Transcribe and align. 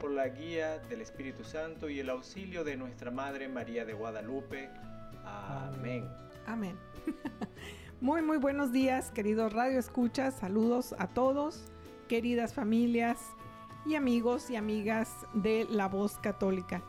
por 0.00 0.10
la 0.10 0.28
guía 0.28 0.78
del 0.88 1.02
Espíritu 1.02 1.44
Santo 1.44 1.90
y 1.90 2.00
el 2.00 2.08
auxilio 2.08 2.64
de 2.64 2.76
nuestra 2.76 3.10
Madre 3.10 3.48
María 3.48 3.84
de 3.84 3.92
Guadalupe. 3.92 4.70
Amén. 5.24 6.08
Amén. 6.46 6.76
Muy, 8.00 8.22
muy 8.22 8.38
buenos 8.38 8.72
días, 8.72 9.10
queridos 9.10 9.52
Radio 9.52 9.78
Escuchas. 9.78 10.34
Saludos 10.34 10.94
a 10.98 11.06
todos, 11.06 11.66
queridas 12.08 12.54
familias 12.54 13.18
y 13.84 13.94
amigos 13.94 14.48
y 14.48 14.56
amigas 14.56 15.14
de 15.34 15.66
La 15.68 15.86
Voz 15.86 16.16
Católica. 16.16 16.80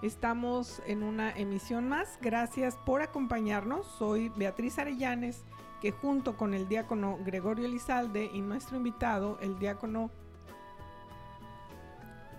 Estamos 0.00 0.80
en 0.86 1.02
una 1.02 1.36
emisión 1.36 1.88
más. 1.88 2.18
Gracias 2.22 2.76
por 2.86 3.02
acompañarnos. 3.02 3.84
Soy 3.98 4.28
Beatriz 4.36 4.78
Arellanes, 4.78 5.42
que 5.80 5.90
junto 5.90 6.36
con 6.36 6.54
el 6.54 6.68
diácono 6.68 7.18
Gregorio 7.24 7.66
Elizalde 7.66 8.30
y 8.32 8.40
nuestro 8.40 8.76
invitado, 8.76 9.38
el 9.40 9.58
diácono 9.58 10.12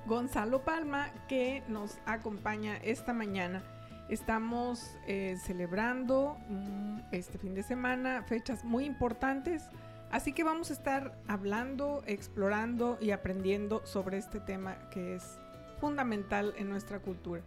Gonzalo 0.06 0.64
Palma, 0.64 1.10
que 1.28 1.64
nos 1.68 1.98
acompaña 2.06 2.78
esta 2.78 3.14
mañana. 3.14 3.62
Estamos 4.10 4.98
eh, 5.08 5.38
celebrando 5.42 6.38
mm, 6.50 7.00
este 7.12 7.38
fin 7.38 7.54
de 7.54 7.64
semana 7.64 8.24
fechas 8.24 8.66
muy 8.66 8.86
importantes, 8.86 9.64
así 10.12 10.34
que 10.34 10.44
vamos 10.44 10.70
a 10.70 10.74
estar 10.74 11.16
hablando, 11.28 12.04
explorando 12.08 12.98
y 13.00 13.12
aprendiendo 13.12 13.86
sobre 13.86 14.18
este 14.18 14.40
tema 14.40 14.90
que 14.90 15.16
es 15.16 15.40
fundamental 15.80 16.54
en 16.58 16.70
nuestra 16.70 17.00
cultura. 17.00 17.42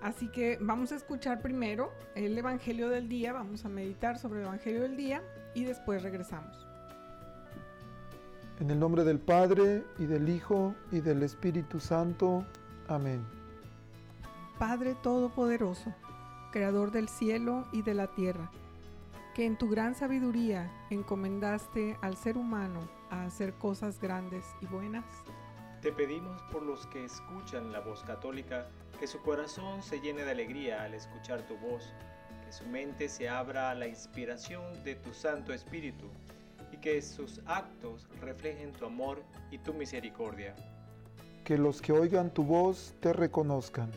Así 0.00 0.28
que 0.28 0.58
vamos 0.60 0.92
a 0.92 0.96
escuchar 0.96 1.40
primero 1.42 1.92
el 2.14 2.38
Evangelio 2.38 2.88
del 2.88 3.08
día, 3.08 3.32
vamos 3.32 3.64
a 3.64 3.68
meditar 3.68 4.18
sobre 4.18 4.40
el 4.40 4.46
Evangelio 4.46 4.82
del 4.82 4.96
día 4.96 5.22
y 5.54 5.64
después 5.64 6.02
regresamos. 6.02 6.67
En 8.60 8.70
el 8.72 8.80
nombre 8.80 9.04
del 9.04 9.20
Padre, 9.20 9.84
y 10.00 10.06
del 10.06 10.28
Hijo, 10.28 10.74
y 10.90 10.98
del 10.98 11.22
Espíritu 11.22 11.78
Santo. 11.78 12.44
Amén. 12.88 13.24
Padre 14.58 14.96
Todopoderoso, 14.96 15.94
Creador 16.50 16.90
del 16.90 17.08
cielo 17.08 17.68
y 17.70 17.82
de 17.82 17.94
la 17.94 18.08
tierra, 18.08 18.50
que 19.36 19.46
en 19.46 19.56
tu 19.56 19.68
gran 19.68 19.94
sabiduría 19.94 20.72
encomendaste 20.90 21.96
al 22.00 22.16
ser 22.16 22.36
humano 22.36 22.80
a 23.10 23.26
hacer 23.26 23.54
cosas 23.54 24.00
grandes 24.00 24.44
y 24.60 24.66
buenas. 24.66 25.04
Te 25.80 25.92
pedimos 25.92 26.42
por 26.50 26.64
los 26.64 26.84
que 26.88 27.04
escuchan 27.04 27.70
la 27.70 27.78
voz 27.78 28.02
católica, 28.02 28.66
que 28.98 29.06
su 29.06 29.20
corazón 29.22 29.84
se 29.84 30.00
llene 30.00 30.24
de 30.24 30.32
alegría 30.32 30.82
al 30.82 30.94
escuchar 30.94 31.42
tu 31.42 31.56
voz, 31.58 31.94
que 32.44 32.52
su 32.52 32.66
mente 32.66 33.08
se 33.08 33.28
abra 33.28 33.70
a 33.70 33.76
la 33.76 33.86
inspiración 33.86 34.82
de 34.82 34.96
tu 34.96 35.14
Santo 35.14 35.52
Espíritu 35.52 36.10
que 36.80 37.02
sus 37.02 37.40
actos 37.46 38.06
reflejen 38.20 38.72
tu 38.72 38.86
amor 38.86 39.22
y 39.50 39.58
tu 39.58 39.74
misericordia. 39.74 40.54
Que 41.44 41.58
los 41.58 41.80
que 41.80 41.92
oigan 41.92 42.30
tu 42.30 42.44
voz 42.44 42.94
te 43.00 43.12
reconozcan, 43.12 43.90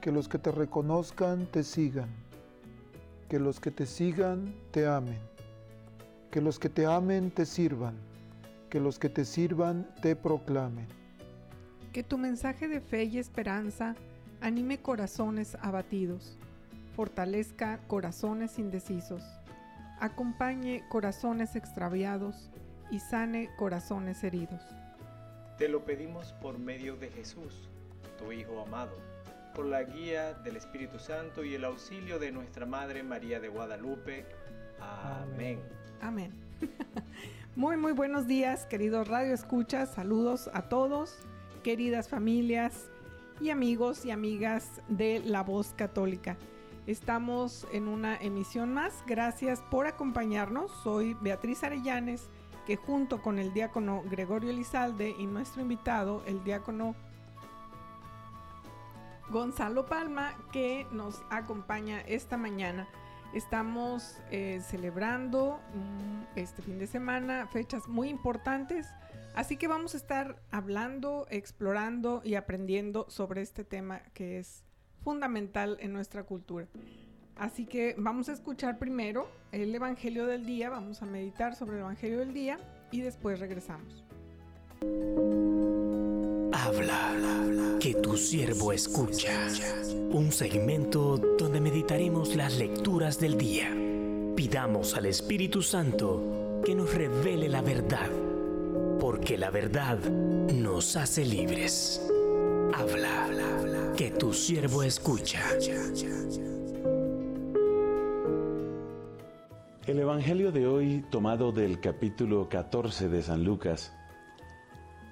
que 0.00 0.10
los 0.12 0.28
que 0.28 0.38
te 0.38 0.50
reconozcan 0.50 1.46
te 1.46 1.62
sigan, 1.62 2.08
que 3.28 3.38
los 3.38 3.60
que 3.60 3.70
te 3.70 3.86
sigan 3.86 4.54
te 4.70 4.86
amen, 4.86 5.18
que 6.30 6.40
los 6.40 6.58
que 6.58 6.68
te 6.68 6.86
amen 6.86 7.30
te 7.30 7.46
sirvan, 7.46 7.94
que 8.68 8.80
los 8.80 8.98
que 8.98 9.08
te 9.08 9.24
sirvan 9.24 9.88
te 10.02 10.16
proclamen. 10.16 10.86
Que 11.92 12.02
tu 12.02 12.18
mensaje 12.18 12.68
de 12.68 12.80
fe 12.80 13.04
y 13.04 13.18
esperanza 13.18 13.94
anime 14.40 14.78
corazones 14.78 15.56
abatidos, 15.60 16.36
fortalezca 16.94 17.80
corazones 17.86 18.58
indecisos 18.58 19.22
acompañe 20.00 20.82
corazones 20.88 21.56
extraviados 21.56 22.50
y 22.90 22.98
sane 22.98 23.50
corazones 23.56 24.24
heridos. 24.24 24.60
Te 25.58 25.68
lo 25.68 25.84
pedimos 25.84 26.32
por 26.34 26.58
medio 26.58 26.96
de 26.96 27.10
Jesús, 27.10 27.68
tu 28.18 28.32
Hijo 28.32 28.62
amado, 28.62 28.96
por 29.54 29.66
la 29.66 29.82
guía 29.82 30.32
del 30.32 30.56
Espíritu 30.56 30.98
Santo 30.98 31.44
y 31.44 31.54
el 31.54 31.64
auxilio 31.64 32.18
de 32.18 32.32
nuestra 32.32 32.66
Madre 32.66 33.02
María 33.02 33.40
de 33.40 33.48
Guadalupe. 33.48 34.24
Amén. 34.80 35.60
Amén. 36.00 36.32
Muy, 37.56 37.76
muy 37.76 37.92
buenos 37.92 38.28
días, 38.28 38.64
queridos 38.66 39.08
Radio 39.08 39.34
Escuchas. 39.34 39.90
Saludos 39.90 40.48
a 40.54 40.68
todos, 40.68 41.18
queridas 41.64 42.08
familias 42.08 42.88
y 43.40 43.50
amigos 43.50 44.06
y 44.06 44.12
amigas 44.12 44.80
de 44.88 45.20
La 45.26 45.42
Voz 45.42 45.74
Católica. 45.76 46.38
Estamos 46.90 47.68
en 47.70 47.86
una 47.86 48.16
emisión 48.16 48.74
más. 48.74 49.04
Gracias 49.06 49.62
por 49.70 49.86
acompañarnos. 49.86 50.72
Soy 50.82 51.14
Beatriz 51.20 51.62
Arellanes, 51.62 52.28
que 52.66 52.74
junto 52.74 53.22
con 53.22 53.38
el 53.38 53.52
diácono 53.52 54.02
Gregorio 54.10 54.50
Elizalde 54.50 55.14
y 55.16 55.26
nuestro 55.26 55.62
invitado, 55.62 56.24
el 56.26 56.42
diácono 56.42 56.96
Gonzalo 59.28 59.86
Palma, 59.86 60.34
que 60.50 60.84
nos 60.90 61.22
acompaña 61.30 62.00
esta 62.00 62.36
mañana. 62.36 62.88
Estamos 63.34 64.16
eh, 64.32 64.60
celebrando 64.60 65.60
mm, 65.72 66.38
este 66.40 66.60
fin 66.60 66.80
de 66.80 66.88
semana 66.88 67.46
fechas 67.46 67.86
muy 67.86 68.08
importantes, 68.08 68.88
así 69.36 69.56
que 69.56 69.68
vamos 69.68 69.94
a 69.94 69.98
estar 69.98 70.42
hablando, 70.50 71.28
explorando 71.30 72.20
y 72.24 72.34
aprendiendo 72.34 73.06
sobre 73.08 73.42
este 73.42 73.62
tema 73.62 74.00
que 74.12 74.40
es 74.40 74.64
fundamental 75.02 75.76
en 75.80 75.92
nuestra 75.92 76.24
cultura. 76.24 76.66
Así 77.36 77.64
que 77.64 77.94
vamos 77.96 78.28
a 78.28 78.32
escuchar 78.32 78.78
primero 78.78 79.26
el 79.50 79.74
Evangelio 79.74 80.26
del 80.26 80.44
día, 80.44 80.68
vamos 80.68 81.00
a 81.00 81.06
meditar 81.06 81.56
sobre 81.56 81.76
el 81.76 81.80
Evangelio 81.80 82.18
del 82.18 82.34
día 82.34 82.58
y 82.90 83.00
después 83.00 83.40
regresamos. 83.40 84.04
Habla, 86.52 87.78
que 87.80 87.94
tu 87.94 88.16
siervo 88.16 88.72
escucha. 88.72 89.48
Un 90.10 90.30
segmento 90.32 91.16
donde 91.16 91.60
meditaremos 91.60 92.36
las 92.36 92.58
lecturas 92.58 93.18
del 93.18 93.38
día. 93.38 93.74
Pidamos 94.36 94.94
al 94.94 95.06
Espíritu 95.06 95.62
Santo 95.62 96.60
que 96.64 96.74
nos 96.74 96.94
revele 96.94 97.48
la 97.48 97.62
verdad, 97.62 98.10
porque 99.00 99.38
la 99.38 99.50
verdad 99.50 99.98
nos 99.98 100.96
hace 100.96 101.24
libres. 101.24 102.02
Habla, 102.74 103.94
que 103.96 104.10
tu 104.10 104.32
siervo 104.32 104.82
escucha. 104.82 105.40
El 109.86 109.98
Evangelio 109.98 110.52
de 110.52 110.66
hoy, 110.66 111.04
tomado 111.10 111.52
del 111.52 111.80
capítulo 111.80 112.48
14 112.48 113.08
de 113.08 113.22
San 113.22 113.44
Lucas, 113.44 113.92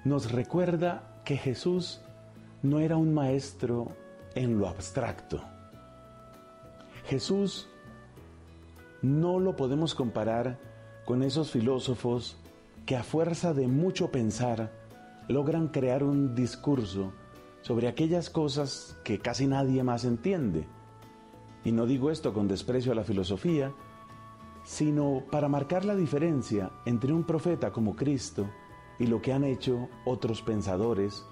nos 0.05 0.31
recuerda 0.31 1.21
que 1.25 1.37
Jesús 1.37 2.01
no 2.61 2.79
era 2.79 2.97
un 2.97 3.13
maestro 3.13 3.87
en 4.35 4.57
lo 4.57 4.67
abstracto. 4.67 5.43
Jesús 7.05 7.67
no 9.01 9.39
lo 9.39 9.55
podemos 9.55 9.95
comparar 9.95 10.59
con 11.05 11.23
esos 11.23 11.51
filósofos 11.51 12.37
que 12.85 12.95
a 12.95 13.03
fuerza 13.03 13.53
de 13.53 13.67
mucho 13.67 14.11
pensar 14.11 14.71
logran 15.27 15.67
crear 15.67 16.03
un 16.03 16.33
discurso 16.35 17.13
sobre 17.61 17.87
aquellas 17.87 18.29
cosas 18.29 18.97
que 19.03 19.19
casi 19.19 19.47
nadie 19.47 19.83
más 19.83 20.05
entiende. 20.05 20.67
Y 21.63 21.71
no 21.71 21.85
digo 21.85 22.09
esto 22.09 22.33
con 22.33 22.47
desprecio 22.47 22.91
a 22.91 22.95
la 22.95 23.03
filosofía, 23.03 23.73
sino 24.63 25.23
para 25.31 25.49
marcar 25.49 25.85
la 25.85 25.95
diferencia 25.95 26.71
entre 26.85 27.13
un 27.13 27.23
profeta 27.23 27.71
como 27.71 27.95
Cristo 27.95 28.49
y 28.97 29.07
lo 29.07 29.21
que 29.21 29.33
han 29.33 29.43
hecho 29.43 29.89
otros 30.05 30.41
pensadores, 30.41 31.25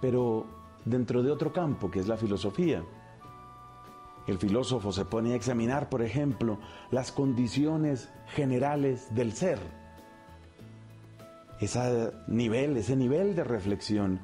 pero 0.00 0.46
dentro 0.84 1.22
de 1.22 1.30
otro 1.30 1.52
campo 1.52 1.90
que 1.90 2.00
es 2.00 2.08
la 2.08 2.16
filosofía. 2.16 2.82
El 4.26 4.38
filósofo 4.38 4.92
se 4.92 5.04
pone 5.04 5.32
a 5.32 5.36
examinar, 5.36 5.88
por 5.88 6.02
ejemplo, 6.02 6.58
las 6.90 7.10
condiciones 7.12 8.08
generales 8.28 9.12
del 9.14 9.32
ser. 9.32 9.58
Ese 11.60 12.12
nivel, 12.28 12.76
ese 12.76 12.96
nivel 12.96 13.34
de 13.34 13.44
reflexión 13.44 14.20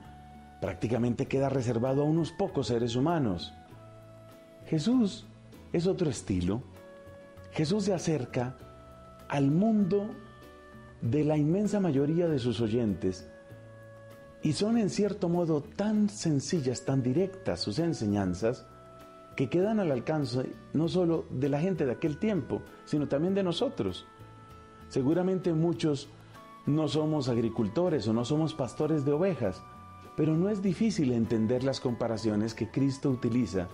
prácticamente 0.60 1.26
queda 1.26 1.48
reservado 1.48 2.02
a 2.02 2.06
unos 2.06 2.32
pocos 2.32 2.68
seres 2.68 2.96
humanos. 2.96 3.52
Jesús 4.66 5.26
es 5.72 5.86
otro 5.86 6.10
estilo. 6.10 6.62
Jesús 7.52 7.84
se 7.84 7.94
acerca 7.94 8.56
al 9.28 9.50
mundo 9.50 10.10
de 11.00 11.24
la 11.24 11.36
inmensa 11.36 11.80
mayoría 11.80 12.28
de 12.28 12.38
sus 12.38 12.60
oyentes 12.60 13.30
y 14.42 14.52
son 14.52 14.78
en 14.78 14.90
cierto 14.90 15.28
modo 15.28 15.62
tan 15.62 16.08
sencillas, 16.08 16.84
tan 16.84 17.02
directas 17.02 17.60
sus 17.60 17.78
enseñanzas, 17.78 18.66
que 19.36 19.48
quedan 19.48 19.80
al 19.80 19.92
alcance 19.92 20.52
no 20.72 20.88
solo 20.88 21.24
de 21.30 21.48
la 21.48 21.60
gente 21.60 21.86
de 21.86 21.92
aquel 21.92 22.18
tiempo, 22.18 22.62
sino 22.84 23.08
también 23.08 23.34
de 23.34 23.42
nosotros. 23.42 24.06
Seguramente 24.88 25.52
muchos 25.52 26.08
no 26.66 26.88
somos 26.88 27.28
agricultores 27.28 28.06
o 28.08 28.12
no 28.12 28.24
somos 28.24 28.54
pastores 28.54 29.04
de 29.04 29.12
ovejas, 29.12 29.62
pero 30.18 30.36
no 30.36 30.48
es 30.48 30.60
difícil 30.60 31.12
entender 31.12 31.62
las 31.62 31.78
comparaciones 31.78 32.52
que 32.52 32.68
Cristo 32.68 33.08
utiliza 33.08 33.68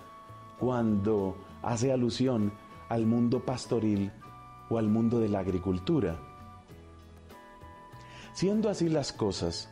cuando 0.61 1.39
hace 1.63 1.91
alusión 1.91 2.53
al 2.91 3.07
mundo 3.07 3.47
pastoril 3.47 4.13
o 4.69 4.77
al 4.77 4.89
mundo 4.89 5.21
de 5.21 5.31
la 5.31 5.39
agricultura. 5.39 6.19
Siendo 8.35 8.69
así 8.69 8.91
las 8.91 9.11
cosas, 9.11 9.71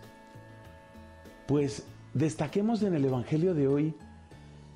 pues 1.46 1.84
destaquemos 2.14 2.82
en 2.82 2.94
el 2.94 3.04
Evangelio 3.04 3.52
de 3.52 3.68
hoy 3.68 3.94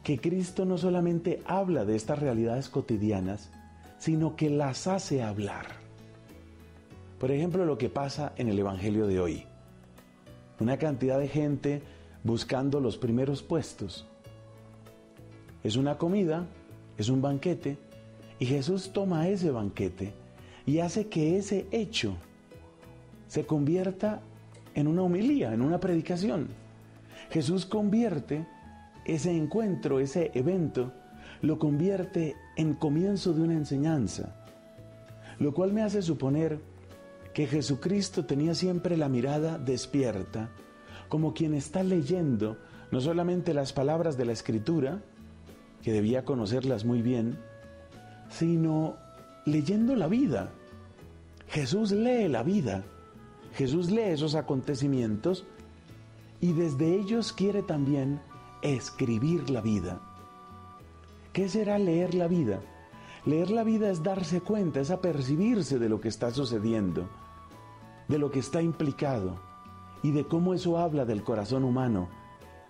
que 0.02 0.20
Cristo 0.20 0.66
no 0.66 0.76
solamente 0.76 1.42
habla 1.46 1.86
de 1.86 1.96
estas 1.96 2.18
realidades 2.18 2.68
cotidianas, 2.68 3.50
sino 3.96 4.36
que 4.36 4.50
las 4.50 4.86
hace 4.86 5.22
hablar. 5.22 5.64
Por 7.18 7.30
ejemplo, 7.30 7.64
lo 7.64 7.78
que 7.78 7.88
pasa 7.88 8.34
en 8.36 8.50
el 8.50 8.58
Evangelio 8.58 9.06
de 9.06 9.18
hoy. 9.18 9.46
Una 10.58 10.78
cantidad 10.78 11.18
de 11.18 11.28
gente 11.28 11.82
buscando 12.24 12.80
los 12.80 12.96
primeros 12.96 13.42
puestos. 13.42 14.06
Es 15.62 15.76
una 15.76 15.98
comida, 15.98 16.46
es 16.96 17.08
un 17.08 17.20
banquete, 17.20 17.78
y 18.38 18.46
Jesús 18.46 18.90
toma 18.92 19.28
ese 19.28 19.50
banquete 19.50 20.12
y 20.66 20.80
hace 20.80 21.06
que 21.06 21.38
ese 21.38 21.66
hecho 21.70 22.16
se 23.28 23.46
convierta 23.46 24.20
en 24.74 24.88
una 24.88 25.02
homilía, 25.02 25.54
en 25.54 25.62
una 25.62 25.80
predicación. 25.80 26.48
Jesús 27.30 27.64
convierte 27.64 28.46
ese 29.04 29.34
encuentro, 29.34 30.00
ese 30.00 30.30
evento, 30.34 30.92
lo 31.42 31.58
convierte 31.58 32.34
en 32.56 32.74
comienzo 32.74 33.32
de 33.32 33.42
una 33.42 33.54
enseñanza, 33.54 34.34
lo 35.38 35.54
cual 35.54 35.72
me 35.72 35.82
hace 35.82 36.02
suponer 36.02 36.60
que 37.36 37.46
Jesucristo 37.46 38.24
tenía 38.24 38.54
siempre 38.54 38.96
la 38.96 39.10
mirada 39.10 39.58
despierta, 39.58 40.48
como 41.10 41.34
quien 41.34 41.52
está 41.52 41.82
leyendo 41.82 42.56
no 42.90 43.02
solamente 43.02 43.52
las 43.52 43.74
palabras 43.74 44.16
de 44.16 44.24
la 44.24 44.32
Escritura, 44.32 45.02
que 45.82 45.92
debía 45.92 46.24
conocerlas 46.24 46.86
muy 46.86 47.02
bien, 47.02 47.38
sino 48.30 48.96
leyendo 49.44 49.96
la 49.96 50.06
vida. 50.06 50.48
Jesús 51.48 51.92
lee 51.92 52.26
la 52.26 52.42
vida, 52.42 52.84
Jesús 53.52 53.90
lee 53.90 54.12
esos 54.12 54.34
acontecimientos 54.34 55.44
y 56.40 56.54
desde 56.54 56.94
ellos 56.94 57.34
quiere 57.34 57.62
también 57.62 58.18
escribir 58.62 59.50
la 59.50 59.60
vida. 59.60 60.00
¿Qué 61.34 61.50
será 61.50 61.78
leer 61.78 62.14
la 62.14 62.28
vida? 62.28 62.62
Leer 63.26 63.50
la 63.50 63.62
vida 63.62 63.90
es 63.90 64.02
darse 64.02 64.40
cuenta, 64.40 64.80
es 64.80 64.90
apercibirse 64.90 65.78
de 65.78 65.90
lo 65.90 66.00
que 66.00 66.08
está 66.08 66.30
sucediendo, 66.30 67.06
de 68.08 68.18
lo 68.18 68.30
que 68.30 68.38
está 68.38 68.62
implicado 68.62 69.40
y 70.02 70.12
de 70.12 70.24
cómo 70.26 70.54
eso 70.54 70.78
habla 70.78 71.04
del 71.04 71.22
corazón 71.22 71.64
humano 71.64 72.08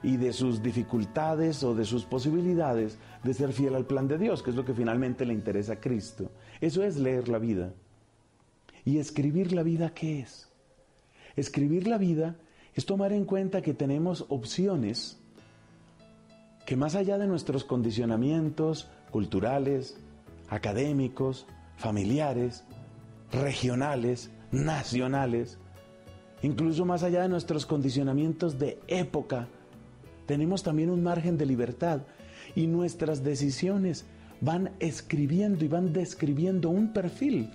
y 0.03 0.17
de 0.17 0.33
sus 0.33 0.63
dificultades 0.63 1.63
o 1.65 1.75
de 1.75 1.85
sus 1.85 2.05
posibilidades 2.05 2.99
de 3.25 3.35
ser 3.35 3.53
fiel 3.53 3.75
al 3.75 3.87
plan 3.87 4.09
de 4.09 4.19
Dios, 4.19 4.43
que 4.43 4.51
es 4.51 4.57
lo 4.57 4.65
que 4.65 4.75
finalmente 4.75 5.25
le 5.25 5.33
interesa 5.33 5.75
a 5.75 5.81
Cristo. 5.81 6.31
Eso 6.61 6.83
es 6.83 6.97
leer 6.97 7.29
la 7.29 7.39
vida. 7.39 7.75
¿Y 8.85 8.99
escribir 8.99 9.53
la 9.53 9.63
vida 9.63 9.93
qué 9.95 10.21
es? 10.21 10.49
Escribir 11.35 11.89
la 11.89 11.99
vida 11.99 12.37
es 12.75 12.87
tomar 12.87 13.13
en 13.13 13.25
cuenta 13.25 13.63
que 13.63 13.75
tenemos 13.75 14.27
opciones 14.29 15.19
que 16.67 16.77
más 16.77 16.95
allá 16.95 17.19
de 17.19 17.27
nuestros 17.27 17.65
condicionamientos 17.65 18.89
culturales, 19.11 19.99
académicos, 20.49 21.47
familiares, 21.77 22.65
regionales, 23.33 24.31
nacionales, 24.51 25.59
incluso 26.43 26.85
más 26.85 27.03
allá 27.03 27.23
de 27.23 27.29
nuestros 27.29 27.67
condicionamientos 27.67 28.59
de 28.59 28.79
época, 28.89 29.49
tenemos 30.27 30.63
también 30.63 30.91
un 30.91 31.03
margen 31.03 31.39
de 31.39 31.47
libertad 31.47 32.03
y 32.55 32.67
nuestras 32.67 33.23
decisiones 33.23 34.07
van 34.41 34.73
escribiendo 34.81 35.65
y 35.65 35.69
van 35.69 35.93
describiendo 35.93 36.71
un 36.71 36.93
perfil. 36.93 37.51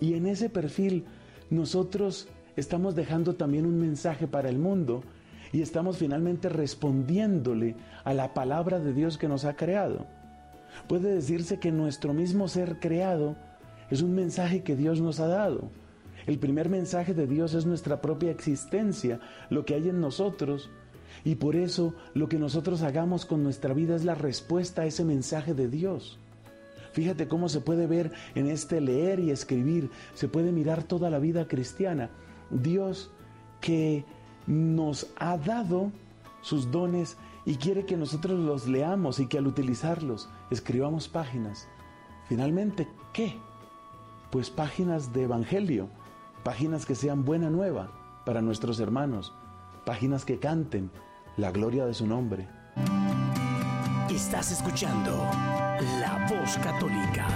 Y 0.00 0.14
en 0.14 0.26
ese 0.26 0.48
perfil 0.48 1.04
nosotros 1.50 2.28
estamos 2.56 2.94
dejando 2.94 3.34
también 3.34 3.66
un 3.66 3.78
mensaje 3.78 4.26
para 4.26 4.48
el 4.48 4.58
mundo 4.58 5.02
y 5.52 5.62
estamos 5.62 5.98
finalmente 5.98 6.48
respondiéndole 6.48 7.76
a 8.04 8.12
la 8.14 8.34
palabra 8.34 8.80
de 8.80 8.92
Dios 8.92 9.16
que 9.18 9.28
nos 9.28 9.44
ha 9.44 9.54
creado. 9.56 10.06
Puede 10.88 11.14
decirse 11.14 11.58
que 11.58 11.72
nuestro 11.72 12.12
mismo 12.12 12.48
ser 12.48 12.78
creado 12.78 13.36
es 13.90 14.02
un 14.02 14.14
mensaje 14.14 14.62
que 14.62 14.76
Dios 14.76 15.00
nos 15.00 15.20
ha 15.20 15.28
dado. 15.28 15.70
El 16.26 16.38
primer 16.38 16.68
mensaje 16.68 17.14
de 17.14 17.26
Dios 17.26 17.54
es 17.54 17.66
nuestra 17.66 18.00
propia 18.00 18.30
existencia, 18.30 19.20
lo 19.48 19.64
que 19.64 19.74
hay 19.74 19.88
en 19.88 20.00
nosotros. 20.00 20.70
Y 21.24 21.36
por 21.36 21.56
eso 21.56 21.94
lo 22.14 22.28
que 22.28 22.38
nosotros 22.38 22.82
hagamos 22.82 23.24
con 23.24 23.42
nuestra 23.42 23.74
vida 23.74 23.94
es 23.94 24.04
la 24.04 24.14
respuesta 24.14 24.82
a 24.82 24.86
ese 24.86 25.04
mensaje 25.04 25.54
de 25.54 25.68
Dios. 25.68 26.18
Fíjate 26.92 27.28
cómo 27.28 27.48
se 27.48 27.60
puede 27.60 27.86
ver 27.86 28.12
en 28.34 28.48
este 28.48 28.80
leer 28.80 29.20
y 29.20 29.30
escribir, 29.30 29.90
se 30.14 30.28
puede 30.28 30.50
mirar 30.50 30.82
toda 30.82 31.10
la 31.10 31.18
vida 31.18 31.46
cristiana. 31.46 32.10
Dios 32.50 33.10
que 33.60 34.04
nos 34.46 35.08
ha 35.16 35.36
dado 35.36 35.92
sus 36.40 36.70
dones 36.70 37.16
y 37.44 37.56
quiere 37.56 37.84
que 37.84 37.96
nosotros 37.96 38.40
los 38.40 38.66
leamos 38.66 39.20
y 39.20 39.26
que 39.26 39.38
al 39.38 39.46
utilizarlos 39.46 40.28
escribamos 40.50 41.08
páginas. 41.08 41.68
Finalmente, 42.28 42.88
¿qué? 43.12 43.36
Pues 44.30 44.50
páginas 44.50 45.12
de 45.12 45.24
Evangelio, 45.24 45.88
páginas 46.46 46.86
que 46.86 46.94
sean 46.94 47.24
buena 47.24 47.50
nueva 47.50 47.90
para 48.24 48.40
nuestros 48.40 48.78
hermanos, 48.78 49.34
páginas 49.84 50.24
que 50.24 50.38
canten 50.38 50.92
la 51.36 51.50
gloria 51.50 51.84
de 51.86 51.92
su 51.92 52.06
nombre. 52.06 52.46
Estás 54.08 54.52
escuchando 54.52 55.10
La 55.98 56.24
Voz 56.30 56.56
Católica. 56.58 57.26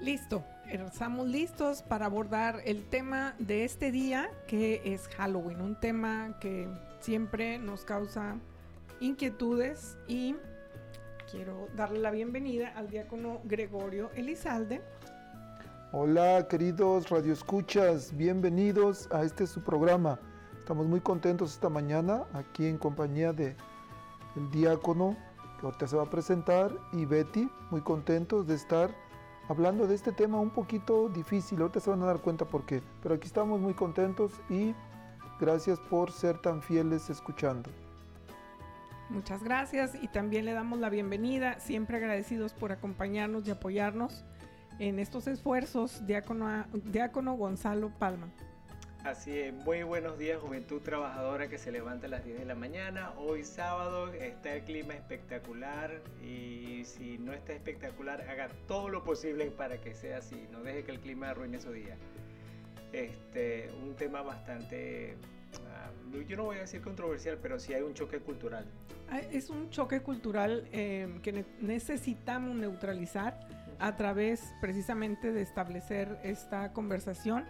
Listo, 0.00 0.42
estamos 0.66 1.28
listos 1.28 1.82
para 1.82 2.06
abordar 2.06 2.60
el 2.64 2.82
tema 2.82 3.36
de 3.38 3.64
este 3.64 3.92
día, 3.92 4.30
que 4.48 4.82
es 4.84 5.06
Halloween, 5.16 5.60
un 5.60 5.78
tema 5.78 6.36
que 6.40 6.68
siempre 6.98 7.56
nos 7.60 7.84
causa 7.84 8.34
inquietudes 8.98 9.96
y 10.08 10.34
quiero 11.32 11.68
darle 11.74 11.98
la 11.98 12.10
bienvenida 12.10 12.74
al 12.76 12.90
diácono 12.90 13.40
Gregorio 13.44 14.10
Elizalde. 14.14 14.82
Hola 15.90 16.46
queridos 16.46 17.08
radioescuchas, 17.08 18.14
bienvenidos 18.14 19.08
a 19.10 19.22
este 19.22 19.46
su 19.46 19.62
programa. 19.62 20.20
Estamos 20.58 20.86
muy 20.86 21.00
contentos 21.00 21.54
esta 21.54 21.70
mañana 21.70 22.26
aquí 22.34 22.66
en 22.66 22.76
compañía 22.76 23.32
de 23.32 23.56
el 24.36 24.50
diácono 24.50 25.16
que 25.58 25.66
ahorita 25.66 25.86
se 25.86 25.96
va 25.96 26.02
a 26.02 26.10
presentar 26.10 26.70
y 26.92 27.06
Betty, 27.06 27.50
muy 27.70 27.80
contentos 27.80 28.46
de 28.46 28.54
estar 28.54 28.94
hablando 29.48 29.86
de 29.86 29.94
este 29.94 30.12
tema 30.12 30.38
un 30.38 30.50
poquito 30.50 31.08
difícil. 31.08 31.62
Ahorita 31.62 31.80
se 31.80 31.88
van 31.88 32.02
a 32.02 32.06
dar 32.06 32.20
cuenta 32.20 32.44
por 32.44 32.66
qué. 32.66 32.82
Pero 33.02 33.14
aquí 33.14 33.26
estamos 33.26 33.58
muy 33.58 33.72
contentos 33.72 34.32
y 34.50 34.74
Gracias 35.42 35.80
por 35.80 36.12
ser 36.12 36.38
tan 36.38 36.62
fieles 36.62 37.10
escuchando. 37.10 37.68
Muchas 39.12 39.44
gracias 39.44 39.94
y 40.00 40.08
también 40.08 40.46
le 40.46 40.54
damos 40.54 40.78
la 40.78 40.88
bienvenida, 40.88 41.60
siempre 41.60 41.98
agradecidos 41.98 42.54
por 42.54 42.72
acompañarnos 42.72 43.46
y 43.46 43.50
apoyarnos 43.50 44.24
en 44.78 44.98
estos 44.98 45.26
esfuerzos, 45.26 46.06
diácono, 46.06 46.64
diácono 46.72 47.34
Gonzalo 47.34 47.90
Palma. 47.98 48.28
Así 49.04 49.36
es, 49.36 49.52
muy 49.52 49.82
buenos 49.82 50.18
días 50.18 50.40
juventud 50.40 50.80
trabajadora 50.80 51.48
que 51.48 51.58
se 51.58 51.70
levanta 51.70 52.06
a 52.06 52.10
las 52.10 52.24
10 52.24 52.38
de 52.38 52.44
la 52.46 52.54
mañana. 52.54 53.12
Hoy 53.18 53.44
sábado 53.44 54.10
está 54.14 54.54
el 54.54 54.62
clima 54.62 54.94
espectacular 54.94 56.00
y 56.22 56.84
si 56.86 57.18
no 57.18 57.34
está 57.34 57.52
espectacular, 57.52 58.22
haga 58.30 58.48
todo 58.66 58.88
lo 58.88 59.04
posible 59.04 59.50
para 59.50 59.78
que 59.78 59.92
sea 59.92 60.18
así, 60.18 60.46
no 60.50 60.62
deje 60.62 60.84
que 60.84 60.92
el 60.92 61.00
clima 61.00 61.28
arruine 61.28 61.60
su 61.60 61.70
día. 61.70 61.96
Este, 62.92 63.70
un 63.82 63.94
tema 63.94 64.22
bastante, 64.22 65.16
yo 66.28 66.36
no 66.36 66.44
voy 66.44 66.56
a 66.56 66.60
decir 66.60 66.80
controversial, 66.80 67.38
pero 67.40 67.58
sí 67.58 67.74
hay 67.74 67.82
un 67.82 67.94
choque 67.94 68.18
cultural. 68.20 68.66
Ah, 69.10 69.20
es 69.20 69.50
un 69.50 69.70
choque 69.70 70.00
cultural 70.00 70.68
eh, 70.72 71.18
que 71.22 71.44
necesitamos 71.60 72.54
neutralizar 72.54 73.38
a 73.78 73.96
través 73.96 74.54
precisamente 74.60 75.32
de 75.32 75.42
establecer 75.42 76.18
esta 76.22 76.72
conversación 76.72 77.44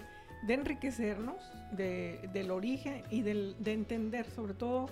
de 0.47 0.55
enriquecernos 0.55 1.37
del 1.73 2.51
origen 2.51 3.05
y 3.11 3.23
de 3.23 3.73
entender, 3.73 4.29
sobre 4.29 4.55
todo, 4.55 4.89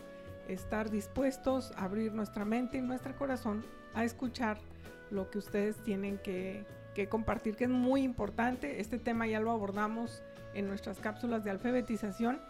estar 0.49 0.91
dispuestos 0.91 1.73
a 1.77 1.85
abrir 1.85 2.13
nuestra 2.13 2.45
mente 2.45 2.79
y 2.79 2.81
nuestro 2.81 3.17
corazón 3.17 3.65
a 3.95 4.05
escuchar 4.05 4.59
lo 5.11 5.31
que 5.31 5.39
ustedes 5.39 5.77
tienen 5.83 6.19
que, 6.19 6.65
compartir, 7.09 7.57
que 7.57 7.65
es 7.65 7.71
muy 7.71 8.03
importante. 8.03 8.81
Este 8.81 8.99
tema 8.99 9.27
ya 9.27 9.41
lo 9.41 9.51
abordamos 9.51 10.23
en 10.53 10.69
nuestras 10.69 10.99
cápsulas 10.99 11.45
de 11.45 11.51
alfabetización 11.51 12.43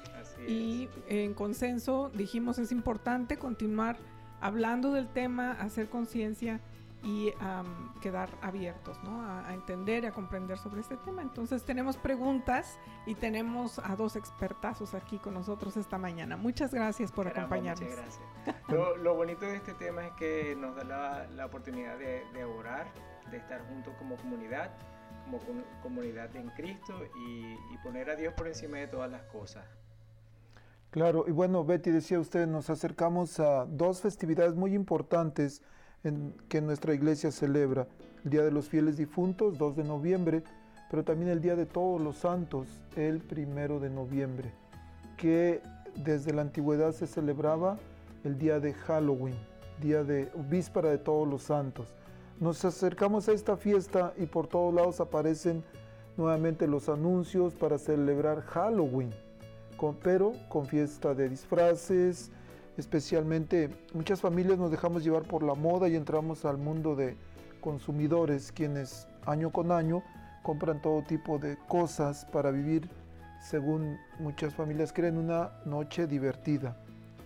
y 0.49 0.89
en 1.09 1.35
consenso 1.35 2.11
dijimos 2.15 2.59
es 2.59 2.73
importante 2.73 3.39
continuar 3.39 3.97
hablando 4.41 4.93
del 4.93 5.09
tema, 5.09 5.53
hacer 5.53 5.89
conciencia 5.89 6.61
y 7.03 7.33
quedar 8.03 8.29
abiertos 8.43 8.99
a, 9.07 9.55
entender 9.55 10.05
y 10.05 10.07
a 10.07 10.13
comprender 10.13 10.59
sobre 10.59 10.81
este 10.81 10.97
tema. 10.99 11.23
Entonces 11.23 11.65
tenemos 11.65 11.97
preguntas 11.97 12.79
y 13.07 13.15
tenemos 13.15 13.79
a 13.79 13.97
dos 13.97 14.17
expertazos 14.17 14.95
aquí 14.95 15.19
con 15.19 15.35
nosotros 15.35 15.77
esta 15.77 15.97
mañana. 15.99 16.37
Muchas 16.37 16.75
gracias 16.75 17.11
por 17.11 17.27
acompañarnos. 17.29 17.89
Muchas 17.89 18.21
gracias. 18.47 18.99
lo, 18.99 19.15
bonito 19.15 19.47
de 19.47 19.57
este 19.57 19.75
tema 19.75 20.07
es 20.07 20.13
que 20.15 20.55
nos 20.57 20.77
da 20.77 21.27
la, 21.29 21.47
oportunidad 21.47 21.99
de, 21.99 22.45
orar, 22.45 22.87
de 23.31 23.39
estar 23.39 23.67
juntos 23.69 23.95
como 23.99 24.17
comunidad, 24.17 24.71
como 25.25 25.41
comunidad 25.83 26.35
en 26.37 26.51
Cristo 26.51 26.95
y, 27.17 27.53
y 27.53 27.79
poner 27.83 28.11
a 28.11 28.17
Dios 28.17 28.35
por 28.35 28.47
encima 28.47 28.77
de 28.77 28.89
todas 28.89 29.11
las 29.11 29.23
cosas. 29.25 29.65
Claro, 30.91 31.25
y 31.29 31.31
bueno, 31.31 31.65
Betty 31.65 31.91
decía 31.91 32.19
usted, 32.19 32.49
nos 32.49 32.69
acercamos 32.69 33.39
a 33.39 33.65
dos 33.65 34.01
festividades 34.01 34.57
muy 34.57 34.75
importantes 34.75 35.63
en, 36.03 36.35
que 36.49 36.61
nuestra 36.61 36.95
iglesia 36.95 37.31
celebra. 37.31 37.87
El 38.25 38.31
Día 38.31 38.43
de 38.43 38.51
los 38.51 38.69
Fieles 38.69 38.97
Difuntos, 38.97 39.57
2 39.57 39.77
de 39.77 39.85
noviembre, 39.85 40.43
pero 40.91 41.05
también 41.05 41.31
el 41.31 41.41
Día 41.41 41.55
de 41.55 41.65
Todos 41.65 42.01
los 42.01 42.17
Santos, 42.17 42.67
el 42.97 43.23
1 43.31 43.79
de 43.79 43.89
noviembre, 43.89 44.53
que 45.17 45.63
desde 45.95 46.33
la 46.33 46.43
antigüedad 46.43 46.91
se 46.91 47.07
celebraba 47.07 47.79
el 48.25 48.37
día 48.37 48.59
de 48.59 48.75
Halloween, 48.75 49.37
día 49.81 50.03
de 50.03 50.29
víspera 50.49 50.91
de 50.91 50.99
todos 50.99 51.27
los 51.27 51.45
santos. 51.45 51.95
Nos 52.41 52.65
acercamos 52.65 53.29
a 53.29 53.33
esta 53.33 53.57
fiesta 53.57 54.13
y 54.17 54.27
por 54.27 54.49
todos 54.49 54.75
lados 54.75 55.01
aparecen 55.01 55.63
nuevamente 56.17 56.67
los 56.67 56.89
anuncios 56.89 57.55
para 57.55 57.79
celebrar 57.79 58.43
Halloween, 58.43 59.11
pero 60.03 60.35
con 60.49 60.67
fiesta 60.67 61.15
de 61.15 61.29
disfraces, 61.29 62.31
especialmente 62.77 63.71
muchas 63.95 64.21
familias 64.21 64.59
nos 64.59 64.71
dejamos 64.71 65.03
llevar 65.03 65.23
por 65.23 65.43
la 65.43 65.55
moda 65.55 65.89
y 65.89 65.97
entramos 65.97 66.45
al 66.45 66.59
mundo 66.59 66.95
de 66.95 67.17
consumidores 67.61 68.53
quienes 68.53 69.07
año 69.25 69.51
con 69.51 69.73
año 69.73 70.03
compran 70.43 70.81
todo 70.83 71.03
tipo 71.03 71.39
de 71.39 71.57
cosas 71.69 72.27
para 72.27 72.51
vivir, 72.51 72.89
según 73.41 73.99
muchas 74.19 74.55
familias 74.55 74.93
creen, 74.93 75.17
una 75.17 75.51
noche 75.65 76.07
divertida 76.07 76.77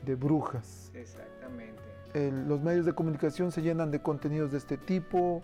de 0.05 0.15
brujas. 0.15 0.91
Exactamente. 0.95 1.83
los 2.47 2.61
medios 2.61 2.87
de 2.87 2.93
comunicación 2.93 3.51
se 3.51 3.63
llenan 3.63 3.91
de 3.91 4.01
contenidos 4.01 4.53
de 4.53 4.59
este 4.59 4.77
tipo, 4.77 5.43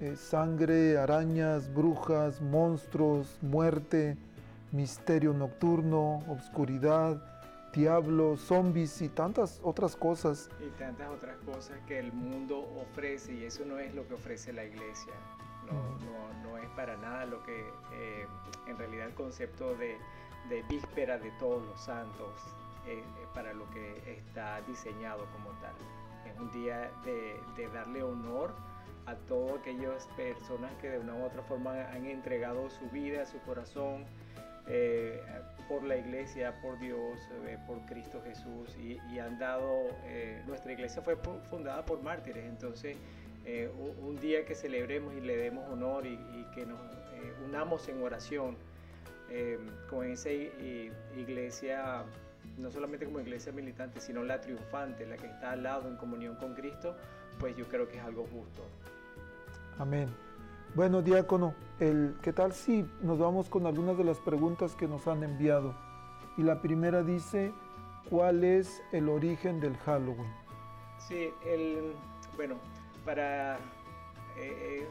eh, 0.00 0.16
sangre, 0.16 0.98
arañas, 0.98 1.72
brujas, 1.72 2.40
monstruos, 2.40 3.38
muerte, 3.42 4.16
misterio 4.72 5.32
nocturno, 5.32 6.22
obscuridad, 6.28 7.20
diablos, 7.72 8.40
zombies 8.40 9.00
y 9.02 9.08
tantas 9.08 9.60
otras 9.62 9.96
cosas. 9.96 10.50
Y 10.60 10.70
tantas 10.78 11.08
otras 11.08 11.36
cosas 11.38 11.78
que 11.86 11.98
el 11.98 12.12
mundo 12.12 12.58
ofrece 12.80 13.34
y 13.34 13.44
eso 13.44 13.64
no 13.64 13.78
es 13.78 13.94
lo 13.94 14.06
que 14.06 14.14
ofrece 14.14 14.52
la 14.52 14.64
iglesia. 14.64 15.12
No, 15.66 15.74
no, 16.06 16.50
no 16.50 16.58
es 16.58 16.68
para 16.70 16.96
nada 16.96 17.26
lo 17.26 17.42
que 17.42 17.60
eh, 17.92 18.26
en 18.66 18.78
realidad 18.78 19.08
el 19.08 19.14
concepto 19.14 19.74
de, 19.74 19.98
de, 20.48 20.62
víspera 20.62 21.18
de 21.18 21.30
todos 21.32 21.62
los 21.66 21.80
santos 21.80 22.32
es 22.86 23.04
para 23.34 23.52
lo 23.52 23.68
que 23.70 24.18
está 24.18 24.62
diseñado 24.62 25.26
como 25.32 25.50
tal. 25.60 25.74
Es 26.26 26.38
un 26.40 26.50
día 26.52 26.90
de, 27.04 27.38
de 27.56 27.68
darle 27.68 28.02
honor 28.02 28.54
a 29.04 29.14
todas 29.26 29.58
aquellas 29.58 30.06
personas 30.16 30.70
que 30.80 30.88
de 30.88 30.98
una 30.98 31.14
u 31.14 31.24
otra 31.24 31.42
forma 31.42 31.72
han 31.90 32.06
entregado 32.06 32.68
su 32.70 32.88
vida, 32.90 33.24
su 33.26 33.38
corazón, 33.40 34.04
eh, 34.70 35.22
por 35.66 35.82
la 35.82 35.96
iglesia, 35.96 36.60
por 36.60 36.78
Dios, 36.78 37.18
eh, 37.46 37.58
por 37.66 37.80
Cristo 37.86 38.22
Jesús 38.22 38.76
y, 38.78 39.18
han 39.18 39.38
dado, 39.38 39.88
eh, 40.04 40.42
nuestra 40.46 40.72
iglesia 40.72 41.02
fue 41.02 41.16
fundada 41.16 41.84
por 41.84 42.02
mártires, 42.02 42.44
entonces 42.44 42.96
un 44.04 44.20
día 44.20 44.44
que 44.44 44.54
celebremos 44.54 45.14
y 45.14 45.22
le 45.22 45.38
demos 45.38 45.66
honor 45.70 46.04
y, 46.04 46.18
que 46.54 46.66
nos 46.66 46.78
unamos 47.46 47.88
en 47.88 48.02
oración 48.02 48.58
con 49.88 50.06
esa 50.06 50.28
iglesia, 51.16 52.04
no 52.58 52.70
solamente 52.70 53.06
como 53.06 53.20
iglesia 53.20 53.50
militante, 53.52 54.00
sino 54.00 54.22
la 54.22 54.38
triunfante, 54.42 55.06
la 55.06 55.16
que 55.16 55.28
está 55.28 55.52
al 55.52 55.62
lado 55.62 55.88
en 55.88 55.96
comunión 55.96 56.36
con 56.36 56.52
Cristo, 56.54 56.94
pues 57.38 57.56
yo 57.56 57.66
creo 57.68 57.88
que 57.88 57.96
es 57.96 58.04
algo 58.04 58.26
justo. 58.26 58.62
Amén. 59.78 60.27
Bueno, 60.74 61.02
diácono, 61.02 61.54
el, 61.80 62.16
¿qué 62.22 62.32
tal 62.32 62.52
si 62.52 62.86
nos 63.02 63.18
vamos 63.18 63.48
con 63.48 63.66
algunas 63.66 63.96
de 63.96 64.04
las 64.04 64.18
preguntas 64.18 64.74
que 64.76 64.86
nos 64.86 65.08
han 65.08 65.24
enviado? 65.24 65.74
Y 66.36 66.42
la 66.42 66.60
primera 66.60 67.02
dice, 67.02 67.52
¿cuál 68.10 68.44
es 68.44 68.82
el 68.92 69.08
origen 69.08 69.60
del 69.60 69.76
Halloween? 69.78 70.30
Sí, 70.98 71.30
bueno, 72.36 72.56
para, 73.04 73.58
eh, 74.36 74.86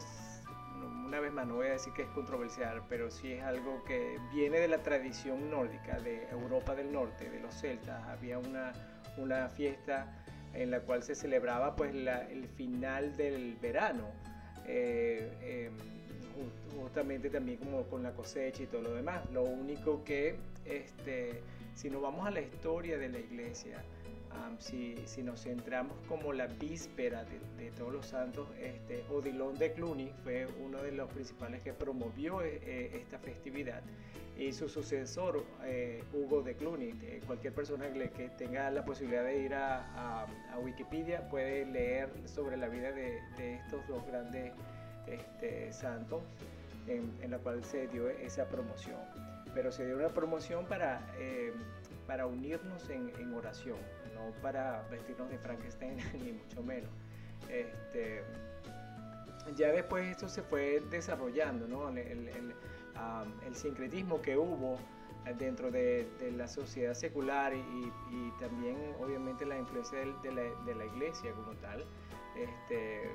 una 1.05 1.19
vez 1.19 1.31
más, 1.31 1.47
no 1.47 1.55
voy 1.55 1.67
a 1.67 1.73
decir 1.73 1.93
que 1.93 2.01
es 2.01 2.09
controversial, 2.09 2.81
pero 2.89 3.11
sí 3.11 3.33
es 3.33 3.43
algo 3.43 3.83
que 3.85 4.19
viene 4.33 4.59
de 4.59 4.67
la 4.67 4.79
tradición 4.79 5.49
nórdica, 5.49 5.99
de 5.99 6.27
Europa 6.31 6.75
del 6.75 6.91
Norte, 6.91 7.29
de 7.29 7.39
los 7.39 7.53
celtas. 7.53 8.03
Había 8.07 8.39
una, 8.39 8.73
una 9.15 9.47
fiesta 9.47 10.23
en 10.53 10.71
la 10.71 10.81
cual 10.81 11.03
se 11.03 11.13
celebraba 11.13 11.75
pues 11.75 11.93
el 11.93 12.47
final 12.57 13.15
del 13.15 13.55
verano 13.61 14.05
eh, 14.67 15.29
em, 15.41 15.71
justamente 16.81 17.29
también 17.29 17.57
como 17.57 17.83
con 17.83 18.03
la 18.03 18.11
cosecha 18.11 18.63
y 18.63 18.67
todo 18.67 18.81
lo 18.81 18.93
demás. 18.93 19.21
Lo 19.31 19.43
único 19.43 20.03
que, 20.03 20.35
este, 20.65 21.41
si 21.75 21.89
nos 21.89 22.01
vamos 22.01 22.25
a 22.27 22.31
la 22.31 22.41
historia 22.41 22.97
de 22.97 23.09
la 23.09 23.19
iglesia, 23.19 23.83
si, 24.59 24.95
nos 25.23 25.43
centramos 25.43 25.97
como 26.07 26.33
la 26.33 26.47
víspera 26.47 27.25
de, 27.57 27.71
todos 27.71 27.93
los 27.93 28.05
santos, 28.07 28.47
este, 28.59 29.03
Odilon 29.11 29.57
de 29.57 29.73
Cluny 29.73 30.11
fue 30.23 30.47
uno 30.63 30.81
de 30.81 30.91
los 30.91 31.09
principales 31.11 31.61
que 31.61 31.73
promovió 31.73 32.41
eh, 32.41 32.59
eh, 32.63 33.01
esta 33.01 33.19
festividad 33.19 33.81
y 34.37 34.53
su 34.53 34.69
sucesor, 34.69 35.43
Hugo 36.13 36.43
de 36.43 36.55
Cluny. 36.55 36.93
cualquier 37.25 37.53
persona 37.53 37.91
que, 37.91 38.29
tenga 38.37 38.69
la 38.69 38.85
posibilidad 38.85 39.23
de 39.23 39.41
ir 39.41 39.53
a, 39.55 40.27
Wikipedia 40.61 41.27
puede 41.29 41.65
leer 41.65 42.09
sobre 42.25 42.55
la 42.55 42.67
vida 42.67 42.91
de, 42.91 43.19
estos 43.55 43.87
dos 43.87 44.05
grandes 44.05 44.53
este, 45.07 45.73
santos 45.73 46.21
en, 46.87 47.31
la 47.31 47.37
cual 47.39 47.63
se 47.63 47.87
dio 47.87 48.09
esa 48.09 48.45
promoción. 48.47 48.97
Pero 49.53 49.71
se 49.71 49.85
dio 49.85 49.97
una 49.97 50.09
promoción 50.09 50.65
para, 50.65 51.01
eh, 51.19 51.53
para 52.05 52.25
unirnos 52.25 52.89
en, 52.89 53.11
en, 53.19 53.33
oración, 53.33 53.77
no 54.17 54.31
para 54.41 54.83
vestirnos 54.89 55.29
de 55.29 55.37
Frankenstein 55.37 55.97
ni 56.23 56.33
mucho 56.33 56.63
menos. 56.63 56.89
Este, 57.49 58.23
ya 59.55 59.71
después 59.71 60.07
esto 60.07 60.27
se 60.27 60.41
fue 60.41 60.81
desarrollando, 60.89 61.67
¿no? 61.67 61.89
el, 61.89 61.97
el, 61.97 62.53
el 63.45 63.55
sincretismo 63.55 64.21
que 64.21 64.37
hubo 64.37 64.77
dentro 65.37 65.71
de, 65.71 66.07
de 66.19 66.31
la 66.31 66.47
sociedad 66.47 66.93
secular 66.93 67.53
y, 67.53 67.91
y, 68.11 68.31
también 68.39 68.77
obviamente 68.99 69.45
la 69.45 69.57
influencia 69.57 69.99
de, 69.99 70.31
la, 70.31 70.41
de, 70.41 70.75
la, 70.75 70.85
iglesia 70.85 71.31
como 71.33 71.51
tal, 71.57 71.85
este, 72.35 73.09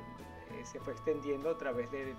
se 0.65 0.81
fue 0.81 0.93
extendiendo 0.93 1.51
a 1.51 1.59
través 1.59 1.91
de, 1.91 2.15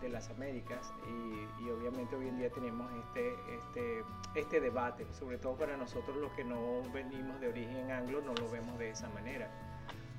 de, 0.00 0.08
las 0.08 0.30
Américas 0.30 0.92
y, 1.06 1.68
obviamente 1.70 2.16
hoy 2.16 2.28
en 2.28 2.38
día 2.38 2.50
tenemos 2.50 2.90
este, 3.06 3.34
este, 3.56 4.04
este 4.34 4.60
debate, 4.60 5.06
sobre 5.12 5.38
todo 5.38 5.56
para 5.56 5.76
nosotros 5.76 6.16
los 6.16 6.32
que 6.32 6.44
no 6.44 6.82
venimos 6.92 7.40
de 7.40 7.48
origen 7.48 7.90
anglo, 7.90 8.20
no 8.22 8.34
lo 8.34 8.48
vemos 8.50 8.78
de 8.78 8.90
esa 8.90 9.08
manera. 9.10 9.50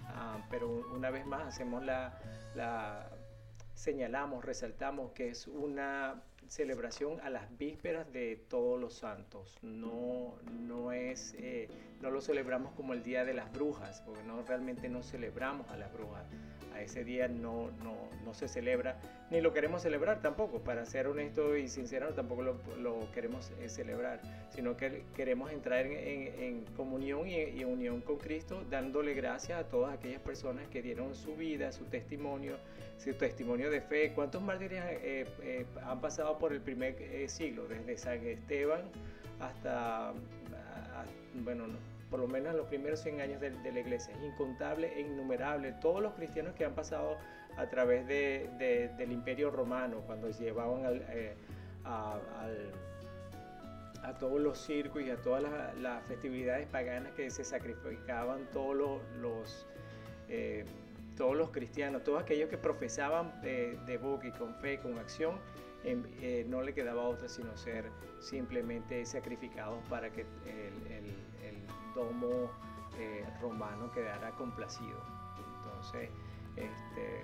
Ah, 0.07 0.39
pero 0.49 0.67
una 0.93 1.09
vez 1.09 1.25
más 1.25 1.47
hacemos 1.47 1.83
la, 1.83 3.09
señalamos, 3.73 4.43
resaltamos 4.43 5.11
que 5.11 5.29
es 5.29 5.47
una 5.47 6.21
celebración 6.47 7.21
a 7.21 7.29
las 7.29 7.57
vísperas 7.57 8.11
de 8.11 8.35
todos 8.35 8.79
los 8.79 8.95
santos. 8.95 9.57
No, 9.61 10.35
no, 10.67 10.91
es, 10.91 11.35
eh, 11.37 11.69
no 12.01 12.11
lo 12.11 12.21
celebramos 12.21 12.73
como 12.73 12.93
el 12.93 13.03
Día 13.03 13.25
de 13.25 13.33
las 13.33 13.51
Brujas, 13.51 14.01
porque 14.05 14.23
no, 14.23 14.41
realmente 14.43 14.89
no 14.89 15.03
celebramos 15.03 15.69
a 15.69 15.77
las 15.77 15.91
brujas. 15.91 16.25
Ese 16.79 17.03
día 17.03 17.27
no, 17.27 17.71
no, 17.83 18.07
no, 18.23 18.33
se 18.33 18.47
celebra, 18.47 18.95
ni 19.31 19.41
lo 19.41 19.51
queremos 19.53 19.81
celebrar 19.81 20.21
tampoco, 20.21 20.59
para 20.59 20.85
ser 20.85 21.07
honesto 21.07 21.57
y 21.57 21.67
sincero, 21.67 22.13
tampoco 22.13 22.41
lo, 22.41 22.55
lo 22.79 23.11
queremos 23.11 23.51
eh, 23.59 23.67
celebrar, 23.67 24.21
sino 24.49 24.77
que 24.77 25.03
queremos 25.13 25.51
entrar 25.51 25.85
en, 25.85 26.41
en, 26.41 26.65
comunión 26.77 27.27
y, 27.27 27.65
unión 27.65 27.99
con 27.99 28.17
Cristo, 28.17 28.63
dándole 28.69 29.13
gracias 29.13 29.59
a 29.59 29.67
todas 29.67 29.93
aquellas 29.93 30.21
personas 30.21 30.67
que 30.69 30.81
dieron 30.81 31.15
su 31.15 31.35
vida, 31.35 31.73
su 31.73 31.83
testimonio, 31.83 32.55
su 32.97 33.13
testimonio 33.13 33.69
de 33.69 33.81
fe. 33.81 34.13
¿Cuántos 34.13 34.41
mártires 34.41 34.81
eh, 34.85 35.25
eh, 35.41 35.65
han 35.83 35.99
pasado 35.99 36.39
por 36.39 36.53
el 36.53 36.61
primer 36.61 36.95
siglo, 37.29 37.67
desde 37.67 37.97
San 37.97 38.25
Esteban 38.25 38.83
hasta, 39.39 40.13
bueno, 41.43 41.67
no, 41.67 41.77
por 42.09 42.19
lo 42.19 42.27
menos 42.27 42.51
en 42.51 42.57
los 42.57 42.67
primeros 42.67 43.01
100 43.01 43.21
años 43.21 43.41
de, 43.41 43.51
la 43.51 43.79
iglesia. 43.79 44.13
Es 44.15 44.23
incontable 44.23 44.91
e 44.95 45.01
innumerable. 45.01 45.73
Todos 45.73 46.01
los 46.01 46.13
cristianos 46.13 46.55
que 46.55 46.65
han 46.65 46.73
pasado 46.73 47.17
a 47.57 47.67
través 47.67 48.07
del 48.07 49.11
imperio 49.11 49.51
romano, 49.51 50.01
cuando 50.05 50.29
llevaban 50.29 50.81
eh, 51.09 51.35
a, 51.83 52.19
todos 54.19 54.41
los 54.41 54.57
circos 54.57 55.03
y 55.03 55.11
a 55.11 55.17
todas 55.17 55.43
las, 55.79 56.03
festividades 56.05 56.67
paganas 56.67 57.11
que 57.13 57.29
se 57.29 57.43
sacrificaban 57.43 58.49
todos 58.51 59.01
los, 59.21 59.67
eh, 60.29 60.65
todos 61.15 61.35
los 61.35 61.51
cristianos, 61.51 62.03
todos 62.03 62.21
aquellos 62.21 62.49
que 62.49 62.57
profesaban 62.57 63.39
de 63.41 63.99
boca 64.01 64.27
y 64.27 64.31
con 64.31 64.55
fe, 64.55 64.79
con 64.79 64.97
acción, 64.97 65.35
eh, 65.83 66.45
no 66.49 66.61
le 66.61 66.73
quedaba 66.73 67.03
otra 67.03 67.29
sino 67.29 67.55
ser 67.55 67.85
simplemente 68.19 69.05
sacrificados 69.05 69.79
para 69.87 70.09
que 70.09 70.21
el 70.21 71.28
domo 71.93 72.49
eh, 72.97 73.25
romano 73.41 73.91
quedara 73.91 74.31
complacido. 74.31 74.99
Entonces, 75.63 76.09
este, 76.55 77.21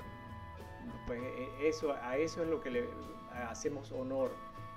pues 1.07 1.22
e, 1.22 1.67
eso, 1.67 1.93
a 1.93 2.17
eso 2.17 2.43
es 2.43 2.50
lo 2.50 2.62
que 2.62 2.72
le 2.72 2.89
hacemos 3.50 3.91
honor 3.91 4.31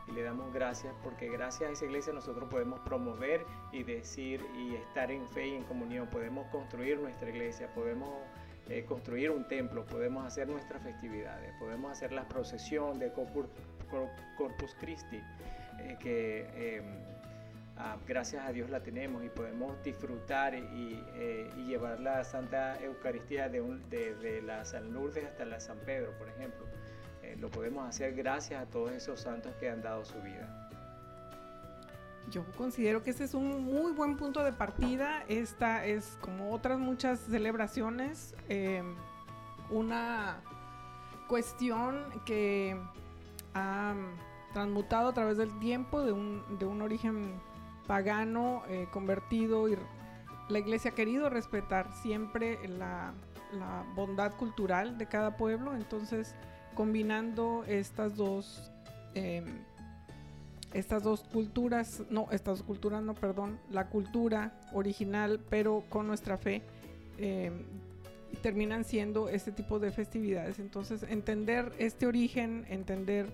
y 0.09 0.13
le 0.13 0.23
damos 0.23 0.53
gracias 0.53 0.95
porque 1.03 1.29
gracias 1.29 1.69
a 1.69 1.73
esa 1.73 1.85
iglesia 1.85 2.13
nosotros 2.13 2.49
podemos 2.49 2.81
promover 2.81 3.45
y 3.73 3.83
decir 3.83 4.45
y 4.57 4.75
estar 4.75 5.11
en 5.11 5.29
fe 5.29 5.49
y 5.49 5.55
en 5.55 5.65
comunión, 5.65 6.09
podemos 6.09 6.47
construir 6.49 6.99
nuestra 6.99 7.29
iglesia, 7.29 7.73
podemos 7.75 8.11
eh, 8.69 8.85
construir 8.85 9.31
un 9.31 9.47
templo, 9.49 9.85
podemos 9.87 10.27
hacer 10.27 10.49
nuestras 10.49 10.83
festividades, 10.83 11.55
podemos 11.59 11.93
hacer 11.93 12.13
la 12.13 12.27
procesión 12.29 12.99
de 12.99 13.13
Corpus, 13.13 14.75
Christi, 14.81 15.23
eh, 15.79 15.97
que 16.01 16.77
em, 16.77 17.18
Ah, 17.81 17.97
gracias 18.09 18.45
a 18.45 18.51
Dios 18.51 18.69
la 18.71 18.83
tenemos 18.83 19.23
y 19.25 19.29
podemos 19.29 19.81
disfrutar 19.85 20.53
y, 20.53 21.01
eh, 21.15 21.49
llevar 21.65 22.01
la 22.01 22.25
Santa 22.25 22.77
Eucaristía 22.83 23.49
de, 23.49 23.63
de, 23.89 24.43
la 24.43 24.65
San 24.65 24.93
Lourdes 24.93 25.25
hasta 25.25 25.45
la 25.45 25.61
San 25.61 25.79
Pedro, 25.87 26.11
por 26.19 26.29
ejemplo. 26.29 26.67
Eh, 27.23 27.37
lo 27.39 27.49
podemos 27.51 27.89
hacer 27.89 28.15
gracias 28.15 28.61
a 28.61 28.67
todos 28.67 28.91
esos 28.91 29.21
santos 29.21 29.55
que 29.61 29.71
han 29.71 29.81
dado 29.81 30.05
su 30.05 30.21
vida. 30.23 30.69
Yo 32.33 32.45
considero 32.57 33.05
que 33.05 33.11
ese 33.11 33.25
es 33.25 33.35
un 33.35 33.63
muy 33.63 33.93
buen 33.93 34.17
punto 34.17 34.43
de 34.43 34.53
partida. 34.53 35.23
Esta 35.29 35.87
es, 35.87 36.19
como 36.21 36.53
otras 36.53 36.81
muchas 36.81 37.21
celebraciones, 37.21 38.35
eh, 38.49 38.83
una 39.71 40.41
cuestión 41.29 42.07
que 42.27 42.77
ha 43.55 43.95
transmutado 44.53 45.11
a 45.11 45.15
través 45.15 45.37
del 45.37 45.57
tiempo 45.61 46.03
de 46.03 46.11
un, 46.11 46.59
de 46.59 46.67
un 46.67 46.83
origen 46.83 47.41
pagano 47.89 48.63
eh, 48.69 48.87
convertido 48.93 49.69
y 49.69 49.77
la 50.49 50.59
iglesia 50.61 50.93
ha 50.93 50.95
querido 50.95 51.29
respetar 51.29 51.93
siempre 52.03 52.69
la, 52.69 53.13
bondad 53.97 54.35
cultural 54.37 54.99
de 54.99 55.07
cada 55.07 55.39
pueblo, 55.39 55.75
entonces 55.75 56.35
combinando 56.75 57.65
estas 57.67 58.15
dos 58.15 58.71
em, 59.15 59.47
estas 60.75 61.03
dos 61.03 61.23
culturas, 61.25 62.03
no, 62.11 62.29
estas 62.31 62.59
dos 62.59 62.67
culturas, 62.67 63.03
no, 63.03 63.15
perdón, 63.15 63.59
la 63.71 63.89
cultura 63.89 64.53
original, 64.75 65.41
pero 65.49 65.85
con 65.89 66.07
nuestra 66.07 66.37
fe, 66.37 66.63
em, 67.17 67.65
terminan 68.43 68.85
siendo 68.85 69.31
este 69.31 69.51
tipo 69.51 69.79
de 69.79 69.91
festividades. 69.91 70.59
Entonces, 70.59 71.05
entender 71.05 71.73
este 71.79 72.07
origen, 72.07 72.67
entender 72.69 73.33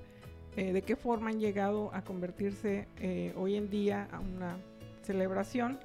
eh, 0.57 0.73
de 0.73 0.83
qué 0.83 0.95
forma 0.95 1.31
han 1.31 1.41
llegado 1.41 1.93
a 1.95 2.03
convertirse 2.03 2.87
eh, 3.01 3.35
hoy 3.37 3.57
en 3.57 3.71
día 3.71 4.09
a 4.13 4.21
una 4.21 4.57
celebración 5.03 5.81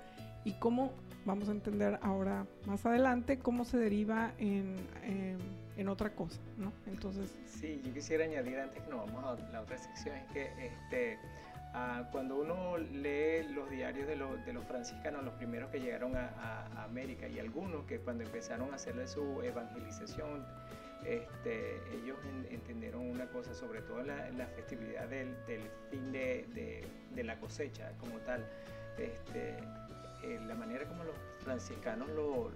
y 0.45 0.53
cómo 0.53 0.93
vamos 1.25 1.49
a 1.49 1.51
entender 1.51 1.99
ahora 2.01 2.45
más 2.65 2.85
adelante 2.85 3.39
cómo 3.39 3.65
se 3.65 3.77
deriva 3.77 4.31
en, 4.37 4.75
en, 5.75 5.87
otra 5.87 6.13
cosa, 6.13 6.39
¿no? 6.57 6.71
Entonces... 6.85 7.35
Sí, 7.45 7.81
yo 7.83 7.93
quisiera 7.93 8.25
añadir 8.25 8.59
antes 8.59 8.83
que 8.83 8.89
nos 8.89 9.05
vamos 9.07 9.25
a 9.25 9.51
la 9.51 9.61
otra 9.61 9.77
sección, 9.77 10.15
es 10.17 10.25
que 10.31 10.51
este, 10.65 11.17
cuando 12.11 12.35
uno 12.35 12.77
lee 12.77 13.47
los 13.51 13.69
diarios 13.71 14.07
de, 14.07 14.15
de, 14.45 14.53
los 14.53 14.65
franciscanos, 14.65 15.23
los 15.23 15.33
primeros 15.35 15.71
que 15.71 15.79
llegaron 15.79 16.15
a 16.15 16.83
América 16.83 17.27
y 17.27 17.39
algunos 17.39 17.85
que 17.85 17.99
cuando 17.99 18.23
empezaron 18.23 18.71
a 18.71 18.75
hacerle 18.75 19.07
su 19.07 19.41
evangelización, 19.41 20.45
este, 21.05 21.81
ellos 21.95 22.17
entendieron 22.49 23.09
una 23.09 23.27
cosa, 23.27 23.53
sobre 23.53 23.81
todo 23.81 24.01
en 24.01 24.37
la, 24.37 24.47
festividad 24.47 25.07
del, 25.07 25.35
fin 25.89 26.11
de, 26.11 27.23
la 27.23 27.39
cosecha 27.39 27.91
como 27.99 28.17
tal. 28.19 28.45
Este, 28.97 29.57
eh, 30.23 30.39
la 30.45 30.55
manera 30.55 30.85
como 30.85 31.03
los 31.05 31.15
franciscanos 31.43 32.09
lo, 32.09 32.51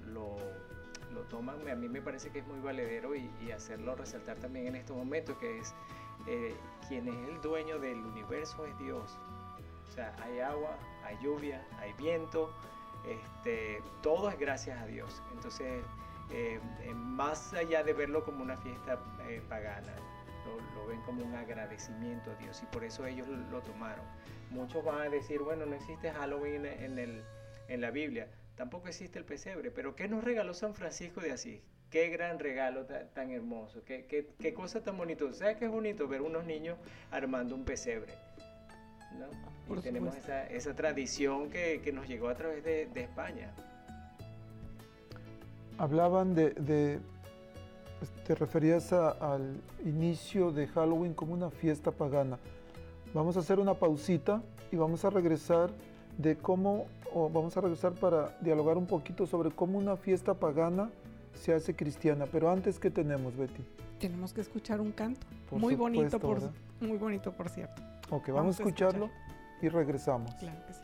toman, 1.30 1.68
a 1.70 1.76
mí 1.76 1.88
me 1.88 2.02
parece 2.02 2.32
que 2.32 2.40
es 2.40 2.48
muy 2.48 2.60
valedero 2.60 3.16
y, 3.16 3.30
hacerlo 3.52 3.96
resaltar 3.96 4.38
también 4.38 4.68
en 4.68 4.76
estos 4.76 4.98
momentos, 4.98 5.38
que 5.38 5.60
es 5.60 5.74
eh, 6.28 6.54
quien 6.88 7.08
es 7.08 7.30
el 7.30 7.42
dueño 7.42 7.80
del 7.80 8.00
universo 8.00 8.66
es 8.66 8.78
Dios. 8.80 9.18
O 9.88 9.92
sea, 9.92 10.16
hay 10.22 10.40
agua, 10.40 10.78
hay 11.06 11.18
lluvia, 11.24 11.66
hay 11.80 11.94
viento, 11.94 12.52
este, 13.06 13.82
todo 14.02 14.30
es 14.30 14.38
gracias 14.38 14.82
a 14.82 14.86
Dios. 14.86 15.22
Entonces, 15.34 15.84
eh, 16.34 16.60
eh, 16.82 16.94
más 16.96 17.54
allá 17.54 17.84
de 17.84 17.94
verlo 17.94 18.26
como 18.26 18.42
una 18.42 18.58
fiesta 18.58 19.00
eh, 19.30 19.40
pagana, 19.48 19.94
lo, 20.76 20.88
ven 20.88 21.00
como 21.02 21.24
un 21.24 21.36
agradecimiento 21.36 22.32
a 22.32 22.36
Dios 22.36 22.62
y 22.64 22.66
por 22.66 22.84
eso 22.84 23.06
ellos 23.06 23.28
lo, 23.28 23.62
tomaron. 23.62 24.04
Muchos 24.50 24.84
van 24.84 25.02
a 25.02 25.10
decir, 25.10 25.42
bueno, 25.42 25.68
no 25.68 25.76
existe 25.76 26.12
Halloween 26.12 26.66
en, 26.66 26.98
el, 26.98 27.24
en 27.68 27.82
la 27.82 27.92
Biblia, 27.92 28.28
tampoco 28.56 28.88
existe 28.88 29.20
el 29.20 29.26
pesebre, 29.26 29.70
pero 29.70 29.96
¿qué 29.96 30.08
nos 30.08 30.24
regaló 30.24 30.56
San 30.56 30.74
Francisco 30.74 31.22
de 31.22 31.34
Asís? 31.34 31.62
Qué 31.92 32.10
gran 32.10 32.40
regalo 32.40 32.88
tan, 32.88 33.30
hermoso, 33.30 33.84
qué, 33.86 34.06
qué, 34.06 34.28
qué, 34.40 34.56
cosa 34.56 34.82
tan 34.82 34.98
bonito. 34.98 35.32
¿Sabes 35.34 35.58
qué 35.58 35.66
es 35.66 35.72
bonito 35.72 36.08
ver 36.08 36.24
unos 36.24 36.46
niños 36.46 36.80
armando 37.12 37.54
un 37.54 37.64
pesebre? 37.64 38.14
¿no? 39.20 39.78
Y 39.78 39.82
tenemos 39.82 40.16
esa, 40.16 40.48
esa, 40.48 40.76
tradición 40.76 41.52
que, 41.52 41.80
que, 41.84 41.92
nos 41.92 42.08
llegó 42.08 42.30
a 42.30 42.36
través 42.36 42.64
de, 42.64 42.88
de 42.88 43.02
España 43.02 43.54
hablaban 45.78 46.36
de, 46.36 47.00
pues, 48.00 48.12
te 48.26 48.36
referías 48.36 48.92
al 48.94 49.62
inicio 49.86 50.52
de 50.52 50.68
Halloween 50.68 51.14
como 51.14 51.34
una 51.34 51.50
fiesta 51.50 51.92
pagana. 51.92 52.38
Vamos 53.14 53.38
a 53.38 53.42
hacer 53.42 53.60
una 53.60 53.76
pausita 53.76 54.42
y 54.72 54.76
vamos 54.76 55.06
a 55.06 55.10
regresar 55.10 55.70
de 56.18 56.36
cómo, 56.36 56.88
o 57.14 57.30
vamos 57.30 57.56
a 57.58 57.62
regresar 57.62 57.94
para 57.94 58.38
dialogar 58.42 58.78
un 58.78 58.88
poquito 58.88 59.26
sobre 59.26 59.52
cómo 59.52 59.78
una 59.78 59.98
fiesta 59.98 60.34
pagana 60.34 60.90
se 61.34 61.54
hace 61.54 61.76
cristiana. 61.76 62.26
Pero 62.32 62.50
antes, 62.50 62.80
¿qué 62.80 62.90
tenemos, 62.90 63.36
Betty? 63.36 63.64
Tenemos 64.00 64.34
que 64.34 64.42
escuchar 64.42 64.82
un 64.82 64.92
canto. 64.92 65.26
muy 65.52 65.76
bonito, 65.76 66.20
por, 66.20 66.40
muy 66.82 66.98
bonito, 66.98 67.32
por 67.32 67.50
cierto. 67.50 67.82
Ok, 68.10 68.30
vamos, 68.30 68.60
a 68.60 68.64
escucharlo 68.64 69.10
y 69.62 69.70
regresamos. 69.70 70.34
Claro 70.36 70.60
que 70.68 70.74
sí. 70.74 70.82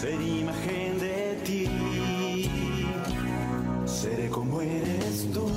Ser 0.00 0.20
imagen 0.20 0.98
de 0.98 1.40
ti. 1.46 1.64
Seré 3.86 4.28
como 4.28 4.60
eres 4.60 5.26
tú, 5.32 5.48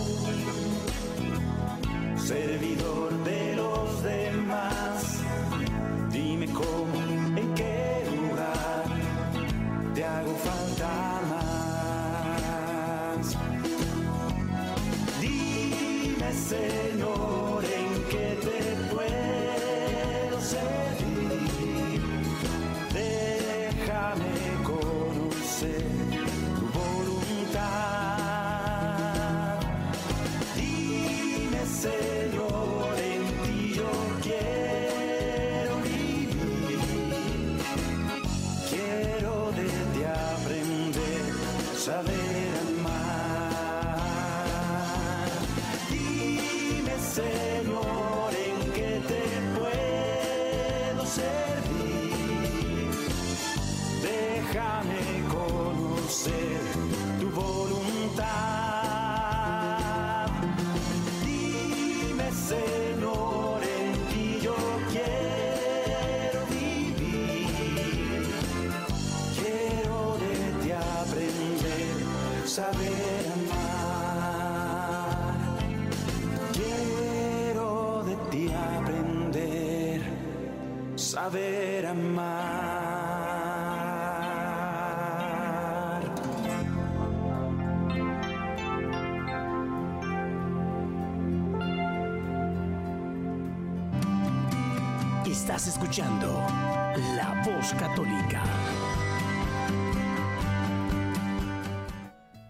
servidor 2.15 3.12
de 3.25 3.56
los 3.58 4.04
demás. 4.04 5.19
Dime 6.10 6.47
cómo, 6.60 6.97
en 7.41 7.54
qué 7.54 8.06
lugar 8.15 8.86
te 9.93 10.06
hago 10.06 10.34
falta 10.47 10.91
más. 11.32 12.15
Dime, 15.19 16.30
Señor, 16.52 17.38
La 95.99 97.43
Voz 97.45 97.73
Católica. 97.73 98.41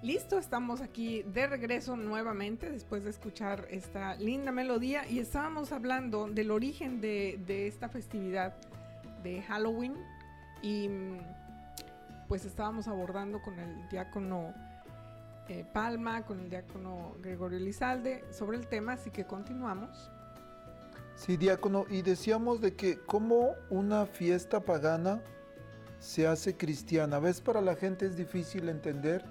Listo, 0.04 0.38
estamos 0.38 0.82
aquí 0.82 1.24
de 1.24 1.48
regreso 1.48 1.98
nuevamente 1.98 2.70
después 2.70 3.04
de 3.04 3.10
escuchar 3.10 3.66
esta 3.72 4.14
linda 4.18 4.52
melodía 4.52 5.08
y 5.10 5.18
estábamos 5.18 5.72
hablando 5.72 6.28
del 6.28 6.52
origen 6.52 7.02
de, 7.02 7.42
de 7.48 7.66
esta 7.66 7.90
festividad 7.90 8.54
de 9.24 9.42
Halloween 9.42 9.96
y 10.62 10.88
mm, 10.88 11.18
pues 12.28 12.46
estábamos 12.46 12.88
abordando 12.88 13.42
con 13.42 13.58
el 13.58 13.90
diácono 13.90 14.54
eh, 15.48 15.66
Palma, 15.74 16.24
con 16.24 16.40
el 16.40 16.52
diácono 16.52 17.16
Gregorio 17.20 17.58
Lizalde 17.58 18.24
sobre 18.32 18.60
el 18.60 18.68
tema, 18.68 18.94
así 18.94 19.10
que 19.10 19.26
continuamos. 19.26 20.12
Sí, 21.20 21.36
diácono, 21.36 21.86
y 21.90 22.02
decíamos 22.02 22.62
de 22.62 22.76
que 22.76 22.98
como 23.00 23.54
una 23.70 24.06
fiesta 24.06 24.62
pagana 24.62 25.22
se 26.00 26.26
hace 26.26 26.56
cristiana. 26.56 27.18
A 27.18 27.20
veces 27.20 27.42
para 27.42 27.60
la 27.60 27.76
gente 27.76 28.06
es 28.06 28.16
difícil 28.16 28.70
entender. 28.70 29.26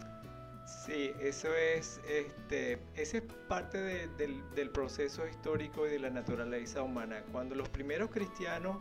Sí, 0.85 1.12
eso 1.18 1.48
es, 1.55 1.98
este, 2.07 2.79
ese 2.94 3.18
es 3.18 3.22
parte 3.48 3.79
de- 3.79 4.07
del, 4.18 4.42
del 4.55 4.68
proceso 4.68 5.27
histórico 5.27 5.87
y 5.87 5.90
de 5.90 5.98
la 5.98 6.11
naturaleza 6.11 6.83
humana. 6.83 7.22
Cuando 7.33 7.55
los 7.55 7.70
primeros 7.70 8.11
cristianos 8.11 8.77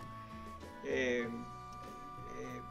eh, 0.83 1.29
eh, 2.41 2.61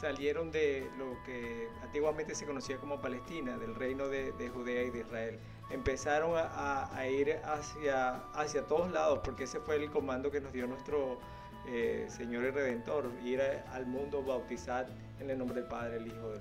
salieron 0.00 0.52
de 0.52 0.88
lo 0.98 1.20
que 1.24 1.66
antiguamente 1.82 2.36
se 2.36 2.46
conocía 2.46 2.76
como 2.76 3.00
Palestina, 3.00 3.58
del 3.58 3.74
reino 3.74 4.06
de, 4.06 4.30
de 4.30 4.48
Judea 4.50 4.84
y 4.84 4.90
de 4.90 5.00
Israel, 5.00 5.40
empezaron 5.70 6.32
a, 6.36 7.06
ir 7.08 7.38
hacia, 7.44 8.16
hacia 8.34 8.62
todos 8.62 8.90
lados, 8.90 9.20
porque 9.24 9.44
ese 9.44 9.60
fue 9.60 9.76
el 9.76 9.90
comando 9.90 10.30
que 10.30 10.40
nos 10.40 10.52
dio 10.52 10.66
nuestro 10.66 11.18
eh, 11.66 12.06
Señor 12.08 12.44
y 12.44 12.50
Redentor, 12.50 13.10
ir 13.24 13.42
al 13.72 13.86
mundo, 13.86 14.22
bautizar 14.22 14.86
en 15.20 15.30
el 15.30 15.38
nombre 15.38 15.60
del 15.60 15.68
Padre, 15.68 15.98
el 15.98 16.06
Hijo 16.06 16.32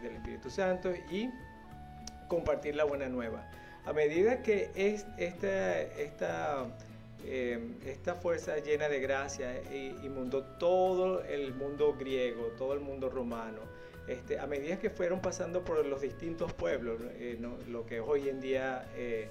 y 0.00 0.02
del 0.02 0.16
Espíritu 0.16 0.50
Santo 0.50 0.92
y 1.10 1.30
compartir 2.28 2.74
la 2.74 2.84
buena 2.84 3.08
nueva. 3.08 3.48
A 3.84 3.92
medida 3.92 4.42
que 4.42 4.70
es 4.74 5.06
esta, 5.18 5.80
esta, 5.80 6.66
eh, 7.24 7.76
esta 7.86 8.14
fuerza 8.14 8.58
llena 8.58 8.88
de 8.88 9.00
gracia 9.00 9.60
inundó 10.02 10.42
todo 10.58 11.22
el 11.24 11.54
mundo 11.54 11.94
griego, 11.98 12.46
todo 12.58 12.74
el 12.74 12.80
mundo 12.80 13.08
romano, 13.08 13.60
este, 14.06 14.38
a 14.38 14.46
medida 14.46 14.78
que 14.78 14.90
fueron 14.90 15.20
pasando 15.20 15.64
por 15.64 15.84
los 15.86 16.00
distintos 16.00 16.52
pueblos, 16.52 17.00
eh, 17.14 17.38
lo 17.68 17.86
que 17.86 17.96
es 17.98 18.02
hoy 18.04 18.28
en 18.28 18.40
día 18.40 18.86
eh, 18.96 19.28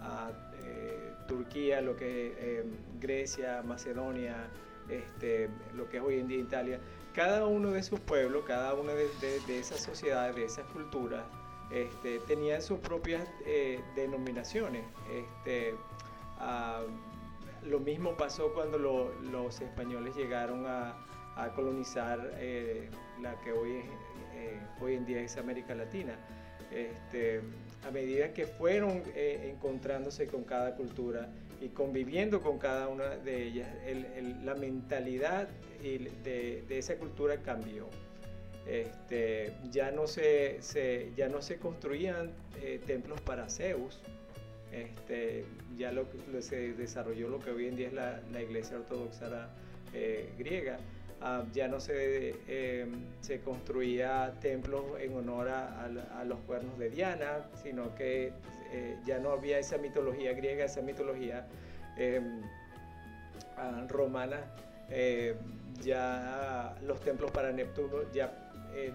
a, 0.00 0.30
eh, 0.64 1.10
Turquía, 1.28 1.80
lo 1.80 1.96
que 1.96 2.28
es 2.28 2.32
eh, 2.38 2.64
Grecia, 3.00 3.62
Macedonia, 3.62 4.36
este, 4.88 5.48
lo 5.74 5.88
que 5.88 5.96
es 5.98 6.02
hoy 6.02 6.18
en 6.20 6.28
día 6.28 6.38
Italia, 6.38 6.78
cada 7.14 7.46
uno 7.46 7.70
de 7.70 7.82
sus 7.82 8.00
pueblos, 8.00 8.44
cada 8.46 8.74
una 8.74 8.92
de, 8.92 9.08
esas 9.48 9.80
sociedades, 9.80 10.34
de 10.36 10.44
esas 10.44 10.66
culturas, 10.72 11.22
este, 11.70 12.18
tenían 12.20 12.60
sus 12.60 12.78
propias 12.80 13.26
denominaciones. 13.94 14.84
Este, 15.10 15.74
ah, 16.38 16.82
lo 17.64 17.80
mismo 17.80 18.16
pasó 18.16 18.52
cuando 18.52 18.78
lo- 18.78 19.12
los 19.30 19.60
españoles 19.60 20.14
llegaron 20.16 20.66
a, 20.66 20.96
a 21.36 21.48
colonizar 21.54 22.18
la 23.22 23.40
que 23.40 23.52
hoy, 23.52 23.76
es, 23.76 23.84
eh, 24.34 24.58
hoy 24.80 24.94
en 24.94 25.04
día 25.06 25.20
es 25.20 25.36
América 25.36 25.74
Latina. 25.74 26.14
Este, 26.72 27.40
a 27.86 27.90
medida 27.90 28.32
que 28.32 28.46
fueron 28.46 29.02
eh, 29.14 29.50
encontrándose 29.54 30.26
con 30.26 30.44
cada 30.44 30.74
cultura 30.74 31.28
y 31.60 31.68
conviviendo 31.68 32.40
con 32.42 32.58
cada 32.58 32.88
una 32.88 33.10
de 33.16 33.42
ellas, 33.44 33.68
el- 33.86 34.06
el- 34.16 34.44
la 34.46 34.54
mentalidad 34.54 35.48
de, 35.82 36.64
esa 36.70 36.96
cultura 36.96 37.36
cambió. 37.42 37.88
Este, 38.66 39.52
ya, 39.70 39.90
no 39.90 40.06
se, 40.06 40.60
se- 40.62 41.10
ya 41.16 41.28
no 41.28 41.42
se 41.42 41.58
construían 41.58 42.32
eh, 42.62 42.80
templos 42.86 43.20
para 43.20 43.48
Zeus, 43.50 44.00
este, 44.72 45.44
ya 45.76 45.92
lo, 45.92 46.06
se 46.40 46.72
desarrolló 46.72 47.28
lo 47.28 47.38
que 47.38 47.50
hoy 47.50 47.68
en 47.68 47.76
día 47.76 47.88
es 47.88 47.92
la, 47.92 48.20
Iglesia 48.42 48.76
Ortodoxa 48.78 49.28
griega. 50.38 50.78
Ah, 51.26 51.42
ya 51.54 51.68
no 51.68 51.80
se, 51.80 52.34
eh, 52.48 52.86
se 53.22 53.40
construía 53.40 54.34
templos 54.42 54.84
en 55.00 55.16
honor 55.16 55.48
a, 55.48 55.86
a, 56.20 56.24
los 56.24 56.38
cuernos 56.40 56.78
de 56.78 56.90
Diana, 56.90 57.46
sino 57.62 57.94
que 57.94 58.30
eh, 58.70 58.98
ya 59.06 59.18
no 59.18 59.30
había 59.30 59.58
esa 59.58 59.78
mitología 59.78 60.34
griega, 60.34 60.66
esa 60.66 60.82
mitología 60.82 61.46
ah, 63.56 63.86
romana. 63.88 64.40
ya 65.82 66.76
los 66.82 67.00
templos 67.00 67.30
para 67.30 67.52
Neptuno 67.52 68.12
ya 68.12 68.30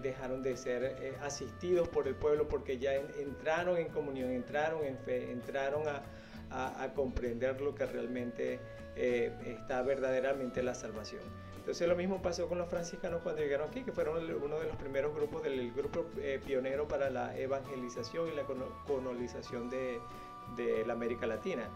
dejaron 0.03 0.43
de 0.43 0.55
ser 0.55 1.15
asistidos 1.23 1.87
por 1.87 2.07
el 2.07 2.13
pueblo 2.13 2.47
porque 2.47 2.77
ya 2.77 2.93
entraron 2.93 3.77
en 3.77 3.87
comunión, 3.87 4.29
entraron 4.29 4.85
en 4.85 4.99
fe, 4.99 5.31
entraron 5.31 5.87
a, 5.87 6.03
a, 6.51 6.93
comprender 6.93 7.61
lo 7.61 7.75
que 7.75 7.85
realmente 7.85 8.59
eh, 8.95 9.31
está 9.45 9.81
verdaderamente 9.81 10.63
la 10.63 10.73
salvación. 10.73 11.21
Entonces 11.69 11.87
lo 11.87 11.95
mismo 11.95 12.19
pasó 12.19 12.49
con 12.49 12.57
los 12.57 12.67
franciscanos 12.67 13.21
cuando 13.21 13.43
llegaron 13.43 13.69
aquí, 13.69 13.83
que 13.83 13.91
fueron 13.91 14.17
uno 14.41 14.59
de 14.59 14.65
los 14.65 14.75
primeros 14.77 15.13
grupos 15.13 15.43
del 15.43 15.71
grupo 15.71 16.03
eh, 16.17 16.41
pionero 16.43 16.87
para 16.87 17.11
la 17.11 17.37
evangelización 17.37 18.27
y 18.27 18.31
la 18.31 18.43
colonización 18.87 19.69
de, 19.69 20.01
la 20.87 20.93
América 20.93 21.27
Latina. 21.27 21.69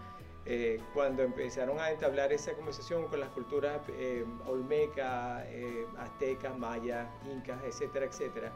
Eh, 0.48 0.82
cuando 0.96 1.22
empezaron 1.22 1.80
a 1.80 1.92
entablar 1.92 2.34
esa 2.34 2.54
conversación 2.54 3.08
con 3.08 3.20
las 3.20 3.30
culturas 3.30 3.82
olmeca, 4.48 5.46
aztecas, 6.00 6.58
mayas, 6.58 7.08
incas, 7.32 7.64
etcétera, 7.64 8.08
etcétera, 8.08 8.52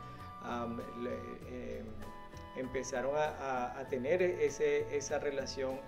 empezaron 2.56 3.14
a, 3.16 3.86
tener 3.92 4.24
esa 4.24 5.20
relación 5.20 5.80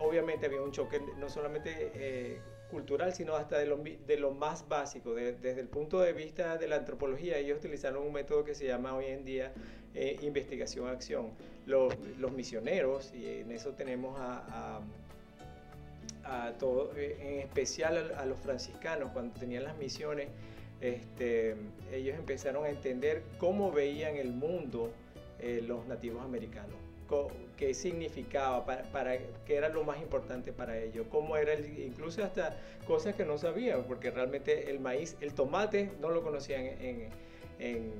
obviamente 0.00 0.46
había 0.46 0.62
un 0.62 0.72
choque 0.72 1.00
no 1.18 1.28
solamente 1.28 1.92
eh, 1.94 2.40
cultural, 2.70 3.14
sino 3.14 3.34
hasta 3.34 3.58
de 3.58 3.66
lo, 3.66 3.78
de 3.78 4.16
lo 4.16 4.30
más 4.30 4.68
básico. 4.68 5.14
desde 5.14 5.60
el 5.60 5.68
punto 5.68 6.00
de 6.00 6.12
vista 6.12 6.56
de 6.56 6.68
la 6.68 6.76
antropología, 6.76 7.38
ellos 7.38 7.58
utilizaron 7.58 8.06
un 8.06 8.12
método 8.12 8.44
que 8.44 8.54
se 8.54 8.66
llama 8.66 8.94
hoy 8.94 9.06
en 9.06 9.24
día 9.24 9.52
eh, 9.94 10.18
investigación-acción. 10.22 11.30
Los, 11.66 11.94
los, 12.18 12.32
misioneros, 12.32 13.12
y 13.14 13.26
en 13.40 13.50
eso 13.52 13.72
tenemos 13.72 14.18
a, 14.18 14.80
a, 16.24 16.52
todo, 16.58 16.92
eh, 16.96 17.16
en 17.20 17.40
especial 17.40 18.14
a, 18.16 18.24
los 18.24 18.38
franciscanos, 18.38 19.10
cuando 19.12 19.38
tenían 19.38 19.64
las 19.64 19.76
misiones, 19.76 20.28
este, 20.80 21.56
ellos 21.92 22.16
empezaron 22.16 22.64
a 22.64 22.68
entender 22.68 23.22
cómo 23.38 23.72
veían 23.72 24.16
el 24.16 24.32
mundo 24.32 24.90
los 25.66 25.86
nativos 25.86 26.24
americanos 26.24 26.74
qué 27.58 27.74
significaba, 27.74 28.64
para, 28.64 28.82
para, 28.84 29.18
qué 29.44 29.56
era 29.56 29.68
lo 29.68 29.82
más 29.82 30.00
importante 30.00 30.52
para 30.52 30.78
ellos, 30.78 31.06
cómo 31.10 31.36
era, 31.36 31.52
el, 31.52 31.78
incluso 31.80 32.22
hasta 32.22 32.56
cosas 32.86 33.16
que 33.16 33.24
no 33.24 33.36
sabían, 33.36 33.82
porque 33.84 34.10
realmente 34.10 34.70
el 34.70 34.78
maíz, 34.78 35.16
el 35.20 35.34
tomate 35.34 35.90
no 36.00 36.08
lo 36.08 36.22
conocían 36.22 36.64
en, 36.64 37.08
en 37.58 37.92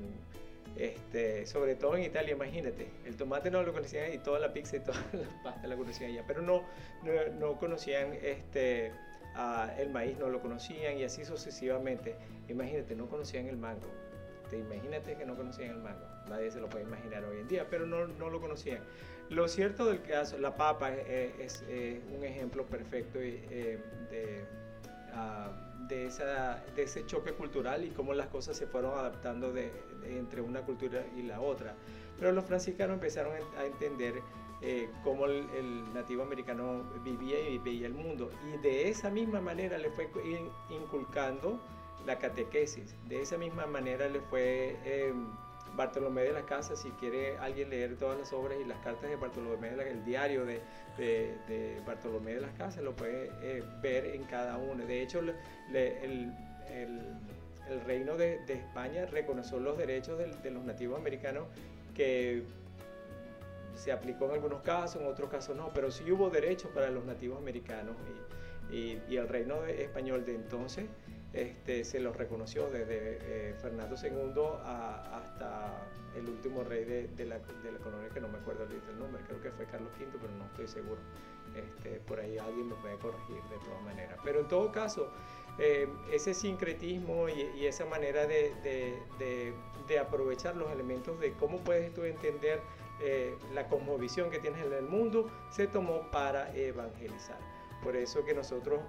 este, 0.77 1.45
sobre 1.45 1.75
todo 1.75 1.97
en 1.97 2.03
Italia, 2.03 2.31
imagínate, 2.31 2.87
el 3.05 3.17
tomate 3.17 3.51
no 3.51 3.61
lo 3.61 3.73
conocían 3.73 4.13
y 4.13 4.17
toda 4.19 4.39
la 4.39 4.53
pizza 4.53 4.77
y 4.77 4.79
toda 4.79 5.03
la 5.13 5.43
pasta 5.43 5.67
la 5.67 5.75
conocían 5.75 6.11
allá, 6.11 6.23
pero 6.25 6.41
no, 6.41 6.63
no, 7.03 7.11
no 7.37 7.59
conocían 7.59 8.13
este, 8.23 8.93
el 9.77 9.89
maíz, 9.89 10.17
no 10.17 10.29
lo 10.29 10.39
conocían 10.41 10.97
y 10.97 11.03
así 11.03 11.25
sucesivamente. 11.25 12.15
Imagínate, 12.47 12.95
no 12.95 13.07
conocían 13.07 13.47
el 13.47 13.57
mango. 13.57 13.87
Te 14.49 14.57
imagínate 14.57 15.15
que 15.15 15.25
no 15.25 15.35
conocían 15.35 15.69
el 15.71 15.77
mango 15.77 16.19
nadie 16.29 16.51
se 16.51 16.61
lo 16.61 16.69
puede 16.69 16.85
imaginar 16.85 17.25
hoy 17.25 17.39
en 17.39 17.47
día, 17.47 17.65
pero 17.69 17.85
no, 17.85 18.07
no 18.07 18.29
lo 18.29 18.39
conocían. 18.39 18.79
Lo 19.29 19.47
cierto 19.47 19.85
del 19.85 20.01
caso, 20.01 20.39
la 20.39 20.55
papa 20.55 20.91
es, 20.91 21.63
un 22.15 22.23
ejemplo 22.23 22.65
perfecto 22.65 23.19
eh, 23.21 23.79
de, 24.09 24.43
ah, 25.13 25.51
de, 25.87 26.07
ese 26.83 27.05
choque 27.05 27.33
cultural 27.33 27.83
y 27.83 27.89
cómo 27.89 28.13
las 28.13 28.27
cosas 28.27 28.57
se 28.57 28.65
fueron 28.65 28.97
adaptando 28.97 29.53
de, 29.53 29.71
entre 30.03 30.41
una 30.41 30.61
cultura 30.61 31.05
y 31.15 31.23
la 31.23 31.41
otra. 31.41 31.75
Pero 32.17 32.31
los 32.31 32.45
franciscanos 32.45 32.95
empezaron 32.95 33.33
a 33.57 33.65
entender 33.65 34.21
eh, 34.61 34.89
cómo 35.03 35.25
el, 35.25 35.93
nativo 35.93 36.23
americano 36.23 36.83
vivía 37.03 37.39
y 37.49 37.59
veía 37.59 37.85
el 37.85 37.93
mundo. 37.93 38.31
Y 38.51 38.57
de 38.61 38.89
esa 38.89 39.09
misma 39.09 39.41
manera 39.41 39.77
le 39.77 39.91
fue 39.91 40.09
inculcando 40.69 41.59
la 42.05 42.17
catequesis. 42.17 42.95
De 43.07 43.21
esa 43.21 43.37
misma 43.37 43.67
manera 43.67 44.09
le 44.09 44.21
fue 44.21 44.77
em, 44.85 45.27
Bartolomé 45.79 46.23
de 46.23 46.33
la 46.33 46.41
Casa, 46.41 46.75
si 46.75 46.89
quiere 46.91 47.37
alguien 47.37 47.69
leer 47.69 47.95
todas 47.95 48.19
las 48.19 48.33
obras 48.33 48.57
y 48.61 48.65
las 48.65 48.77
cartas 48.79 49.09
de 49.09 49.15
Bartolomé, 49.15 49.69
de 49.69 49.89
el 49.89 50.03
diario 50.03 50.45
de, 50.45 50.59
de, 50.97 51.81
Bartolomé 51.87 52.33
de 52.33 52.41
las 52.41 52.51
Casas, 52.57 52.83
lo 52.83 52.93
puede 52.93 53.31
eh, 53.41 53.63
ver 53.81 54.07
en 54.07 54.25
cada 54.25 54.57
uno. 54.57 54.85
De 54.85 55.01
hecho, 55.01 55.19
el, 55.19 55.33
el, 55.73 56.33
el, 56.69 57.81
reino 57.85 58.17
de, 58.17 58.43
España 58.49 59.05
reconoció 59.05 59.57
los 59.61 59.77
derechos 59.77 60.17
de, 60.17 60.51
los 60.51 60.65
nativos 60.65 60.99
americanos 60.99 61.45
que 61.95 62.43
se 63.75 63.93
aplicó 63.93 64.25
en 64.25 64.31
algunos 64.31 64.61
casos, 64.61 65.01
en 65.01 65.07
otros 65.07 65.29
casos 65.29 65.55
no, 65.55 65.71
pero 65.73 65.91
sí 65.91 66.11
hubo 66.11 66.29
derechos 66.29 66.71
para 66.71 66.89
los 66.89 67.05
nativos 67.05 67.37
americanos 67.37 67.95
y, 68.69 68.75
y, 68.75 69.01
y 69.07 69.15
el 69.15 69.29
reino 69.29 69.63
español 69.63 70.25
de 70.25 70.35
entonces 70.35 70.87
este, 71.33 71.83
se 71.83 71.99
los 71.99 72.15
reconoció 72.15 72.69
desde 72.69 73.19
eh, 73.21 73.55
Fernando 73.61 73.95
II 74.01 74.41
hasta 74.63 75.87
el 76.15 76.27
último 76.27 76.63
rey 76.63 76.85
de, 76.85 77.25
la, 77.25 77.39
colonia, 77.39 78.09
que 78.09 78.19
no 78.19 78.27
me 78.27 78.39
acuerdo 78.39 78.63
el 78.63 78.99
nombre, 78.99 79.21
creo 79.27 79.41
que 79.41 79.51
fue 79.51 79.65
Carlos 79.65 79.91
V, 79.99 80.07
pero 80.19 80.33
no 80.33 80.45
estoy 80.45 80.67
seguro. 80.67 80.99
Este, 81.55 81.99
por 82.01 82.19
ahí 82.19 82.37
alguien 82.37 82.69
me 82.69 82.75
puede 82.75 82.97
corregir 82.97 83.41
de 83.49 83.57
todas 83.65 83.81
maneras. 83.83 84.19
Pero 84.23 84.39
en 84.39 84.47
todo 84.47 84.71
caso, 84.71 85.11
eh, 85.57 85.87
ese 86.11 86.33
sincretismo 86.33 87.27
y, 87.27 87.65
esa 87.65 87.85
manera 87.85 88.25
de, 88.25 89.53
aprovechar 89.99 90.55
los 90.55 90.71
elementos 90.71 91.19
de 91.19 91.33
cómo 91.33 91.59
puedes 91.59 91.93
tú 91.93 92.03
entender 92.03 92.61
eh, 93.01 93.35
la 93.53 93.67
cosmovisión 93.67 94.29
que 94.29 94.39
tienes 94.39 94.65
en 94.65 94.73
el 94.73 94.85
mundo, 94.85 95.29
se 95.51 95.67
tomó 95.67 96.09
para 96.11 96.55
evangelizar. 96.55 97.37
Por 97.83 97.95
eso 97.95 98.23
que 98.23 98.33
nosotros 98.33 98.81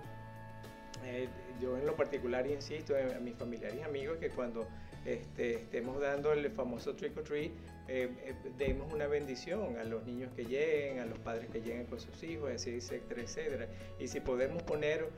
eh, 1.04 1.28
yo 1.60 1.76
en 1.76 1.86
lo 1.86 1.94
particular 1.94 2.46
insisto 2.46 2.94
a 2.96 3.18
mis 3.20 3.34
familiares 3.34 3.78
y 3.78 3.82
amigos 3.82 4.18
que 4.18 4.30
cuando 4.30 4.66
este, 5.04 5.54
estemos 5.54 6.00
dando 6.00 6.32
el 6.32 6.50
famoso 6.50 6.94
trick 6.94 7.16
or 7.16 7.24
treat, 7.24 7.50
eh, 7.88 8.08
eh, 8.24 8.34
demos 8.58 8.92
una 8.92 9.06
bendición 9.06 9.76
a 9.78 9.84
los 9.84 10.04
niños 10.04 10.30
que 10.36 10.44
lleguen, 10.44 11.00
a 11.00 11.06
los 11.06 11.18
padres 11.18 11.48
que 11.50 11.60
lleguen 11.60 11.86
con 11.86 11.98
sus 11.98 12.22
hijos, 12.22 12.50
etcétera, 12.50 13.22
etcétera. 13.22 13.68
Y 13.98 14.08
si 14.08 14.20
podemos 14.20 14.62
poner 14.62 15.08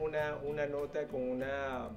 una, 0.00 0.36
una, 0.44 0.66
nota 0.66 1.06
con 1.06 1.22
una, 1.22 1.88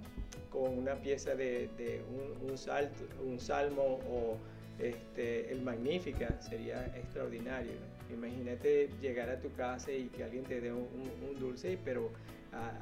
con 0.51 0.77
una 0.77 0.95
pieza 0.95 1.35
de, 1.35 2.01
un, 2.47 2.57
salto, 2.57 3.03
un 3.25 3.39
salmo 3.39 3.99
o 4.07 4.37
este, 4.79 5.51
el 5.51 5.61
Magnífica, 5.61 6.39
sería 6.41 6.85
extraordinario. 6.95 7.73
Imagínate 8.13 8.89
llegar 9.01 9.29
a 9.29 9.39
tu 9.39 9.51
casa 9.53 9.91
y 9.91 10.05
que 10.09 10.23
alguien 10.23 10.43
te 10.43 10.61
dé 10.61 10.71
un 10.71 11.39
dulce, 11.39 11.77
pero 11.83 12.11